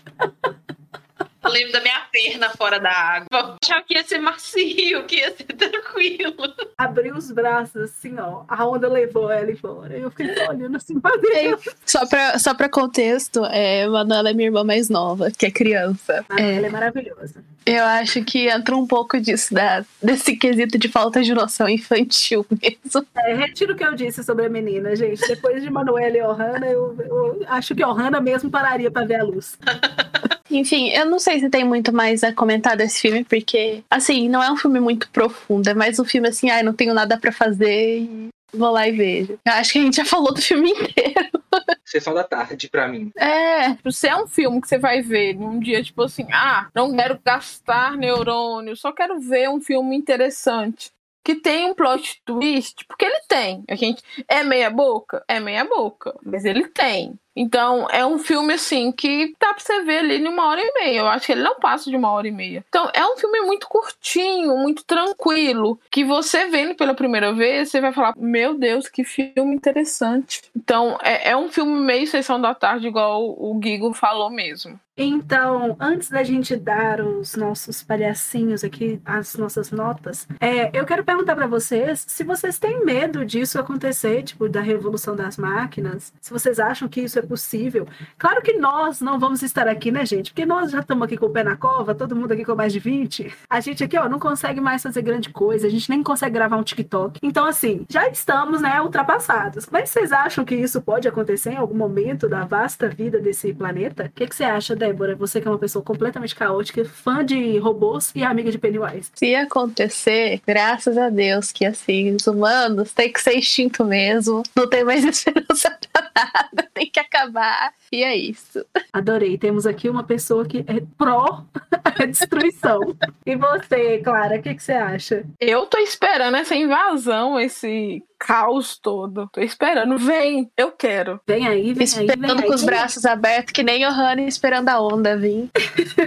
Eu 1.45 1.51
lembro 1.51 1.71
da 1.73 1.79
minha 1.81 2.01
perna 2.12 2.49
fora 2.49 2.79
da 2.79 2.89
água. 2.91 3.27
Eu 3.31 3.55
achava 3.63 3.84
que 3.88 3.93
ia 3.93 4.03
ser 4.03 4.17
macio, 4.17 5.03
que 5.03 5.17
ia 5.17 5.31
ser 5.36 5.43
tranquilo. 5.53 6.34
Abriu 6.75 7.15
os 7.15 7.31
braços 7.31 7.84
assim, 7.84 8.15
ó. 8.17 8.43
A 8.47 8.65
onda 8.67 8.88
levou 8.88 9.31
ela 9.31 9.51
embora. 9.51 9.95
Eu 9.95 10.10
fiquei 10.10 10.47
olhando 10.47 10.75
assim 10.77 10.99
pra 10.99 11.15
dentro. 11.17 11.71
Só 11.86 12.05
pra, 12.08 12.39
só 12.39 12.55
pra 12.55 12.67
contexto, 12.67 13.45
é, 13.45 13.88
Manuela 13.88 14.31
é 14.31 14.34
minha 14.34 14.47
irmã 14.47 14.63
mais 14.63 14.89
nova, 14.89 15.29
que 15.29 15.45
é 15.45 15.51
criança. 15.51 16.25
Ah, 16.27 16.41
Ela 16.41 16.65
é 16.65 16.69
maravilhosa. 16.69 17.43
Eu 17.63 17.84
acho 17.84 18.23
que 18.23 18.47
entra 18.47 18.75
um 18.75 18.88
pouco 18.88 19.19
disso, 19.19 19.53
da, 19.53 19.84
desse 20.01 20.36
quesito 20.36 20.77
de 20.79 20.88
falta 20.88 21.21
de 21.21 21.34
noção 21.34 21.69
infantil 21.69 22.45
mesmo. 22.49 23.05
É, 23.15 23.34
retiro 23.36 23.73
o 23.73 23.75
que 23.75 23.84
eu 23.84 23.93
disse 23.93 24.23
sobre 24.23 24.45
a 24.45 24.49
menina, 24.49 24.95
gente. 24.95 25.21
Depois 25.27 25.62
de 25.62 25.69
Manuela 25.69 26.17
e 26.17 26.21
Ohana, 26.21 26.65
eu, 26.65 26.95
eu 26.99 27.45
acho 27.47 27.75
que 27.75 27.84
Ohana 27.86 28.19
mesmo 28.19 28.49
pararia 28.49 28.89
pra 28.89 29.05
ver 29.05 29.19
a 29.19 29.23
luz. 29.23 29.58
Enfim, 30.49 30.89
eu 30.89 31.05
não 31.05 31.17
sei 31.19 31.39
se 31.39 31.49
tem 31.49 31.63
muito 31.63 31.91
mais 31.91 32.23
a 32.23 32.31
comentar 32.34 32.77
desse 32.77 33.01
filme, 33.01 33.23
porque, 33.23 33.84
assim, 33.89 34.29
não 34.29 34.43
é 34.43 34.51
um 34.51 34.58
filme 34.58 34.79
muito 34.79 35.10
profundo, 35.10 35.67
é 35.67 35.73
mais 35.73 35.99
um 35.99 36.05
filme 36.05 36.27
assim, 36.27 36.49
ai, 36.49 36.62
não 36.62 36.73
tenho 36.73 36.93
nada 36.93 37.17
pra 37.17 37.31
fazer 37.31 37.99
e 38.01 38.27
vou 38.53 38.71
lá 38.71 38.88
e 38.88 38.91
vejo. 38.91 39.39
Eu 39.45 39.53
acho 39.53 39.73
que 39.73 39.79
a 39.79 39.81
gente 39.81 39.97
já 39.97 40.05
falou 40.05 40.34
do 40.34 40.41
filme 40.41 40.69
inteiro. 40.71 41.43
Sessão 41.84 42.13
da 42.13 42.23
tarde, 42.23 42.69
pra 42.69 42.88
mim. 42.88 43.12
É, 43.17 43.73
Tipo, 43.75 43.91
Se 43.91 44.08
é 44.08 44.15
um 44.15 44.27
filme 44.27 44.62
que 44.62 44.67
você 44.67 44.77
vai 44.77 45.01
ver 45.01 45.36
num 45.36 45.60
dia, 45.60 45.84
tipo 45.84 46.01
assim, 46.03 46.27
ah, 46.31 46.67
não 46.75 46.95
quero 46.95 47.19
gastar 47.25 47.95
neurônio, 47.97 48.75
só 48.75 48.91
quero 48.91 49.19
ver 49.19 49.49
um 49.49 49.60
filme 49.62 49.95
interessante. 49.95 50.91
Que 51.25 51.33
tem 51.33 51.65
um 51.65 51.73
plot 51.73 52.21
twist, 52.23 52.85
porque 52.88 53.03
ele 53.03 53.19
tem. 53.27 53.63
A 53.67 53.73
gente 53.73 54.03
é 54.27 54.43
meia 54.43 54.69
boca? 54.69 55.23
É 55.27 55.39
meia 55.39 55.65
boca. 55.65 56.15
Mas 56.23 56.45
ele 56.45 56.67
tem. 56.67 57.17
Então, 57.35 57.88
é 57.89 58.05
um 58.05 58.19
filme 58.19 58.53
assim 58.53 58.91
que 58.91 59.35
dá 59.41 59.51
pra 59.53 59.59
você 59.59 59.81
ver 59.81 59.97
ali 59.97 60.17
em 60.17 60.27
uma 60.27 60.45
hora 60.45 60.61
e 60.61 60.73
meia. 60.73 60.99
Eu 60.99 61.07
acho 61.07 61.25
que 61.25 61.31
ele 61.31 61.41
não 61.41 61.59
passa 61.59 61.89
de 61.89 61.97
uma 61.97 62.11
hora 62.11 62.27
e 62.27 62.31
meia. 62.31 62.63
Então, 62.69 62.89
é 62.93 63.03
um 63.03 63.17
filme 63.17 63.41
muito 63.41 63.67
curtinho, 63.67 64.55
muito 64.55 64.85
tranquilo. 64.85 65.79
Que 65.89 66.05
você 66.05 66.45
vendo 66.45 66.75
pela 66.75 66.93
primeira 66.93 67.33
vez, 67.33 67.71
você 67.71 67.81
vai 67.81 67.91
falar: 67.91 68.13
Meu 68.15 68.53
Deus, 68.53 68.88
que 68.88 69.03
filme 69.03 69.55
interessante. 69.55 70.43
Então, 70.55 70.95
é, 71.01 71.31
é 71.31 71.35
um 71.35 71.51
filme 71.51 71.81
meio 71.81 72.05
sessão 72.05 72.39
da 72.39 72.53
tarde, 72.53 72.88
igual 72.88 73.23
o 73.23 73.59
Gigo 73.61 73.93
falou 73.93 74.29
mesmo. 74.29 74.79
Então, 74.97 75.75
antes 75.77 76.10
da 76.10 76.23
gente 76.23 76.55
dar 76.55 77.01
os 77.01 77.36
nossos 77.36 77.84
palhacinhos 77.84 78.63
aqui, 78.63 79.01
as 79.03 79.36
nossas 79.36 79.69
notas, 79.69 80.25
é, 80.39 80.69
eu 80.77 80.86
quero 80.86 81.03
perguntar 81.03 81.36
pra 81.36 81.47
vocês 81.47 82.05
se 82.08 82.23
vocês 82.23 82.58
têm 82.58 82.86
medo 82.86 83.25
disso 83.25 83.60
acontecer, 83.60 84.23
tipo, 84.23 84.47
da 84.47 84.62
revolução 84.62 85.13
das 85.13 85.36
máquinas, 85.36 86.13
se 86.21 86.31
vocês 86.31 86.62
acham 86.62 86.88
que 86.88 87.01
isso 87.01 87.19
é 87.19 87.21
possível. 87.21 87.86
Claro 88.17 88.41
que 88.41 88.53
nós 88.53 89.01
não 89.01 89.19
vamos 89.19 89.43
estar 89.43 89.67
aqui, 89.67 89.91
né, 89.91 90.05
gente? 90.05 90.31
Porque 90.31 90.45
nós 90.45 90.71
já 90.71 90.79
estamos 90.79 91.03
aqui 91.03 91.17
com 91.17 91.25
o 91.25 91.29
pé 91.29 91.43
na 91.43 91.58
cova, 91.58 91.93
todo 91.93 92.15
mundo 92.15 92.31
aqui 92.31 92.45
com 92.45 92.55
mais 92.55 92.71
de 92.71 92.79
20. 92.79 93.34
A 93.49 93.60
gente 93.60 93.84
aqui, 93.84 93.97
ó, 93.97 94.08
não 94.08 94.19
consegue 94.19 94.62
mais 94.62 94.81
fazer 94.81 95.01
grande 95.01 95.29
coisa, 95.29 95.67
a 95.67 95.69
gente 95.69 95.89
nem 95.89 96.01
consegue 96.01 96.36
gravar 96.36 96.55
um 96.55 96.63
TikTok. 96.63 97.19
Então, 97.21 97.45
assim, 97.45 97.86
já 97.89 98.08
estamos, 98.08 98.62
né, 98.62 98.81
ultrapassados. 98.81 99.67
Mas 99.69 99.89
vocês 99.89 100.13
acham 100.13 100.45
que 100.45 100.55
isso 100.55 100.81
pode 100.81 101.05
acontecer 101.05 101.51
em 101.51 101.58
algum 101.58 101.75
momento 101.75 102.29
da 102.29 102.45
vasta 102.45 102.88
vida 102.88 103.19
desse 103.19 103.53
planeta? 103.53 104.05
O 104.05 104.10
que, 104.10 104.25
que 104.25 104.36
você 104.36 104.45
acha, 104.45 104.73
Débora? 104.85 105.15
Você 105.15 105.41
que 105.41 105.47
é 105.47 105.51
uma 105.51 105.57
pessoa 105.57 105.83
completamente 105.83 106.35
caótica, 106.35 106.85
fã 106.85 107.25
de 107.25 107.57
robôs 107.57 108.11
e 108.15 108.23
amiga 108.23 108.51
de 108.51 108.57
Pennywise. 108.57 109.11
se 109.15 109.35
acontecer, 109.35 110.41
graças 110.45 110.97
a 110.97 111.09
Deus 111.09 111.51
que, 111.51 111.65
assim, 111.65 112.15
os 112.15 112.27
humanos 112.27 112.93
têm 112.93 113.11
que 113.11 113.21
ser 113.21 113.33
extinto 113.33 113.83
mesmo, 113.83 114.43
não 114.55 114.69
tem 114.69 114.83
mais 114.83 115.03
esperança 115.05 115.77
pra 115.91 116.11
nada, 116.15 116.69
tem 116.73 116.89
que 116.89 116.99
acabar. 116.99 117.73
E 117.91 118.03
é 118.03 118.15
isso. 118.15 118.65
Adorei. 118.93 119.37
Temos 119.37 119.65
aqui 119.65 119.89
uma 119.89 120.03
pessoa 120.03 120.45
que 120.45 120.59
é 120.67 120.81
pró 120.97 121.45
destruição. 122.07 122.79
E 123.25 123.35
você, 123.35 123.99
Clara, 123.99 124.37
o 124.37 124.41
que, 124.41 124.53
que 124.53 124.63
você 124.63 124.73
acha? 124.73 125.25
Eu 125.39 125.65
tô 125.65 125.77
esperando 125.79 126.37
essa 126.37 126.55
invasão, 126.55 127.39
esse 127.39 128.03
caos 128.17 128.78
todo. 128.78 129.30
Tô 129.32 129.41
esperando. 129.41 129.97
Vem, 129.97 130.49
eu 130.58 130.71
quero. 130.71 131.19
Vem 131.28 131.47
aí, 131.47 131.73
vem 131.73 131.88
aí. 131.88 132.06
Esperando 132.06 132.43
com 132.43 132.54
os 132.54 132.62
aí. 132.62 132.65
braços 132.65 133.06
abertos, 133.06 133.51
que 133.51 133.63
nem 133.63 133.86
Johanna 133.86 134.21
esperando 134.21 134.69
a 134.69 134.80
onda 134.80 135.17
vir. 135.17 135.49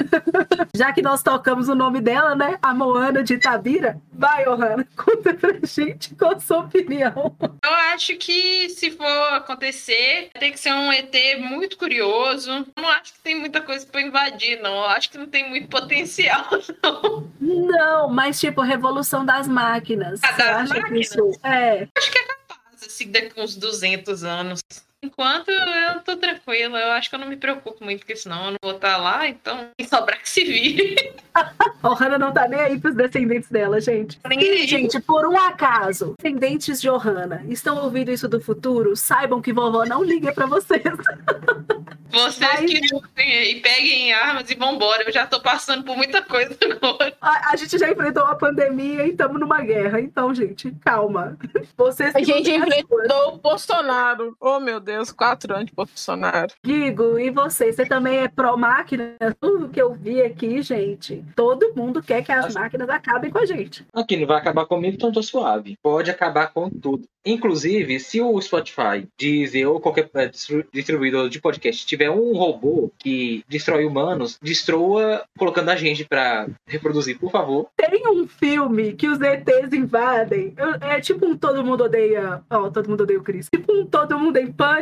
Já 0.74 0.92
que 0.92 1.02
nós 1.02 1.22
tocamos 1.22 1.68
o 1.68 1.74
nome 1.74 2.00
dela, 2.00 2.34
né? 2.34 2.58
A 2.62 2.74
Moana 2.74 3.22
de 3.22 3.34
Itabira. 3.34 4.00
Vai, 4.12 4.48
Ohana, 4.48 4.86
conta 4.96 5.32
pra 5.32 5.58
gente 5.62 6.14
qual 6.16 6.32
a 6.32 6.40
sua 6.40 6.58
opinião. 6.58 7.36
Eu 7.40 7.72
acho 7.94 8.16
que 8.16 8.68
se 8.70 8.90
for 8.90 9.32
acontecer, 9.32 10.30
tem 10.38 10.50
que 10.50 10.58
ser 10.58 10.72
um 10.72 10.92
ET 10.92 11.14
muito 11.38 11.78
curioso. 11.78 12.50
Eu 12.50 12.66
não 12.76 12.88
acho 12.90 13.12
que 13.12 13.20
tem 13.20 13.38
muita 13.38 13.60
coisa 13.60 13.86
pra 13.86 14.02
invadir, 14.02 14.60
não. 14.60 14.74
Eu 14.74 14.86
acho 14.86 15.10
que 15.10 15.18
não 15.18 15.26
tem 15.26 15.48
muito 15.48 15.68
potencial, 15.68 16.46
não. 16.82 17.28
Não, 17.40 18.08
mas 18.08 18.40
tipo, 18.40 18.60
Revolução 18.60 19.24
das 19.24 19.46
Máquinas. 19.46 20.20
Ah, 20.24 20.32
das 20.32 20.68
máquinas? 20.68 21.06
isso 21.06 21.32
é? 21.44 21.86
Acho 21.98 22.12
que 22.12 22.18
é 22.18 22.24
capaz, 22.24 22.82
assim, 22.86 23.10
daqui 23.10 23.40
uns 23.40 23.56
200 23.56 24.22
anos. 24.22 24.60
Enquanto 25.02 25.48
eu 25.50 26.00
tô 26.00 26.16
tranquila, 26.16 26.78
eu 26.80 26.90
acho 26.92 27.08
que 27.08 27.14
eu 27.14 27.20
não 27.20 27.28
me 27.28 27.36
preocupo 27.36 27.84
muito 27.84 28.04
com 28.04 28.12
isso, 28.12 28.28
não. 28.28 28.46
Eu 28.46 28.50
não 28.52 28.58
vou 28.62 28.72
estar 28.72 28.96
lá, 28.96 29.28
então 29.28 29.68
quem 29.78 29.86
sobrar 29.86 30.20
que 30.20 30.28
se 30.28 30.42
vire. 30.44 31.12
A 31.34 31.88
Ohana 31.90 32.18
não 32.18 32.32
tá 32.32 32.48
nem 32.48 32.58
aí 32.60 32.80
pros 32.80 32.96
descendentes 32.96 33.48
dela, 33.48 33.80
gente. 33.80 34.18
E, 34.28 34.66
gente, 34.66 35.00
por 35.00 35.24
um 35.26 35.36
acaso, 35.38 36.14
descendentes 36.20 36.80
de 36.80 36.90
Ohana 36.90 37.44
estão 37.48 37.84
ouvindo 37.84 38.10
isso 38.10 38.28
do 38.28 38.40
futuro, 38.40 38.96
saibam 38.96 39.40
que 39.40 39.52
vovó 39.52 39.84
não 39.84 40.02
liga 40.02 40.32
pra 40.32 40.46
vocês. 40.46 40.82
Vocês 42.10 42.38
Mas- 42.40 42.70
que 42.70 42.94
lutem 42.94 43.38
aí, 43.38 43.60
peguem 43.60 44.14
armas 44.14 44.50
e 44.50 44.54
vambora. 44.54 45.02
Eu 45.06 45.12
já 45.12 45.26
tô 45.26 45.40
passando 45.42 45.84
por 45.84 45.94
muita 45.94 46.22
coisa 46.22 46.56
agora. 46.62 47.14
A, 47.20 47.52
a 47.52 47.56
gente 47.56 47.76
já 47.78 47.90
enfrentou 47.90 48.24
uma 48.24 48.34
pandemia 48.34 49.04
e 49.04 49.10
estamos 49.10 49.38
numa 49.38 49.60
guerra. 49.60 50.00
Então, 50.00 50.34
gente, 50.34 50.74
calma. 50.82 51.36
Vocês 51.76 52.16
A 52.16 52.18
que 52.18 52.24
gente 52.24 52.50
enfrentou 52.50 53.34
o 53.34 53.38
Bolsonaro. 53.38 54.34
Oh, 54.40 54.58
meu 54.58 54.80
Deus, 54.80 54.87
quatro 55.16 55.54
anos 55.54 55.66
de 55.66 55.72
Bolsonaro. 55.74 56.52
Guigo, 56.64 57.18
e 57.18 57.30
você? 57.30 57.72
Você 57.72 57.84
também 57.86 58.18
é 58.18 58.28
pró-máquina? 58.28 59.14
Tudo 59.40 59.68
que 59.68 59.80
eu 59.80 59.92
vi 59.94 60.20
aqui, 60.22 60.62
gente, 60.62 61.24
todo 61.36 61.72
mundo 61.74 62.02
quer 62.02 62.22
que 62.24 62.32
as 62.32 62.54
máquinas 62.54 62.88
acabem 62.88 63.30
com 63.30 63.38
a 63.38 63.46
gente. 63.46 63.84
Aqui 63.92 64.16
não 64.16 64.26
vai 64.26 64.38
acabar 64.38 64.66
comigo, 64.66 64.94
então 64.94 65.12
tô 65.12 65.22
suave. 65.22 65.76
Pode 65.82 66.10
acabar 66.10 66.52
com 66.52 66.68
tudo. 66.70 67.04
Inclusive, 67.26 68.00
se 68.00 68.20
o 68.22 68.40
Spotify, 68.40 69.06
Deezer 69.18 69.68
ou 69.68 69.78
qualquer 69.80 70.08
distri- 70.30 70.66
distribuidor 70.72 71.28
de 71.28 71.40
podcast 71.40 71.84
tiver 71.86 72.08
um 72.10 72.32
robô 72.32 72.90
que 72.98 73.44
destrói 73.46 73.84
humanos, 73.84 74.38
destrua 74.42 75.22
colocando 75.36 75.68
a 75.68 75.76
gente 75.76 76.04
pra 76.06 76.46
reproduzir, 76.66 77.18
por 77.18 77.30
favor. 77.30 77.68
Tem 77.76 78.02
um 78.08 78.26
filme 78.26 78.94
que 78.94 79.08
os 79.08 79.20
ETs 79.20 79.72
invadem. 79.74 80.54
É 80.80 81.00
tipo 81.00 81.26
um 81.26 81.36
Todo 81.36 81.62
Mundo 81.62 81.84
Odeia. 81.84 82.42
Ó, 82.48 82.70
Todo 82.70 82.88
Mundo 82.88 83.02
Odeia 83.02 83.18
o 83.18 83.22
Chris. 83.22 83.48
Tipo 83.54 83.72
um 83.72 83.84
Todo 83.84 84.18
Mundo 84.18 84.38
em 84.38 84.50
Pânico, 84.50 84.77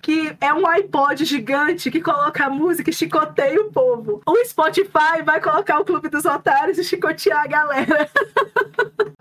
que 0.00 0.36
é 0.40 0.52
um 0.52 0.66
iPod 0.66 1.24
gigante 1.24 1.90
que 1.90 2.00
coloca 2.00 2.44
a 2.44 2.50
música 2.50 2.90
e 2.90 2.92
chicoteia 2.92 3.60
o 3.60 3.70
povo. 3.70 4.22
O 4.26 4.44
Spotify 4.44 5.22
vai 5.24 5.40
colocar 5.40 5.78
o 5.80 5.84
Clube 5.84 6.08
dos 6.08 6.24
Otários 6.24 6.78
e 6.78 6.84
chicotear 6.84 7.44
a 7.44 7.46
galera. 7.46 8.10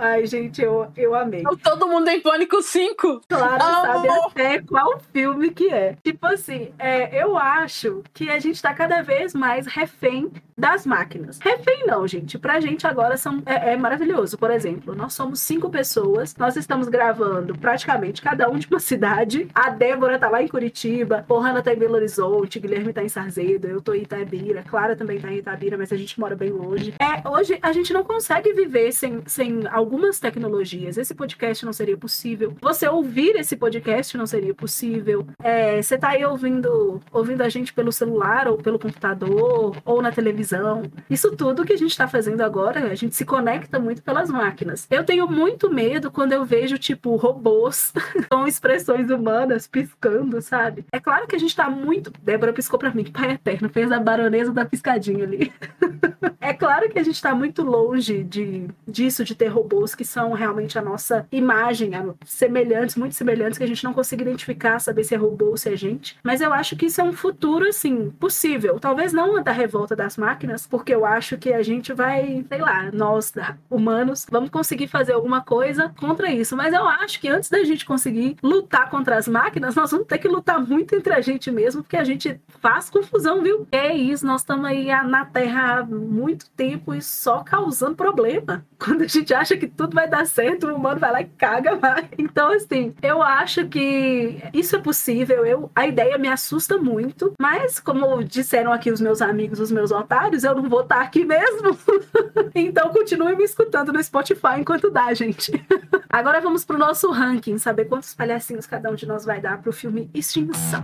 Ai, 0.02 0.26
gente, 0.26 0.62
eu, 0.62 0.88
eu 0.95 1.14
amei. 1.14 1.43
Todo 1.62 1.86
mundo 1.86 2.08
em 2.08 2.22
pânico 2.22 2.62
5. 2.62 3.24
Clara 3.28 3.60
sabe 3.60 4.08
Amor. 4.08 4.28
até 4.28 4.62
qual 4.62 4.97
filme 5.12 5.52
que 5.52 5.68
é. 5.70 5.97
Tipo 6.02 6.26
assim, 6.28 6.72
é, 6.80 7.22
eu 7.22 7.38
acho 7.38 8.02
que 8.14 8.30
a 8.30 8.39
gente 8.39 8.62
tá 8.62 8.74
cada 8.74 9.02
vez 9.02 9.34
mais 9.34 9.68
refém 9.68 10.32
das 10.60 10.86
máquinas. 10.86 11.39
Refém 11.39 11.86
não, 11.86 12.06
gente. 12.06 12.38
Pra 12.38 12.60
gente 12.60 12.86
agora 12.86 13.16
são, 13.18 13.41
é, 13.45 13.74
é 13.74 13.78
maravilhoso. 13.78 14.38
Por 14.38 14.52
exemplo, 14.52 14.93
nós 14.93 15.14
somos 15.14 15.39
cinco 15.39 15.70
pessoas, 15.70 16.36
nós 16.36 16.56
estamos 16.56 16.89
gravando 16.89 17.58
praticamente 17.58 18.22
cada 18.22 18.50
um 18.50 18.58
de 18.58 18.68
uma 18.68 18.80
cidade. 18.80 19.47
A 19.56 19.70
Débora 19.70 20.20
tá 20.20 20.30
lá 20.30 20.43
em 20.43 20.47
Curitiba, 20.47 21.26
o 21.28 21.38
Hanna 21.39 21.62
tá 21.62 21.74
em 21.74 21.78
Belo 21.78 21.95
Horizonte, 21.95 22.60
Guilherme 22.60 22.93
tá 22.93 23.04
em 23.04 23.10
Sarzedo, 23.10 23.68
eu 23.68 23.82
tô 23.82 23.93
em 23.93 24.02
Itabira, 24.02 24.64
Clara 24.64 24.95
também 24.95 25.20
tá 25.20 25.32
em 25.32 25.38
Itabira, 25.38 25.78
mas 25.78 25.91
a 25.93 25.97
gente 25.97 26.20
mora 26.20 26.36
bem 26.36 26.52
longe. 26.52 26.93
É, 27.00 27.28
hoje 27.28 27.58
a 27.62 27.72
gente 27.72 27.93
não 27.93 28.04
consegue 28.04 28.54
viver 28.54 28.91
sem, 28.91 29.22
sem 29.26 29.66
algumas 29.89 30.19
tecnologias. 30.19 30.99
Esse 30.99 31.15
podcast 31.15 31.65
não 31.65 31.73
seria 31.73 31.97
possível. 31.97 32.55
Você 32.61 32.87
ouvir 32.87 33.35
esse 33.35 33.57
podcast 33.57 34.15
não 34.15 34.27
seria 34.27 34.53
possível. 34.53 35.25
É, 35.41 35.81
você 35.81 35.97
tá 35.97 36.09
aí 36.09 36.23
ouvindo, 36.23 37.01
ouvindo 37.11 37.41
a 37.41 37.49
gente 37.49 37.73
pelo 37.73 37.91
celular 37.91 38.47
ou 38.47 38.57
pelo 38.57 38.77
computador 38.77 39.75
ou 39.83 40.01
na 40.01 40.11
televisão. 40.11 40.83
Isso 41.09 41.35
tudo 41.35 41.65
que 41.65 41.73
a 41.73 41.77
gente 41.77 41.97
tá 41.97 42.07
fazendo 42.07 42.41
agora, 42.41 42.91
a 42.91 42.95
gente 42.95 43.15
se 43.15 43.25
conecta 43.25 43.79
muito 43.79 44.03
pelas 44.03 44.29
máquinas. 44.29 44.85
Eu 44.91 45.03
tenho 45.03 45.27
muito 45.27 45.73
medo 45.73 46.11
quando 46.11 46.33
eu 46.33 46.45
vejo, 46.45 46.77
tipo, 46.77 47.15
robôs 47.15 47.91
com 48.29 48.45
expressões 48.45 49.09
humanas 49.09 49.65
piscando, 49.65 50.39
sabe? 50.39 50.85
É 50.91 50.99
claro 50.99 51.25
que 51.25 51.35
a 51.35 51.39
gente 51.39 51.55
tá 51.55 51.67
muito. 51.67 52.13
Débora 52.21 52.53
piscou 52.53 52.77
pra 52.77 52.93
mim, 52.93 53.05
pai 53.05 53.31
eterno, 53.31 53.69
fez 53.69 53.91
a 53.91 53.99
baronesa 53.99 54.53
da 54.53 54.65
piscadinha 54.65 55.23
ali. 55.23 55.51
É 56.41 56.53
claro 56.53 56.89
que 56.89 56.97
a 56.97 57.03
gente 57.03 57.15
está 57.15 57.35
muito 57.35 57.61
longe 57.61 58.23
de, 58.23 58.67
disso, 58.87 59.23
de 59.23 59.35
ter 59.35 59.49
robôs 59.49 59.78
que 59.95 60.05
são 60.05 60.34
realmente 60.34 60.77
a 60.77 60.82
nossa 60.82 61.27
imagem, 61.32 61.91
semelhantes, 62.25 62.95
muito 62.95 63.15
semelhantes, 63.15 63.57
que 63.57 63.63
a 63.63 63.67
gente 63.67 63.84
não 63.84 63.93
consegue 63.93 64.21
identificar, 64.21 64.80
saber 64.80 65.03
se 65.03 65.15
é 65.15 65.17
robô 65.17 65.47
ou 65.49 65.57
se 65.57 65.69
é 65.69 65.75
gente. 65.75 66.17
Mas 66.23 66.41
eu 66.41 66.53
acho 66.53 66.75
que 66.75 66.86
isso 66.86 67.01
é 67.01 67.03
um 67.03 67.13
futuro, 67.13 67.67
assim, 67.67 68.09
possível. 68.11 68.80
Talvez 68.80 69.13
não 69.13 69.41
da 69.41 69.51
revolta 69.51 69.95
das 69.95 70.17
máquinas, 70.17 70.67
porque 70.67 70.93
eu 70.93 71.05
acho 71.05 71.38
que 71.38 71.53
a 71.53 71.63
gente 71.63 71.93
vai, 71.93 72.45
sei 72.47 72.59
lá, 72.59 72.91
nós, 72.91 73.34
humanos, 73.69 74.25
vamos 74.30 74.49
conseguir 74.49 74.88
fazer 74.88 75.13
alguma 75.13 75.41
coisa 75.41 75.93
contra 75.99 76.32
isso. 76.32 76.55
Mas 76.55 76.73
eu 76.73 76.88
acho 76.88 77.19
que 77.19 77.27
antes 77.27 77.49
da 77.49 77.63
gente 77.63 77.86
conseguir 77.86 78.36
lutar 78.43 78.89
contra 78.89 79.17
as 79.17 79.27
máquinas, 79.27 79.75
nós 79.75 79.91
vamos 79.91 80.07
ter 80.07 80.17
que 80.17 80.27
lutar 80.27 80.59
muito 80.59 80.95
entre 80.95 81.13
a 81.13 81.21
gente 81.21 81.51
mesmo, 81.51 81.84
porque 81.84 81.97
a 81.97 82.03
gente 82.03 82.39
faz 82.61 82.89
confusão, 82.89 83.41
viu? 83.41 83.67
É 83.71 83.95
isso, 83.95 84.25
nós 84.25 84.41
estamos 84.41 84.65
aí 84.65 84.88
na 85.05 85.25
Terra 85.25 85.80
há 85.80 85.86
muito 85.86 86.49
tempo 86.51 86.93
e 86.93 87.01
só 87.01 87.43
causando 87.43 87.95
problema. 87.95 88.65
Quando 88.80 89.03
a 89.03 89.07
gente 89.07 89.34
acha 89.34 89.57
que 89.57 89.68
tudo 89.76 89.95
vai 89.95 90.07
dar 90.07 90.26
certo, 90.26 90.67
o 90.67 90.76
humano 90.76 90.99
vai 90.99 91.11
lá 91.11 91.22
e 91.22 91.26
caga 91.26 91.76
mais. 91.76 92.05
Então, 92.17 92.51
assim, 92.51 92.93
eu 93.01 93.22
acho 93.22 93.67
que 93.67 94.41
isso 94.53 94.76
é 94.76 94.80
possível. 94.80 95.45
Eu, 95.45 95.72
a 95.74 95.88
ideia 95.88 96.17
me 96.17 96.28
assusta 96.28 96.78
muito, 96.78 97.34
mas 97.39 97.80
como 97.80 98.24
disseram 98.24 98.72
aqui 98.72 98.91
os 98.91 99.01
meus 99.01 99.22
amigos, 99.22 99.59
os 99.59 99.72
meus 99.72 99.91
otários, 99.91 100.43
eu 100.43 100.53
não 100.53 100.70
vou 100.70 100.82
estar 100.82 101.01
aqui 101.01 101.26
mesmo. 101.26 101.78
então, 102.53 102.89
continue 102.89 103.36
me 103.36 103.43
escutando 103.43 103.91
no 103.91 104.03
Spotify 104.03 104.59
enquanto 104.59 104.91
dá, 104.91 105.13
gente. 105.13 105.51
Agora 106.09 106.41
vamos 106.41 106.65
pro 106.65 106.78
nosso 106.78 107.11
ranking, 107.11 107.57
saber 107.57 107.86
quantos 107.86 108.13
palhacinhos 108.13 108.67
cada 108.67 108.89
um 108.89 108.95
de 108.95 109.05
nós 109.05 109.26
vai 109.26 109.39
dar 109.39 109.61
pro 109.61 109.74
filme 109.74 110.09
Extinção. 110.13 110.84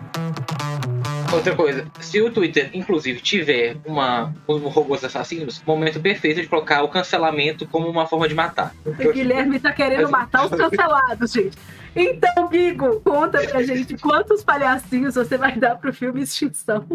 Outra 1.36 1.56
coisa, 1.56 1.86
se 2.00 2.22
o 2.22 2.32
Twitter, 2.32 2.70
inclusive, 2.74 3.20
tiver 3.20 3.78
uma, 3.86 4.34
um 4.48 4.58
robôs 4.68 5.04
assassinos, 5.04 5.62
momento 5.66 6.00
perfeito 6.00 6.42
de 6.42 6.48
colocar 6.48 6.84
o 6.84 6.90
cancelamento 6.90 7.68
como 7.68 7.88
uma 7.88 8.08
forma 8.08 8.28
de 8.28 8.34
matar. 8.36 8.74
O 8.86 8.92
Guilherme 9.12 9.60
tá 9.60 9.72
querendo 9.72 10.04
Mas- 10.04 10.12
matar 10.12 10.46
os 10.46 10.52
cancelados, 10.52 11.32
gente. 11.32 11.58
Então, 11.96 12.50
Guigo, 12.50 13.00
conta 13.00 13.42
pra 13.48 13.64
gente 13.64 13.98
quantos 13.98 14.44
palhacinhos 14.44 15.16
você 15.16 15.38
vai 15.38 15.56
dar 15.58 15.76
pro 15.78 15.94
filme 15.94 16.22
Extinção. 16.24 16.86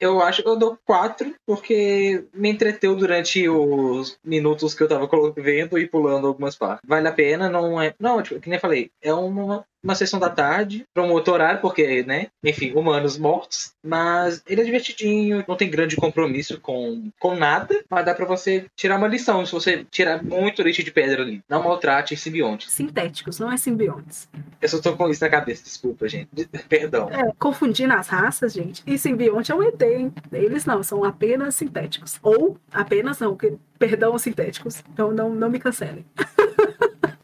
Eu 0.00 0.20
acho 0.20 0.42
que 0.42 0.48
eu 0.48 0.56
dou 0.56 0.76
quatro, 0.84 1.32
porque 1.46 2.24
me 2.34 2.50
entreteu 2.50 2.96
durante 2.96 3.48
os 3.48 4.18
minutos 4.24 4.74
que 4.74 4.82
eu 4.82 4.88
tava 4.88 5.08
vendo 5.36 5.78
e 5.78 5.86
pulando 5.86 6.26
algumas 6.26 6.56
partes. 6.56 6.80
Vale 6.84 7.06
a 7.06 7.12
pena, 7.12 7.48
não 7.48 7.80
é. 7.80 7.94
Não, 8.00 8.20
tipo, 8.20 8.40
que 8.40 8.48
nem 8.48 8.56
eu 8.56 8.60
falei, 8.60 8.90
é 9.00 9.14
uma, 9.14 9.64
uma 9.82 9.94
sessão 9.94 10.18
da 10.18 10.28
tarde, 10.28 10.84
pra 10.92 11.04
um 11.04 11.12
outro 11.12 11.34
horário, 11.34 11.60
porque, 11.60 12.02
né? 12.02 12.26
Enfim, 12.42 12.72
humanos 12.74 13.16
mortos. 13.16 13.71
Mas 13.82 14.42
ele 14.46 14.60
é 14.60 14.64
divertidinho, 14.64 15.44
não 15.46 15.56
tem 15.56 15.70
grande 15.70 15.96
compromisso 15.96 16.60
com, 16.60 17.10
com 17.18 17.34
nada, 17.34 17.82
mas 17.90 18.04
dá 18.04 18.14
pra 18.14 18.24
você 18.24 18.66
tirar 18.76 18.96
uma 18.96 19.08
lição 19.08 19.44
se 19.44 19.52
você 19.52 19.84
tirar 19.90 20.22
muito 20.22 20.62
leite 20.62 20.82
de 20.82 20.90
pedra 20.90 21.22
ali. 21.22 21.42
Não 21.48 21.62
maltrate 21.62 22.16
simbiontes. 22.16 22.70
Sintéticos, 22.70 23.38
não 23.38 23.50
é 23.50 23.56
simbiontes. 23.56 24.28
Eu 24.60 24.68
só 24.68 24.80
tô 24.80 24.96
com 24.96 25.08
isso 25.08 25.24
na 25.24 25.30
cabeça, 25.30 25.64
desculpa, 25.64 26.08
gente. 26.08 26.28
Perdão. 26.68 27.08
É, 27.10 27.32
confundindo 27.38 27.92
as 27.94 28.08
raças, 28.08 28.52
gente. 28.52 28.82
E 28.86 28.96
simbionte 28.96 29.50
é 29.50 29.54
um 29.54 29.62
ET, 29.62 29.82
hein? 29.82 30.12
Eles 30.32 30.64
não, 30.64 30.82
são 30.82 31.04
apenas 31.04 31.54
sintéticos. 31.56 32.18
Ou 32.22 32.56
apenas 32.72 33.18
não, 33.18 33.36
que, 33.36 33.54
perdão, 33.78 34.16
sintéticos. 34.18 34.82
Então 34.92 35.10
não, 35.12 35.34
não 35.34 35.50
me 35.50 35.58
cancelem. 35.58 36.04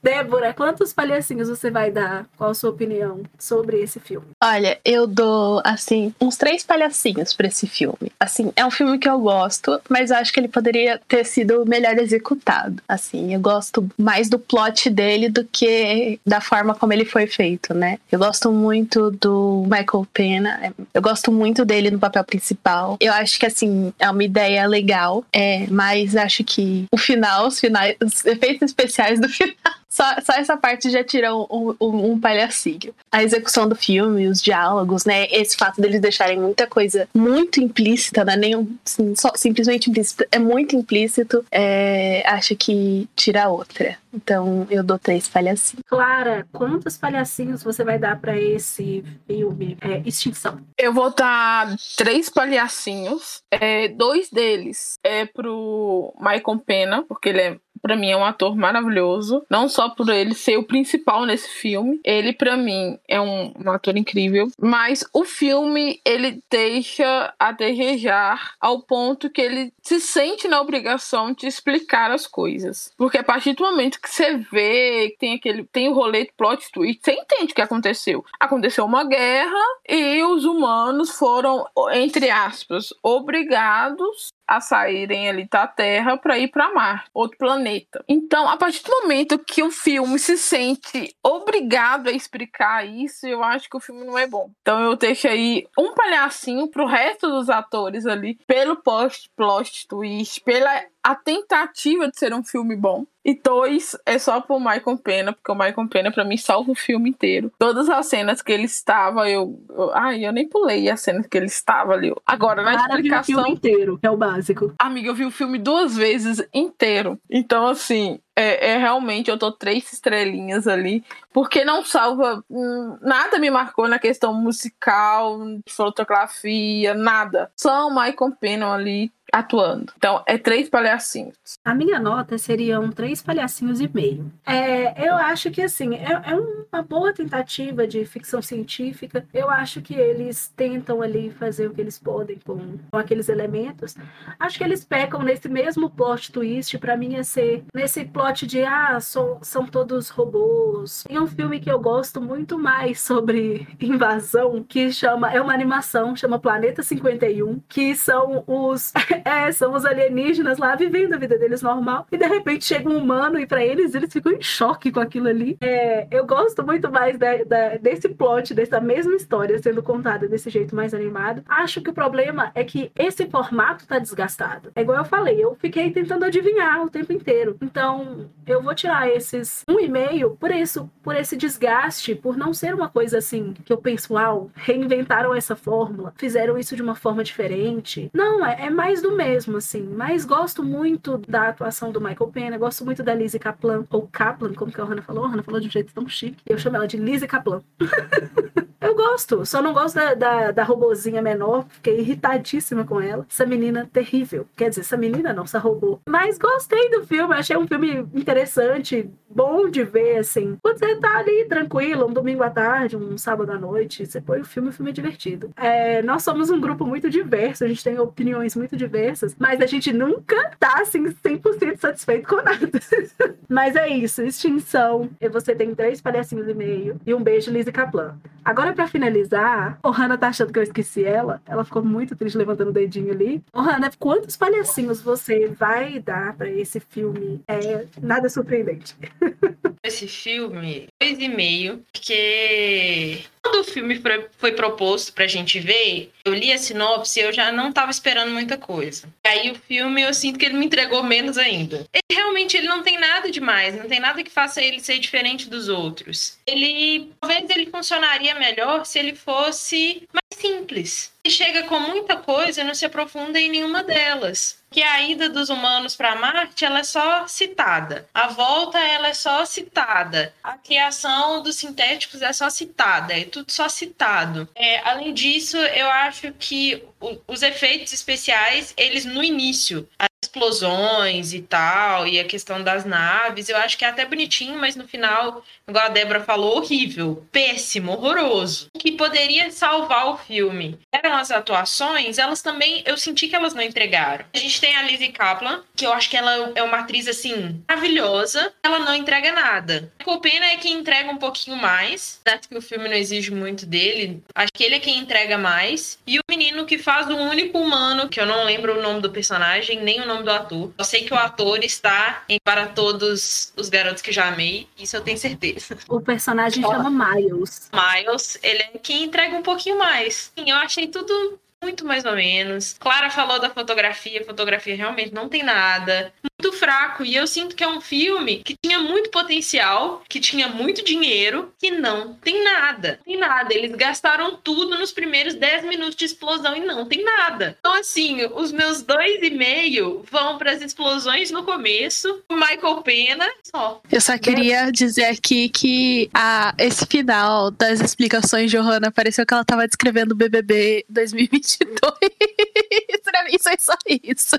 Débora, 0.03 0.55
quantos 0.55 0.93
palhacinhos 0.93 1.49
você 1.49 1.71
vai 1.71 1.91
dar? 1.91 2.27
Qual 2.37 2.51
a 2.51 2.55
sua 2.55 2.71
opinião 2.71 3.23
sobre 3.39 3.83
esse 3.83 4.01
filme? 4.01 4.27
Olha, 4.43 4.79
eu 4.85 5.07
dou, 5.07 5.61
assim, 5.65 6.15
uns 6.21 6.37
três 6.37 6.63
palhacinhos 6.63 7.33
pra 7.33 7.49
esse 7.49 7.67
filme. 7.67 8.13
Assim, 8.19 8.53
é 8.57 8.65
um 8.65 8.71
filme 8.71 8.99
que 8.99 9.09
eu 9.09 9.19
gosto, 9.19 9.81
mas 9.89 10.11
eu 10.11 10.17
acho 10.17 10.33
que 10.33 10.41
ele 10.41 10.49
poderia 10.49 11.01
ter 11.09 11.25
sido 11.25 11.65
melhor 11.67 11.99
executado. 11.99 12.83
Assim, 12.89 13.35
eu 13.35 13.41
gosto 13.41 13.89
mais 13.99 14.29
do 14.29 14.39
plot 14.39 14.91
dele 14.91 15.29
do 15.29 15.45
que 15.45 16.21
da 16.25 16.41
forma 16.41 16.75
como 16.75 16.93
ele 16.93 17.05
foi 17.05 17.27
feito, 17.27 17.75
né? 17.75 17.99
Eu 18.11 18.19
gosto 18.19 18.53
muito 18.53 19.11
do 19.11 19.63
Michael 19.65 20.07
Pena, 20.13 20.75
eu 20.95 21.03
gosto 21.03 21.33
muito 21.33 21.65
dele 21.65 21.91
no 21.91 21.99
papel 21.99 22.25
principal. 22.25 22.97
Eu 23.01 23.13
acho 23.13 23.39
que, 23.39 23.47
assim, 23.47 23.93
é 23.99 24.09
uma 24.11 24.25
ideia 24.25 24.67
legal, 24.67 25.25
é, 25.33 25.67
mas 25.69 26.17
acho 26.17 26.45
que 26.45 26.87
o 26.93 26.97
final, 26.97 27.49
os 27.49 27.59
finais, 27.61 27.97
os 28.03 28.25
efeitos 28.25 28.71
especiais 28.71 29.21
do 29.21 29.29
final 29.29 29.57
só, 29.89 30.05
só 30.21 30.35
essa 30.35 30.57
parte 30.57 30.91
já 30.91 31.03
tira 31.03 31.35
um, 31.35 31.75
um, 31.81 32.13
um, 32.13 32.21
palhacinho. 32.21 32.95
A 33.11 33.23
execução 33.23 33.69
do 33.69 33.75
filme, 33.75 34.29
os 34.29 34.43
diálogos, 34.43 35.05
né? 35.05 35.27
Esse 35.31 35.57
fato 35.57 35.81
deles 35.81 36.01
deixarem 36.01 36.39
muita 36.39 36.67
coisa 36.67 37.09
muito 37.15 37.61
implícita, 37.61 38.25
né? 38.25 38.37
Nem 38.37 38.79
assim, 38.85 39.15
só, 39.17 39.33
simplesmente 39.35 39.91
implícito, 39.91 40.25
é 40.31 40.39
muito 40.39 40.77
implícito. 40.77 41.45
É, 41.51 42.23
acho 42.29 42.55
que 42.55 43.09
tira 43.17 43.49
outra. 43.49 43.97
Então 44.13 44.67
eu 44.71 44.83
dou 44.83 44.99
três 44.99 45.29
palhacinhos. 45.29 45.85
Clara, 45.87 46.47
quantos 46.53 46.97
palhacinhos 46.97 47.63
você 47.63 47.85
vai 47.85 47.99
dar 47.99 48.19
para 48.21 48.39
esse 48.39 49.05
filme 49.27 49.77
é, 49.81 50.03
Extinção? 50.05 50.61
Eu 50.77 50.93
vou 50.93 51.15
dar 51.15 51.75
três 51.97 52.29
palhacinhos. 52.29 53.43
É, 53.51 53.89
dois 53.89 54.31
deles 54.31 54.99
é 55.03 55.27
pro 55.27 56.15
Michael 56.19 56.59
Pena, 56.65 57.05
porque 57.07 57.29
ele 57.29 57.41
é 57.41 57.57
para 57.81 57.97
mim 57.97 58.11
é 58.11 58.17
um 58.17 58.25
ator 58.25 58.57
maravilhoso, 58.57 59.45
não 59.49 59.69
só 59.69 59.89
por 59.89 60.09
ele 60.09 60.35
ser 60.35 60.57
o 60.57 60.63
principal 60.63 61.25
nesse 61.25 61.49
filme, 61.49 62.01
ele 62.05 62.33
para 62.33 62.57
mim 62.57 62.99
é 63.09 63.21
um, 63.21 63.53
um, 63.65 63.71
ator 63.71 63.97
incrível, 63.97 64.49
mas 64.61 65.05
o 65.13 65.25
filme 65.25 66.01
ele 66.05 66.43
deixa 66.51 67.33
a 67.39 67.53
desejar 67.53 68.55
ao 68.61 68.83
ponto 68.83 69.31
que 69.31 69.41
ele 69.41 69.73
se 69.83 70.01
sente 70.01 70.49
na 70.49 70.61
obrigação 70.61 71.33
de 71.33 71.47
explicar 71.47 72.11
as 72.11 72.27
coisas, 72.27 72.93
porque 72.97 73.19
a 73.19 73.25
partir 73.25 73.55
do 73.55 73.65
momento 73.65 74.01
que 74.01 74.11
você 74.11 74.37
vê 74.37 75.11
que 75.11 75.19
tem 75.19 75.35
aquele 75.35 75.65
tem 75.65 75.89
o 75.89 75.95
rolê 75.95 76.25
de 76.25 76.33
plot 76.37 76.71
twist, 76.73 77.01
você 77.03 77.13
entende 77.13 77.53
o 77.53 77.55
que 77.55 77.63
aconteceu. 77.63 78.25
Aconteceu 78.39 78.85
uma 78.85 79.05
guerra 79.05 79.63
e 79.89 80.23
os 80.23 80.45
humanos 80.45 81.11
foram 81.11 81.67
entre 81.93 82.31
aspas 82.31 82.93
obrigados 83.03 84.33
a 84.49 84.61
saírem 84.61 85.29
ali 85.29 85.47
da 85.49 85.67
Terra 85.67 86.17
para 86.17 86.39
ir 86.39 86.49
para 86.49 86.73
Marte, 86.73 87.11
outro 87.13 87.37
planeta. 87.37 88.03
Então, 88.09 88.49
a 88.49 88.57
partir 88.57 88.83
do 88.83 89.03
momento 89.03 89.39
que 89.39 89.63
o 89.63 89.71
filme 89.71 90.19
se 90.19 90.39
sente 90.39 91.15
obrigado 91.23 92.09
a 92.09 92.13
explicar 92.13 92.87
isso, 92.87 93.27
eu 93.27 93.45
acho 93.45 93.69
que 93.69 93.77
o 93.77 93.81
filme 93.81 94.05
não 94.05 94.17
é 94.17 94.27
bom. 94.27 94.51
Então, 94.63 94.81
eu 94.81 94.97
deixo 94.97 95.29
aí 95.29 95.67
um 95.79 95.93
palhacinho 95.93 96.67
pro 96.69 96.87
resto 96.87 97.29
dos 97.29 97.51
atores 97.51 98.07
ali, 98.07 98.39
pelo 98.47 98.77
post 98.77 99.31
plot 99.37 99.87
twist, 99.87 100.41
pela 100.41 100.83
a 101.09 101.15
tentativa 101.15 102.07
de 102.07 102.19
ser 102.19 102.35
um 102.35 102.45
filme 102.45 102.77
bom. 102.77 103.07
E 103.25 103.35
dois 103.35 103.97
é 104.05 104.19
só 104.19 104.43
pro 104.43 104.61
Michael 104.61 104.99
Pena, 105.03 105.33
porque 105.33 105.51
o 105.51 105.55
Michael 105.55 105.89
Pena 105.89 106.13
para 106.13 106.25
mim 106.25 106.37
salva 106.37 106.73
o 106.73 106.75
filme 106.75 107.09
inteiro. 107.09 107.51
Todas 107.59 107.89
as 107.89 108.07
cenas 108.07 108.43
que 108.43 108.53
ele 108.53 108.65
estava, 108.65 109.29
eu, 109.29 109.59
eu 109.71 109.91
ai, 109.95 110.27
eu 110.27 110.33
nem 110.33 110.47
pulei 110.47 110.91
as 110.91 111.01
cenas 111.01 111.27
que 111.27 111.37
ele 111.39 111.47
estava 111.47 111.95
ali. 111.95 112.15
Agora 112.27 112.63
na 112.63 112.77
Cara, 112.77 112.95
explicação 112.95 113.35
o 113.35 113.45
filme 113.45 113.57
inteiro, 113.57 113.99
que 113.99 114.07
é 114.07 114.11
o 114.11 114.19
básico. 114.19 114.75
Amiga, 114.79 115.09
eu 115.09 115.15
vi 115.15 115.25
o 115.25 115.31
filme 115.31 115.59
duas 115.59 115.97
vezes 115.97 116.47
inteiro. 116.53 117.19
Então 117.31 117.67
assim, 117.67 118.19
é, 118.37 118.73
é, 118.73 118.77
realmente 118.77 119.31
eu 119.31 119.39
tô 119.39 119.51
três 119.51 119.91
estrelinhas 119.93 120.69
ali, 120.69 121.03
porque 121.33 121.65
não 121.65 121.85
salva 121.85 122.45
hum, 122.51 122.99
nada 123.01 123.39
me 123.39 123.51
marcou 123.51 123.89
na 123.89 123.99
questão 123.99 124.35
musical, 124.35 125.39
fotografia, 125.69 126.93
nada. 126.93 127.51
Só 127.57 127.89
o 127.89 127.91
Michael 127.91 128.37
Pena 128.39 128.73
ali 128.73 129.11
atuando. 129.33 129.93
Então, 129.97 130.23
é 130.27 130.39
três 130.39 130.69
palhacinhos. 130.69 131.37
A 131.65 131.75
minha 131.75 131.99
nota 131.99 132.39
seriam 132.39 132.91
três 132.91 133.23
palhacinhos 133.23 133.81
e 133.81 133.89
meio. 133.93 134.31
É, 134.47 135.07
eu 135.07 135.15
acho 135.15 135.51
que, 135.51 135.63
assim, 135.63 135.95
é, 135.97 136.13
é, 136.13 136.35
uma 136.73 136.83
boa 136.83 137.13
tentativa 137.13 137.87
de 137.87 138.05
ficção 138.05 138.41
científica. 138.41 139.27
Eu 139.33 139.51
acho 139.51 139.81
que 139.81 139.95
eles 139.95 140.53
tentam 140.57 141.03
ali 141.03 141.31
fazer 141.31 141.69
o 141.69 141.75
que 141.75 141.81
eles 141.81 141.99
podem 141.99 142.39
com, 142.45 142.79
com 142.91 142.99
aqueles 142.99 143.29
elementos. 143.29 143.97
Acho 144.39 144.59
que 144.59 144.65
eles 144.65 144.85
pecam 144.85 145.23
nesse 145.23 145.49
mesmo 145.49 145.91
plot 145.91 146.33
twist. 146.33 146.79
para 146.79 146.97
mim, 146.97 147.17
é 147.17 147.23
ser 147.23 147.65
nesse 147.75 148.05
plot 148.05 148.47
de, 148.47 148.65
ah, 148.65 148.99
são, 149.01 149.39
são 149.43 149.67
todos 149.67 150.09
robôs. 150.09 151.05
Tem 151.07 151.19
um 151.19 151.27
filme 151.27 151.61
que 151.61 151.71
eu 151.71 151.79
gosto 151.79 152.21
muito 152.21 152.59
mais 152.59 153.01
sobre 153.01 153.69
invasão, 153.81 154.63
que 154.63 154.91
chama, 154.93 155.33
é 155.33 155.41
uma 155.41 155.53
animação, 155.53 156.17
chama 156.17 156.39
Planeta 156.39 156.83
51, 156.83 157.61
que 157.69 157.95
são 157.95 158.45
os 158.47 158.93
é, 159.25 159.51
são 159.53 159.75
os 159.75 159.85
alienígenas 159.85 160.59
lá 160.59 160.75
vivendo 160.75 161.15
a 161.15 161.19
vida 161.19 161.39
deles 161.39 161.63
normal. 161.63 162.07
E 162.11 162.17
de 162.17 162.27
repente 162.27 162.65
chega 162.65 162.89
um 162.89 162.99
humano 162.99 163.39
e 163.39 163.47
para 163.47 163.65
eles, 163.65 163.95
eles 163.95 164.13
ficam 164.13 164.33
em 164.33 164.43
choque 164.43 164.91
com 164.91 165.01
aquilo 165.01 165.29
ali. 165.29 165.57
É, 165.61 166.07
eu 166.11 166.27
gosto 166.27 166.65
muito 166.65 166.91
mais 166.91 167.19
da, 167.19 167.45
da, 167.45 167.77
desse 167.77 168.09
plot, 168.09 168.55
dessa 168.55 168.81
mesma 168.81 169.15
história 169.15 169.59
sendo 169.63 169.83
contada 169.83 170.29
desse 170.29 170.51
jeito 170.51 170.75
mais 170.75 170.95
animado. 170.95 171.43
Acho 171.49 171.81
que 171.81 171.91
o 171.91 171.95
problema 171.95 172.51
é 172.55 172.65
que 172.65 172.91
esse 172.97 173.27
formato 173.27 173.87
tá 173.87 173.99
desgastado. 173.99 174.71
É 174.75 174.83
igual 174.83 174.99
eu 174.99 175.05
falei, 175.05 175.43
eu 175.43 175.57
fiquei 175.61 175.91
tentando 175.91 176.25
adivinhar 176.25 176.83
o 176.83 176.91
tempo 176.91 177.13
inteiro. 177.13 177.57
Então, 177.63 178.29
eu 178.47 178.63
vou 178.63 178.75
tirar 178.75 179.09
esses 179.09 179.63
um 179.69 179.79
e 179.81 179.89
meio 179.89 180.37
por 180.39 180.51
isso, 180.51 180.91
por 181.03 181.17
esse 181.17 181.37
desgaste, 181.37 182.15
por 182.15 182.37
não 182.37 182.53
ser 182.53 182.75
uma 182.75 182.89
coisa 182.89 183.19
assim 183.19 183.55
que 183.65 183.73
eu 183.73 183.79
penso, 183.79 184.15
uau, 184.15 184.51
reinventaram 184.55 185.35
essa 185.35 185.57
fórmula, 185.57 186.13
fizeram 186.17 186.59
isso 186.59 186.77
de 186.77 186.83
uma 186.83 186.95
forma 186.95 187.25
diferente. 187.25 188.11
Não, 188.13 188.45
é, 188.45 188.67
é 188.67 188.71
mais 188.71 189.03
do 189.03 189.08
mesmo, 189.17 189.57
assim. 189.57 189.83
Mas 189.83 190.25
gosto 190.25 190.63
muito 190.63 191.19
da 191.19 191.49
atuação 191.49 191.91
do 191.93 192.01
Michael 192.01 192.31
Pena, 192.31 192.59
gosto 192.59 192.85
muito 192.85 193.03
da 193.03 193.15
Lizzie 193.15 193.41
Kaplan, 193.41 193.85
ou 193.91 194.09
Kaplan, 194.09 194.55
como 194.55 194.73
que 194.73 194.81
a 194.81 194.85
Hannah 194.85 195.03
falou. 195.03 195.25
A 195.25 195.29
Hannah 195.29 195.43
falou 195.43 195.61
de 195.61 195.69
um 195.69 195.71
jeito 195.71 195.93
tão 195.93 196.09
chique. 196.09 196.43
Eu 196.47 196.59
chamo 196.59 196.77
ela 196.77 196.87
de 196.87 196.97
Lizzie 196.97 197.29
Kaplan. 197.29 197.63
Eu 198.81 198.95
gosto, 198.95 199.45
só 199.45 199.61
não 199.61 199.73
gosto 199.73 199.97
da, 199.97 200.15
da, 200.15 200.51
da 200.53 200.63
robozinha 200.63 201.21
menor, 201.21 201.67
fiquei 201.69 201.99
irritadíssima 201.99 202.85
com 202.85 203.01
ela. 203.01 203.27
Essa 203.29 203.45
menina 203.45 203.89
terrível. 203.93 204.47
Quer 204.57 204.69
dizer, 204.69 204.83
essa 204.83 204.97
menina 204.97 205.33
não, 205.33 205.43
essa 205.43 205.59
robô. 205.59 205.99
Mas 206.09 206.39
gostei 206.39 206.89
do 206.91 207.05
filme, 207.05 207.35
achei 207.35 207.57
um 207.57 207.67
filme 207.67 208.07
interessante, 208.15 209.11
bom 209.29 209.69
de 209.69 209.83
ver, 209.83 210.19
assim. 210.19 210.57
Quando 210.63 210.79
você 210.79 210.95
tá 210.97 211.19
ali 211.19 211.45
tranquilo, 211.47 212.07
um 212.07 212.13
domingo 212.13 212.43
à 212.45 212.51
tarde, 212.51 212.97
um 212.97 213.19
sábado 213.19 213.51
à 213.51 213.59
noite, 213.59 214.07
você 214.07 214.21
põe 214.21 214.41
o 214.41 214.45
filme, 214.45 214.69
o 214.69 214.73
filme 214.73 214.91
é 214.91 214.95
divertido. 214.95 215.51
É, 215.57 216.01
nós 216.03 216.23
somos 216.23 216.49
um 216.49 216.61
grupo 216.61 216.87
muito 216.87 217.11
diverso, 217.11 217.65
a 217.65 217.69
gente 217.69 217.83
tem 217.83 217.99
opiniões 217.99 218.55
muito 218.55 218.77
diversas, 218.77 219.35
mas 219.39 219.61
a 219.61 219.67
gente 219.67 219.93
nunca 219.93 220.53
tá, 220.59 220.81
assim, 220.81 221.05
100% 221.05 221.79
satisfeito 221.79 222.29
com 222.29 222.37
nada. 222.37 222.71
mas 223.49 223.75
é 223.75 223.89
isso, 223.89 224.23
extinção. 224.23 225.11
Você 225.33 225.53
tem 225.55 225.75
três 225.75 226.01
palhacinhos 226.01 226.49
e 226.49 226.55
meio. 226.55 227.01
E 227.05 227.13
um 227.13 227.23
beijo, 227.23 227.51
Lizzie 227.51 227.73
Kaplan. 227.73 228.17
Agora, 228.45 228.68
para 228.75 228.89
finalizar, 228.89 229.79
o 229.83 229.91
Hannah 229.91 230.19
tá 230.19 230.29
achando 230.29 230.53
que 230.53 230.59
eu 230.59 230.63
esqueci 230.63 231.05
ela. 231.05 231.41
Ela 231.47 231.65
ficou 231.65 231.83
muito 231.83 232.17
triste 232.17 232.37
levantando 232.37 232.69
o 232.69 232.73
dedinho 232.73 233.13
ali. 233.13 233.43
Ô, 233.53 233.61
Hannah, 233.61 233.91
quantos 233.99 234.37
palhacinhos 234.37 235.01
você 235.01 235.49
vai 235.49 235.99
dar 236.01 236.37
para 236.37 236.51
esse 236.51 236.81
filme? 236.81 237.43
É 237.49 237.87
nada 238.01 238.29
surpreendente. 238.29 238.97
Esse 239.83 240.09
filme, 240.09 240.89
dois 241.01 241.19
e 241.19 241.29
meio, 241.29 241.83
porque 241.93 243.25
quando 243.49 243.61
o 243.61 243.65
filme 243.65 244.01
foi, 244.37 244.53
proposto 244.53 245.13
pra 245.13 245.27
gente 245.27 245.59
ver, 245.59 246.13
eu 246.25 246.35
li 246.35 246.53
a 246.53 246.59
sinopse 246.59 247.19
e 247.19 247.23
eu 247.23 247.33
já 247.33 247.51
não 247.51 247.73
tava 247.73 247.91
esperando 247.91 248.31
muita 248.31 248.59
coisa. 248.59 249.09
Aí 249.27 249.51
o 249.51 249.55
filme, 249.55 250.03
eu 250.03 250.13
sinto 250.13 250.39
que 250.39 250.45
ele 250.45 250.59
me 250.59 250.67
entregou 250.67 251.03
menos 251.03 251.39
ainda. 251.39 251.87
Ele 251.93 252.21
realmente 252.21 252.57
ele 252.57 252.69
não 252.69 252.83
tem 252.83 252.99
nada 252.99 253.31
demais, 253.31 253.75
não 253.75 253.89
tem 253.89 254.01
nada 254.01 254.23
que 254.23 254.31
faça 254.31 254.63
ele 254.63 254.81
ser 254.81 254.99
diferente 254.99 255.49
dos 255.49 255.69
outros. 255.69 256.39
Ele, 256.47 257.11
talvez 257.21 257.49
ele 257.49 257.71
funcionaria 257.71 258.35
melhor 258.35 258.85
se 258.85 258.99
ele 258.99 259.15
fosse 259.15 260.07
simples. 260.41 261.13
Ele 261.25 261.35
chega 261.35 261.63
com 261.65 261.79
muita 261.79 262.17
coisa 262.17 262.61
e 262.61 262.65
não 262.65 262.75
se 262.75 262.87
aprofunda 262.87 263.39
em 263.39 263.51
nenhuma 263.51 263.83
delas 263.83 264.59
que 264.71 264.83
a 264.83 265.03
ida 265.03 265.29
dos 265.29 265.49
humanos 265.49 265.97
para 265.97 266.17
Marte 266.17 266.65
ela 266.65 266.81
é 266.81 266.85
só 266.85 267.27
citada, 267.27 268.07
a 268.13 268.29
volta 268.29 268.79
ela 268.79 269.09
é 269.09 269.15
só 269.15 269.45
citada, 269.45 270.35
a 270.43 270.59
criação 270.59 271.43
dos 271.43 271.57
sintéticos 271.57 272.23
é 272.23 272.33
só 272.33 272.51
citada, 272.51 273.19
é 273.19 273.25
tudo 273.25 273.51
só 273.51 273.69
citado. 273.69 274.49
É, 274.55 274.81
além 274.89 275.15
disso, 275.15 275.57
eu 275.57 275.89
acho 275.89 276.33
que 276.33 276.83
os 277.27 277.43
efeitos 277.43 277.93
especiais, 277.93 278.75
eles 278.77 279.05
no 279.05 279.23
início, 279.23 279.89
explosões 280.23 281.33
e 281.33 281.41
tal, 281.41 282.07
e 282.07 282.19
a 282.19 282.25
questão 282.25 282.63
das 282.63 282.85
naves, 282.85 283.49
eu 283.49 283.57
acho 283.57 283.79
que 283.79 283.85
é 283.85 283.89
até 283.89 284.05
bonitinho, 284.05 284.59
mas 284.59 284.77
no 284.77 284.87
final, 284.87 285.45
igual 285.67 285.87
a 285.87 285.89
Débora 285.89 286.21
falou, 286.21 286.57
horrível, 286.57 287.25
péssimo, 287.31 287.93
horroroso. 287.93 288.69
O 288.75 288.79
que 288.79 288.93
poderia 288.93 289.51
salvar 289.51 290.09
o 290.09 290.17
filme 290.17 290.79
eram 290.93 291.17
as 291.17 291.31
atuações, 291.31 292.19
elas 292.19 292.43
também, 292.43 292.83
eu 292.85 292.97
senti 292.97 293.29
que 293.29 293.37
elas 293.37 293.55
não 293.55 293.63
entregaram. 293.63 294.25
A 294.35 294.39
gente 294.39 294.61
tem 294.61 294.77
a 294.77 294.83
Lizzie 294.83 295.13
Kaplan, 295.13 295.63
que 295.77 295.87
eu 295.87 295.93
acho 295.93 296.11
que 296.11 296.17
ela 296.17 296.53
é 296.55 296.63
uma 296.63 296.79
atriz, 296.79 297.07
assim, 297.07 297.63
maravilhosa, 297.69 298.53
ela 298.63 298.81
não 298.81 298.95
entrega 298.95 299.33
nada. 299.33 299.93
O 300.05 300.19
Pena 300.19 300.47
é 300.47 300.57
quem 300.57 300.75
entrega 300.75 301.11
um 301.11 301.17
pouquinho 301.17 301.57
mais, 301.57 302.21
acho 302.27 302.49
que 302.49 302.57
o 302.57 302.63
filme 302.63 302.89
não 302.89 302.97
exige 302.97 303.31
muito 303.31 303.65
dele, 303.65 304.23
acho 304.35 304.53
que 304.53 304.65
ele 304.65 304.75
é 304.75 304.81
quem 304.81 304.99
entrega 304.99 305.39
mais, 305.39 305.99
e 306.07 306.19
o 306.19 306.23
menino 306.29 306.67
que 306.67 306.79
faz 306.79 307.07
o 307.09 307.17
único 307.17 307.59
humano, 307.59 308.09
que 308.09 308.21
eu 308.21 308.27
não 308.27 308.45
lembro 308.45 308.79
o 308.79 308.83
nome 308.83 309.01
do 309.01 309.11
personagem, 309.11 309.81
nem 309.81 310.01
o 310.01 310.08
nome 310.09 310.25
do 310.25 310.31
ator. 310.31 310.73
Eu 310.77 310.85
sei 310.85 311.05
que 311.05 311.15
o 311.15 311.17
ator 311.17 311.63
está 311.63 312.25
em 312.29 312.39
Para 312.43 312.67
Todos 312.67 313.53
os 313.57 313.69
Garotos 313.69 314.03
que 314.03 314.11
Já 314.11 314.29
Amei, 314.29 314.69
isso 314.79 314.97
eu 314.97 315.01
tenho 315.01 315.19
certeza. 315.19 315.79
O 315.89 316.01
personagem 316.01 316.63
chama 316.63 316.91
Miles. 316.91 317.71
Miles, 317.73 318.39
ele 318.43 318.63
é 318.63 318.79
quem 318.79 319.05
entrega 319.05 319.37
um 319.37 319.43
pouquinho 319.43 319.79
mais. 319.79 320.33
Sim, 320.37 320.51
eu 320.51 320.57
achei 320.57 320.89
tudo 320.89 321.39
muito 321.63 321.85
mais 321.85 322.05
ou 322.05 322.15
menos. 322.15 322.75
Clara 322.79 323.11
falou 323.11 323.41
da 323.41 323.51
fotografia, 323.51 324.25
fotografia 324.25 324.77
realmente 324.77 325.13
não 325.13 325.29
tem 325.29 325.43
nada. 325.43 326.13
Muito 326.41 326.57
fraco. 326.57 327.05
E 327.05 327.17
eu 327.17 327.27
sinto 327.27 327.57
que 327.57 327.65
é 327.65 327.69
um 327.69 327.81
filme 327.81 328.43
que 328.45 328.55
tinha 328.65 328.79
muito 328.79 329.11
potencial, 329.11 330.03
que 330.09 330.21
tinha 330.21 330.49
muito 330.49 330.85
dinheiro, 330.85 331.53
que 331.59 331.71
não 331.71 332.15
tem 332.15 332.45
nada. 332.45 333.01
Não 333.05 333.13
tem 333.13 333.19
nada. 333.19 333.55
Eles 333.55 333.73
gastaram 333.75 334.37
tudo 334.37 334.79
nos 334.79 334.93
primeiros 334.93 335.35
10 335.35 335.65
minutos 335.65 335.97
de 335.97 336.05
explosão 336.05 336.57
e 336.57 336.61
não 336.61 336.87
tem 336.87 337.03
nada. 337.03 337.57
Então, 337.59 337.75
assim, 337.75 338.25
os 338.35 338.53
meus 338.53 338.83
dois 338.83 339.21
e 339.21 339.31
meio 339.31 340.05
vão 340.11 340.39
para 340.39 340.53
as 340.53 340.63
explosões 340.63 341.33
no 341.33 341.43
começo. 341.43 342.23
O 342.31 342.35
Michael 342.35 342.83
Pena, 342.83 343.29
só. 343.43 343.83
Eu 343.91 344.01
só 344.01 344.17
queria 344.17 344.71
dizer 344.71 345.07
aqui 345.07 345.49
que 345.49 346.09
a, 346.15 346.55
esse 346.57 346.87
final 346.87 347.51
das 347.51 347.81
explicações 347.81 348.49
de 348.49 348.57
Johanna 348.57 348.93
pareceu 348.93 349.27
que 349.27 349.35
ela 349.35 349.45
tava 349.45 349.67
descrevendo 349.67 350.13
o 350.13 350.17
BBB 350.17 350.85
2022. 350.89 351.69
pra 353.03 353.25
mim 353.25 353.37
foi 353.41 353.57
só 353.59 353.75
isso. 353.89 354.37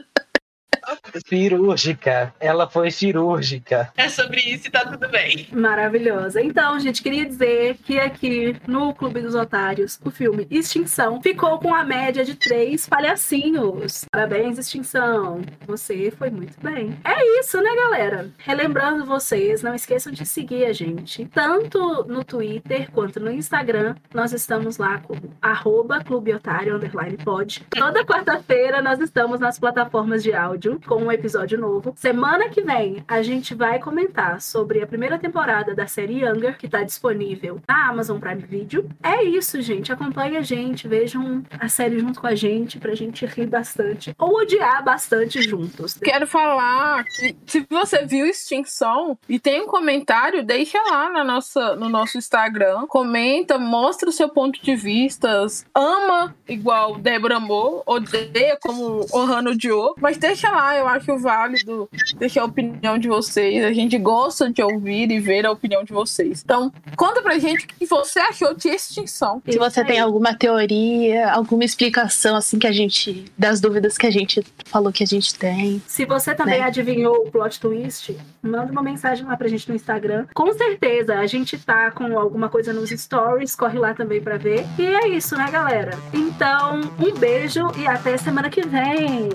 Cirúrgica. 1.28 2.34
Ela 2.40 2.70
foi 2.70 2.92
cirúrgica. 2.92 3.92
É 3.98 4.10
sobre 4.10 4.42
isso 4.42 4.68
e 4.68 4.72
tá 4.72 4.86
tudo 4.86 5.08
bem. 5.10 5.48
Maravilhosa. 5.52 6.42
Então, 6.42 6.80
gente, 6.80 7.02
queria 7.02 7.26
dizer 7.26 7.78
que 7.84 8.00
aqui 8.00 8.56
no 8.68 8.94
Clube 8.94 9.22
dos 9.22 9.36
Otários, 9.36 10.00
o 10.04 10.12
filme 10.12 10.48
Extinção 10.50 11.22
ficou 11.22 11.60
com 11.60 11.74
a 11.74 11.84
média 11.84 12.24
de 12.24 12.36
três 12.36 12.88
palhacinhos. 12.88 14.06
Parabéns, 14.12 14.58
Extinção. 14.58 15.42
Você 15.68 16.12
foi 16.12 16.30
muito 16.30 16.60
bem. 16.62 16.98
É 17.04 17.40
isso, 17.40 17.62
né, 17.62 17.70
galera? 17.76 18.30
Relembrando 18.38 19.06
vocês, 19.06 19.62
não 19.62 19.74
esqueçam 19.76 20.12
de 20.12 20.26
seguir 20.26 20.66
a 20.66 20.74
gente, 20.74 21.26
tanto 21.26 22.06
no 22.08 22.24
Twitter 22.24 22.90
quanto 22.92 23.20
no 23.20 23.32
Instagram. 23.32 23.96
Nós 24.14 24.34
estamos 24.34 24.78
lá 24.78 25.00
com 25.00 25.16
arroba 25.42 26.04
Clube 26.04 26.34
Otário, 26.34 26.76
underline 26.76 27.18
pod. 27.18 27.66
Toda 27.70 28.06
quarta-feira 28.06 28.82
nós 28.82 29.00
estamos 29.00 29.40
nas 29.40 29.60
plataformas 29.60 30.24
de 30.24 30.34
áudio 30.34 30.79
com 30.88 31.04
um 31.04 31.12
episódio 31.12 31.60
novo. 31.60 31.94
Semana 31.96 32.50
que 32.50 32.62
vem 32.62 33.04
a 33.08 33.22
gente 33.22 33.54
vai 33.54 33.80
comentar 33.80 34.42
sobre 34.42 34.82
a 34.82 34.88
primeira 34.88 35.18
temporada 35.18 35.76
da 35.76 35.88
série 35.88 36.24
Younger, 36.24 36.58
que 36.58 36.68
tá 36.68 36.84
disponível 36.84 37.62
na 37.68 37.90
Amazon 37.90 38.20
Prime 38.20 38.42
Video. 38.42 38.90
É 39.02 39.24
isso, 39.24 39.62
gente. 39.62 39.92
Acompanhe 39.92 40.38
a 40.38 40.42
gente, 40.42 40.88
vejam 40.88 41.44
a 41.60 41.68
série 41.68 42.00
junto 42.00 42.20
com 42.22 42.28
a 42.28 42.36
gente 42.36 42.80
pra 42.80 42.96
gente 42.96 43.26
rir 43.26 43.48
bastante 43.48 44.14
ou 44.18 44.38
odiar 44.38 44.84
bastante 44.84 45.42
juntos. 45.42 45.96
Quero 45.96 46.28
falar 46.28 47.04
que 47.06 47.36
se 47.46 47.66
você 47.70 48.06
viu 48.06 48.26
Extinção 48.26 49.18
e 49.28 49.40
tem 49.40 49.62
um 49.62 49.68
comentário, 49.68 50.44
deixa 50.44 50.82
lá 50.90 51.10
na 51.10 51.24
nossa, 51.24 51.76
no 51.76 51.90
nosso 51.90 52.18
Instagram. 52.18 52.86
Comenta, 52.88 53.58
mostra 53.58 54.10
o 54.10 54.14
seu 54.14 54.30
ponto 54.30 54.62
de 54.62 54.76
vista. 54.76 55.46
Ama 55.74 56.36
igual 56.48 56.98
Débora 56.98 57.38
amou, 57.38 57.84
odeia 57.86 58.58
como 58.62 59.06
Ohana 59.12 59.52
odiou. 59.52 59.96
Mas 60.00 60.18
deixa 60.18 60.50
lá, 60.52 60.69
eu 60.76 60.88
acho 60.88 61.18
válido 61.18 61.90
deixar 62.18 62.42
a 62.42 62.46
opinião 62.46 62.98
de 62.98 63.08
vocês. 63.08 63.64
A 63.64 63.72
gente 63.74 63.98
gosta 63.98 64.52
de 64.52 64.62
ouvir 64.62 65.10
e 65.12 65.20
ver 65.20 65.46
a 65.46 65.52
opinião 65.52 65.84
de 65.84 65.92
vocês. 65.94 66.42
Então, 66.44 66.72
conta 66.96 67.22
pra 67.22 67.38
gente 67.40 67.66
o 67.66 67.68
que 67.68 67.86
você 67.86 68.20
achou 68.20 68.54
de 68.54 68.70
Extinção. 68.70 69.42
Se 69.50 69.58
você 69.58 69.84
tem 69.84 70.00
alguma 70.00 70.34
teoria, 70.34 71.32
alguma 71.32 71.64
explicação, 71.64 72.36
assim, 72.36 72.58
que 72.60 72.68
a 72.68 72.72
gente. 72.72 73.26
das 73.38 73.60
dúvidas 73.62 73.98
que 73.98 74.06
a 74.08 74.12
gente 74.12 74.44
falou 74.66 74.92
que 74.92 75.04
a 75.04 75.08
gente 75.08 75.34
tem. 75.36 75.82
Se 75.88 76.06
você 76.06 76.34
também 76.36 76.60
Né? 76.60 76.66
adivinhou 76.66 77.16
o 77.28 77.32
plot 77.32 77.60
twist, 77.60 78.16
manda 78.42 78.72
uma 78.72 78.82
mensagem 78.84 79.26
lá 79.26 79.36
pra 79.38 79.48
gente 79.48 79.68
no 79.70 79.76
Instagram. 79.76 80.26
Com 80.34 80.52
certeza, 80.54 81.16
a 81.20 81.26
gente 81.28 81.58
tá 81.58 81.92
com 81.92 82.18
alguma 82.18 82.50
coisa 82.50 82.74
nos 82.74 82.90
stories, 82.90 83.56
corre 83.56 83.78
lá 83.80 83.94
também 83.94 84.22
pra 84.22 84.38
ver. 84.38 84.66
E 84.78 84.86
é 84.86 85.08
isso, 85.10 85.36
né, 85.38 85.50
galera? 85.52 85.98
Então, 86.14 86.82
um 87.00 87.18
beijo 87.18 87.62
e 87.78 87.88
até 87.88 88.18
semana 88.18 88.50
que 88.50 88.62
vem. 88.62 89.30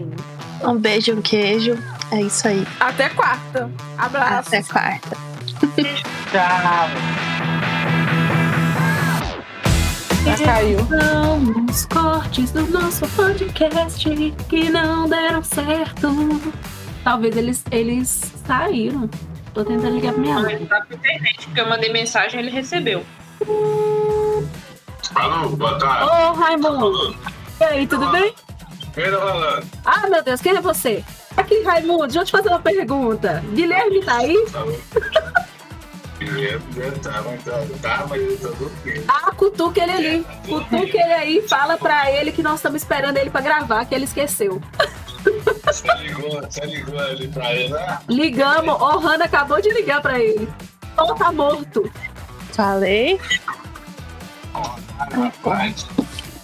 Um 0.67 0.77
beijo, 0.79 1.14
um 1.15 1.23
queijo. 1.23 1.79
É 2.11 2.21
isso 2.21 2.47
aí. 2.47 2.67
Até 2.81 3.09
quarta. 3.09 3.71
Abraço. 3.97 4.49
Até 4.49 4.63
quarta. 4.63 5.17
Tchau. 6.31 6.89
Já 10.25 10.45
caiu. 10.45 10.79
São 10.87 11.67
os 11.69 11.87
cortes 11.87 12.51
do 12.51 12.67
nosso 12.67 13.07
podcast 13.09 14.35
que 14.49 14.71
não 14.71 15.09
deram 15.09 15.43
certo. 15.43 16.09
Talvez 17.03 17.37
eles, 17.37 17.65
eles 17.71 18.33
saíram. 18.47 19.09
Tô 19.53 19.65
tentando 19.65 19.95
ligar 19.95 20.13
pra 20.13 20.23
minha 20.23 20.41
mãe. 20.41 20.55
Ele 20.55 20.67
tá 20.67 20.83
com 20.85 20.95
internet, 20.95 21.47
porque 21.47 21.61
eu 21.61 21.69
mandei 21.69 21.93
mensagem 21.93 22.41
e 22.41 22.43
ele 22.43 22.51
recebeu. 22.51 23.05
Alô, 25.15 25.51
boa 25.51 25.79
tarde. 25.79 26.05
Ô, 26.05 26.33
Raimundo! 26.33 27.17
E 27.61 27.65
aí, 27.65 27.87
tudo 27.87 28.11
bem? 28.11 28.35
Falando? 28.95 29.67
Ah, 29.85 30.09
meu 30.09 30.23
Deus, 30.23 30.41
quem 30.41 30.57
é 30.57 30.61
você? 30.61 31.05
Aqui, 31.37 31.63
Raimundo, 31.63 32.05
deixa 32.05 32.21
eu 32.21 32.25
te 32.25 32.31
fazer 32.33 32.49
uma 32.49 32.61
pergunta. 32.61 33.43
Guilherme 33.53 34.05
tá 34.05 34.19
aí? 34.19 34.37
Guilherme 36.19 36.99
tá, 37.03 37.23
mas 37.25 37.43
tá, 37.43 37.61
tá, 37.83 38.07
mas 38.09 38.23
ele 38.23 38.37
tá 38.37 38.49
dormindo. 38.49 39.05
Ah, 39.09 39.33
cutuca 39.33 39.83
ele 39.83 39.93
ali. 39.93 40.27
Cutuca 40.49 40.97
ele 40.97 41.13
aí 41.13 41.49
fala 41.49 41.77
pra 41.77 42.11
ele 42.13 42.31
que 42.31 42.43
nós 42.43 42.57
estamos 42.57 42.83
esperando 42.83 43.17
ele 43.17 43.31
pra 43.31 43.41
gravar, 43.41 43.85
que 43.85 43.95
ele 43.95 44.05
esqueceu. 44.05 44.63
Você 45.65 45.93
ligou, 45.95 46.41
você 46.41 46.65
ligou 46.67 46.99
ali 46.99 47.29
pra 47.29 47.53
ele, 47.53 47.73
né? 47.73 47.99
Ligamos, 48.09 48.81
o 48.81 48.99
Hanna 48.99 49.25
acabou 49.25 49.61
de 49.61 49.71
ligar 49.71 50.01
pra 50.01 50.21
ele. 50.21 50.49
Ou 50.97 51.15
tá 51.15 51.33
morto. 51.33 51.91
Falei. 52.53 53.19
Rapaz, 55.13 55.87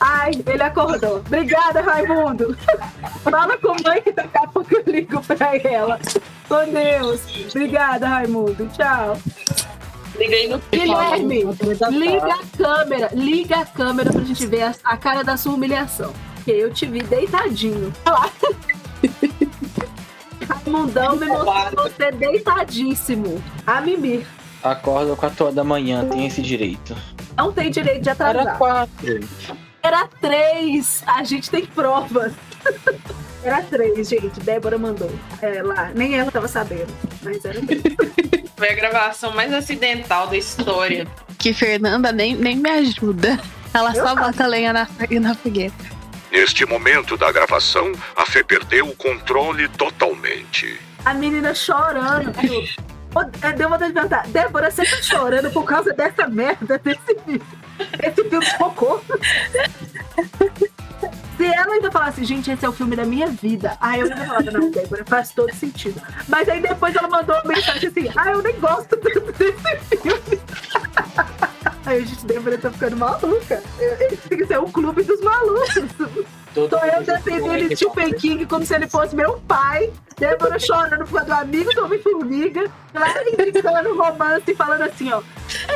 Ai, 0.00 0.30
ele 0.46 0.62
acordou. 0.62 1.18
Obrigada, 1.18 1.82
Raimundo. 1.82 2.56
Fala 3.22 3.58
com 3.58 3.72
a 3.72 3.76
mãe 3.84 4.00
que 4.02 4.12
daqui 4.12 4.38
a 4.38 4.46
pouco 4.46 4.74
eu 4.74 4.82
ligo 4.86 5.20
pra 5.22 5.56
ela. 5.56 6.00
Com 6.48 6.72
Deus. 6.72 7.20
Obrigada, 7.50 8.08
Raimundo. 8.08 8.66
Tchau. 8.68 9.18
Liguei 10.16 10.48
no 10.48 10.58
Guilherme, 10.70 11.44
liga 11.90 12.34
a 12.34 12.56
câmera. 12.56 13.10
Liga 13.12 13.56
a 13.58 13.66
câmera 13.66 14.12
pra 14.12 14.22
gente 14.22 14.46
ver 14.46 14.62
a, 14.62 14.74
a 14.84 14.96
cara 14.96 15.22
da 15.22 15.36
sua 15.36 15.54
humilhação. 15.54 16.12
Porque 16.34 16.50
eu 16.50 16.72
te 16.72 16.86
vi 16.86 17.02
deitadinho. 17.02 17.92
Olha 18.06 18.18
lá. 18.18 18.30
Raimundão 20.48 21.16
me 21.16 21.26
mostrou 21.26 21.90
você 21.90 22.10
deitadíssimo. 22.12 23.42
A 23.66 23.80
mimir. 23.80 24.26
Acorda 24.62 25.16
4 25.16 25.44
horas 25.44 25.54
da 25.54 25.64
manhã, 25.64 26.06
tem 26.08 26.26
esse 26.26 26.42
direito. 26.42 26.94
Não 27.36 27.52
tem 27.52 27.70
direito 27.70 28.02
de 28.02 28.10
Era 28.10 28.28
atrasar. 28.28 28.58
4. 28.58 28.90
Era 29.82 30.06
três. 30.20 31.02
A 31.06 31.24
gente 31.24 31.50
tem 31.50 31.64
provas. 31.66 32.32
Era 33.42 33.62
três, 33.62 34.08
gente. 34.08 34.38
Débora 34.40 34.76
mandou. 34.76 35.10
É, 35.40 35.62
lá. 35.62 35.90
Nem 35.94 36.18
ela 36.18 36.30
tava 36.30 36.46
sabendo. 36.46 36.92
Mas 37.22 37.42
era 37.42 37.58
três. 37.64 37.82
Foi 38.54 38.68
a 38.68 38.74
gravação 38.74 39.32
mais 39.32 39.50
acidental 39.54 40.26
da 40.26 40.36
história. 40.36 41.06
Que 41.38 41.54
Fernanda 41.54 42.12
nem, 42.12 42.36
nem 42.36 42.56
me 42.56 42.68
ajuda. 42.68 43.40
Ela 43.72 43.92
Eu 43.96 44.04
só 44.06 44.14
não. 44.14 44.24
bota 44.24 44.46
lenha 44.46 44.74
na, 44.74 44.86
na 45.22 45.34
fogueira. 45.34 45.72
Neste 46.30 46.66
momento 46.66 47.16
da 47.16 47.32
gravação, 47.32 47.92
a 48.14 48.26
Fê 48.26 48.44
perdeu 48.44 48.86
o 48.88 48.94
controle 48.94 49.66
totalmente. 49.68 50.78
A 51.06 51.14
menina 51.14 51.54
chorando. 51.54 52.30
É, 53.42 53.52
Deu 53.52 53.68
vontade 53.68 53.88
de 53.88 53.94
perguntar. 53.94 54.26
Débora, 54.28 54.70
você 54.70 54.84
tá 54.84 55.02
chorando 55.02 55.50
por 55.50 55.64
causa 55.64 55.92
dessa 55.92 56.28
merda 56.28 56.78
desse 56.78 57.14
filme? 57.24 57.42
Esse 58.02 58.24
filme 58.28 58.44
de 58.46 58.58
cocô? 58.58 59.00
Se 61.36 61.46
ela 61.46 61.72
ainda 61.72 61.90
falasse, 61.90 62.22
gente, 62.24 62.50
esse 62.50 62.64
é 62.64 62.68
o 62.68 62.72
filme 62.72 62.94
da 62.94 63.06
minha 63.06 63.28
vida, 63.28 63.74
aí 63.80 64.00
eu 64.00 64.06
ainda 64.06 64.26
falava, 64.26 64.50
não, 64.50 64.70
Débora, 64.70 65.04
faz 65.06 65.32
todo 65.32 65.50
sentido. 65.54 65.98
Mas 66.28 66.46
aí 66.50 66.60
depois 66.60 66.94
ela 66.94 67.08
mandou 67.08 67.34
uma 67.34 67.44
mensagem 67.54 67.88
assim, 67.88 68.12
ah, 68.14 68.30
eu 68.30 68.42
nem 68.42 68.60
gosto 68.60 68.94
tanto 68.96 69.32
desse 69.32 69.96
filme. 69.96 70.40
Aí 71.86 72.02
a 72.02 72.06
gente, 72.06 72.26
Débora 72.26 72.58
tá 72.58 72.70
ficando 72.70 72.96
maluca. 72.96 73.62
Que 74.28 74.46
ser 74.46 74.58
o 74.58 74.66
clube 74.66 75.02
dos 75.02 75.20
malucos. 75.22 75.74
Todo 76.54 76.70
Tô 76.70 76.76
eu 76.84 77.02
defendendo 77.02 77.76
Stephen 77.76 78.12
King 78.14 78.46
como 78.46 78.64
se 78.64 78.74
ele 78.74 78.88
fosse 78.88 79.16
meu 79.16 79.40
pai. 79.48 79.90
Débora 80.20 80.58
chorando 80.58 81.06
por 81.06 81.14
causa 81.14 81.24
do 81.24 81.32
amigo 81.32 81.74
do 81.74 81.84
Homem-Formiga. 81.86 82.70
Clara 82.92 83.24
indicando 83.30 83.96
romance 83.96 84.44
e 84.46 84.54
falando 84.54 84.82
assim, 84.82 85.10
ó. 85.10 85.22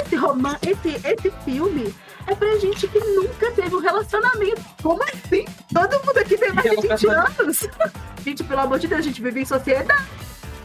Esse 0.00 0.16
romance, 0.16 0.58
esse, 0.62 1.00
esse 1.02 1.30
filme 1.46 1.94
é 2.26 2.34
pra 2.34 2.58
gente 2.58 2.86
que 2.86 2.98
nunca 2.98 3.50
teve 3.52 3.74
um 3.74 3.80
relacionamento. 3.80 4.62
Como 4.82 5.02
assim? 5.02 5.46
Todo 5.72 6.06
mundo 6.06 6.18
aqui 6.18 6.36
tem 6.36 6.52
mais 6.52 6.70
de 6.70 6.88
20 6.88 7.06
anos. 7.08 7.68
Gente, 8.24 8.42
pelo 8.42 8.60
amor 8.60 8.78
de 8.78 8.88
Deus, 8.88 9.00
a 9.00 9.02
gente 9.02 9.20
vive 9.20 9.40
em 9.40 9.44
sociedade. 9.44 10.02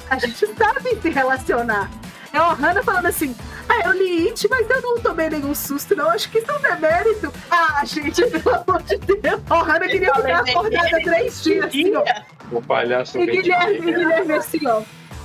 A 0.10 0.18
gente 0.18 0.48
sabe 0.56 0.98
se 1.02 1.10
relacionar. 1.10 1.92
É 2.32 2.40
o 2.42 2.54
Hannah 2.54 2.82
falando 2.82 3.08
assim, 3.08 3.36
ah, 3.68 3.82
eu 3.86 3.92
li 3.92 4.30
It, 4.30 4.48
mas 4.50 4.70
eu 4.70 4.82
não 4.82 5.00
tomei 5.00 5.30
nenhum 5.30 5.54
susto, 5.54 5.94
não. 5.94 6.10
Acho 6.10 6.32
que 6.32 6.40
isso 6.40 6.50
é 6.50 6.56
um 6.56 6.62
demérito. 6.62 7.34
Ah, 7.52 7.84
gente, 7.84 8.26
pelo 8.28 8.56
amor 8.56 8.82
de 8.84 8.98
Deus. 8.98 9.42
O 9.50 9.56
Hannah 9.56 9.88
queria 9.88 10.14
ficar 10.16 10.40
acordada 10.40 11.02
três 11.04 11.44
dias, 11.44 11.66
assim, 11.66 11.94
ó. 11.96 12.04
O 12.52 12.62
palhaço 12.62 13.18
E 13.20 13.26
Guilherme, 13.26 13.76
e 13.76 13.82
pé. 13.82 13.92
Guilherme 13.92 14.34
assim, 14.34 14.66
ó. 14.68 14.82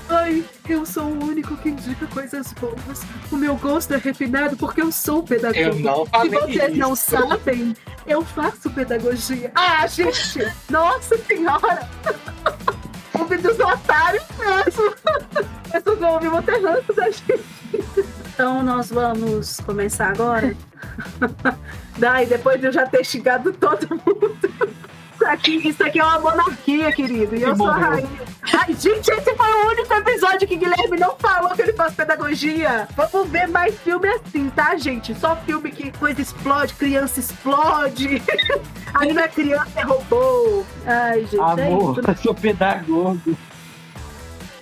Ai, 0.09 0.45
eu 0.69 0.85
sou 0.85 1.05
o 1.05 1.25
único 1.25 1.57
que 1.57 1.71
indica 1.71 2.07
coisas 2.09 2.53
boas. 2.55 3.03
O 3.33 3.37
meu 3.37 3.57
gosto 3.57 3.95
é 3.95 3.97
refinado 3.97 4.55
porque 4.57 4.83
eu 4.83 4.93
sou 4.93 5.23
pedagogo. 5.23 5.59
Eu 5.59 5.75
não 5.77 6.05
Se 6.05 6.11
falei 6.11 6.31
vocês 6.41 6.71
isso. 6.71 6.79
não 6.79 6.95
sabem, 6.95 7.75
eu 8.07 8.23
faço 8.23 8.69
pedagogia. 8.71 9.51
Ah, 9.55 9.87
gente! 9.87 10.47
Nossa 10.69 11.17
senhora! 11.19 11.89
Clube 13.13 13.37
dos 13.39 13.59
otários 13.59 14.25
mesmo! 14.39 14.95
Essas 15.73 16.03
ouvi 16.03 16.29
vão 16.29 16.43
ter 16.43 16.61
ranço 16.63 16.93
da 16.93 17.11
gente. 17.11 17.45
Então 18.35 18.63
nós 18.63 18.91
vamos 18.91 19.59
começar 19.61 20.09
agora. 20.11 20.55
Daí, 21.97 22.27
depois 22.27 22.61
de 22.61 22.67
eu 22.67 22.73
já 22.73 22.87
ter 22.87 23.05
xingado 23.05 23.53
todo 23.55 23.89
mundo. 23.89 24.39
Isso 25.15 25.27
aqui, 25.27 25.69
isso 25.69 25.85
aqui 25.85 26.01
é 26.01 26.05
uma 26.05 26.19
monarquia, 26.19 26.93
querido. 26.93 27.37
E 27.37 27.43
eu 27.43 27.57
sou 27.57 27.69
a 27.69 27.77
rainha. 27.77 28.09
Ai, 28.53 28.75
gente, 28.75 29.11
esse 29.11 29.35
foi 29.35 29.53
o 29.53 29.69
único 29.69 29.95
episódio 29.95 30.47
que 30.47 30.57
Guilherme 30.57 30.99
não 30.99 31.15
falou 31.17 31.51
que 31.51 31.63
ele 31.63 31.73
faz 31.73 31.95
pedagogia. 31.95 32.89
Vamos 32.97 33.29
ver 33.29 33.49
mais 33.49 33.79
filme 33.79 34.09
assim, 34.09 34.51
tá, 34.51 34.77
gente? 34.77 35.15
Só 35.15 35.37
filme 35.37 35.71
que 35.71 35.91
coisa 35.93 36.21
explode, 36.21 36.75
criança 36.75 37.21
explode. 37.21 38.23
Aí 38.95 39.13
não 39.13 39.23
é 39.23 39.29
criança, 39.29 39.71
é 39.77 39.83
robô. 39.83 40.65
Ai, 40.87 41.21
gente, 41.21 41.37
é 41.37 41.67
Amor, 41.67 41.99
isso. 41.99 42.11
eu 42.11 42.17
sou 42.17 42.35
pedagogo. 42.35 43.37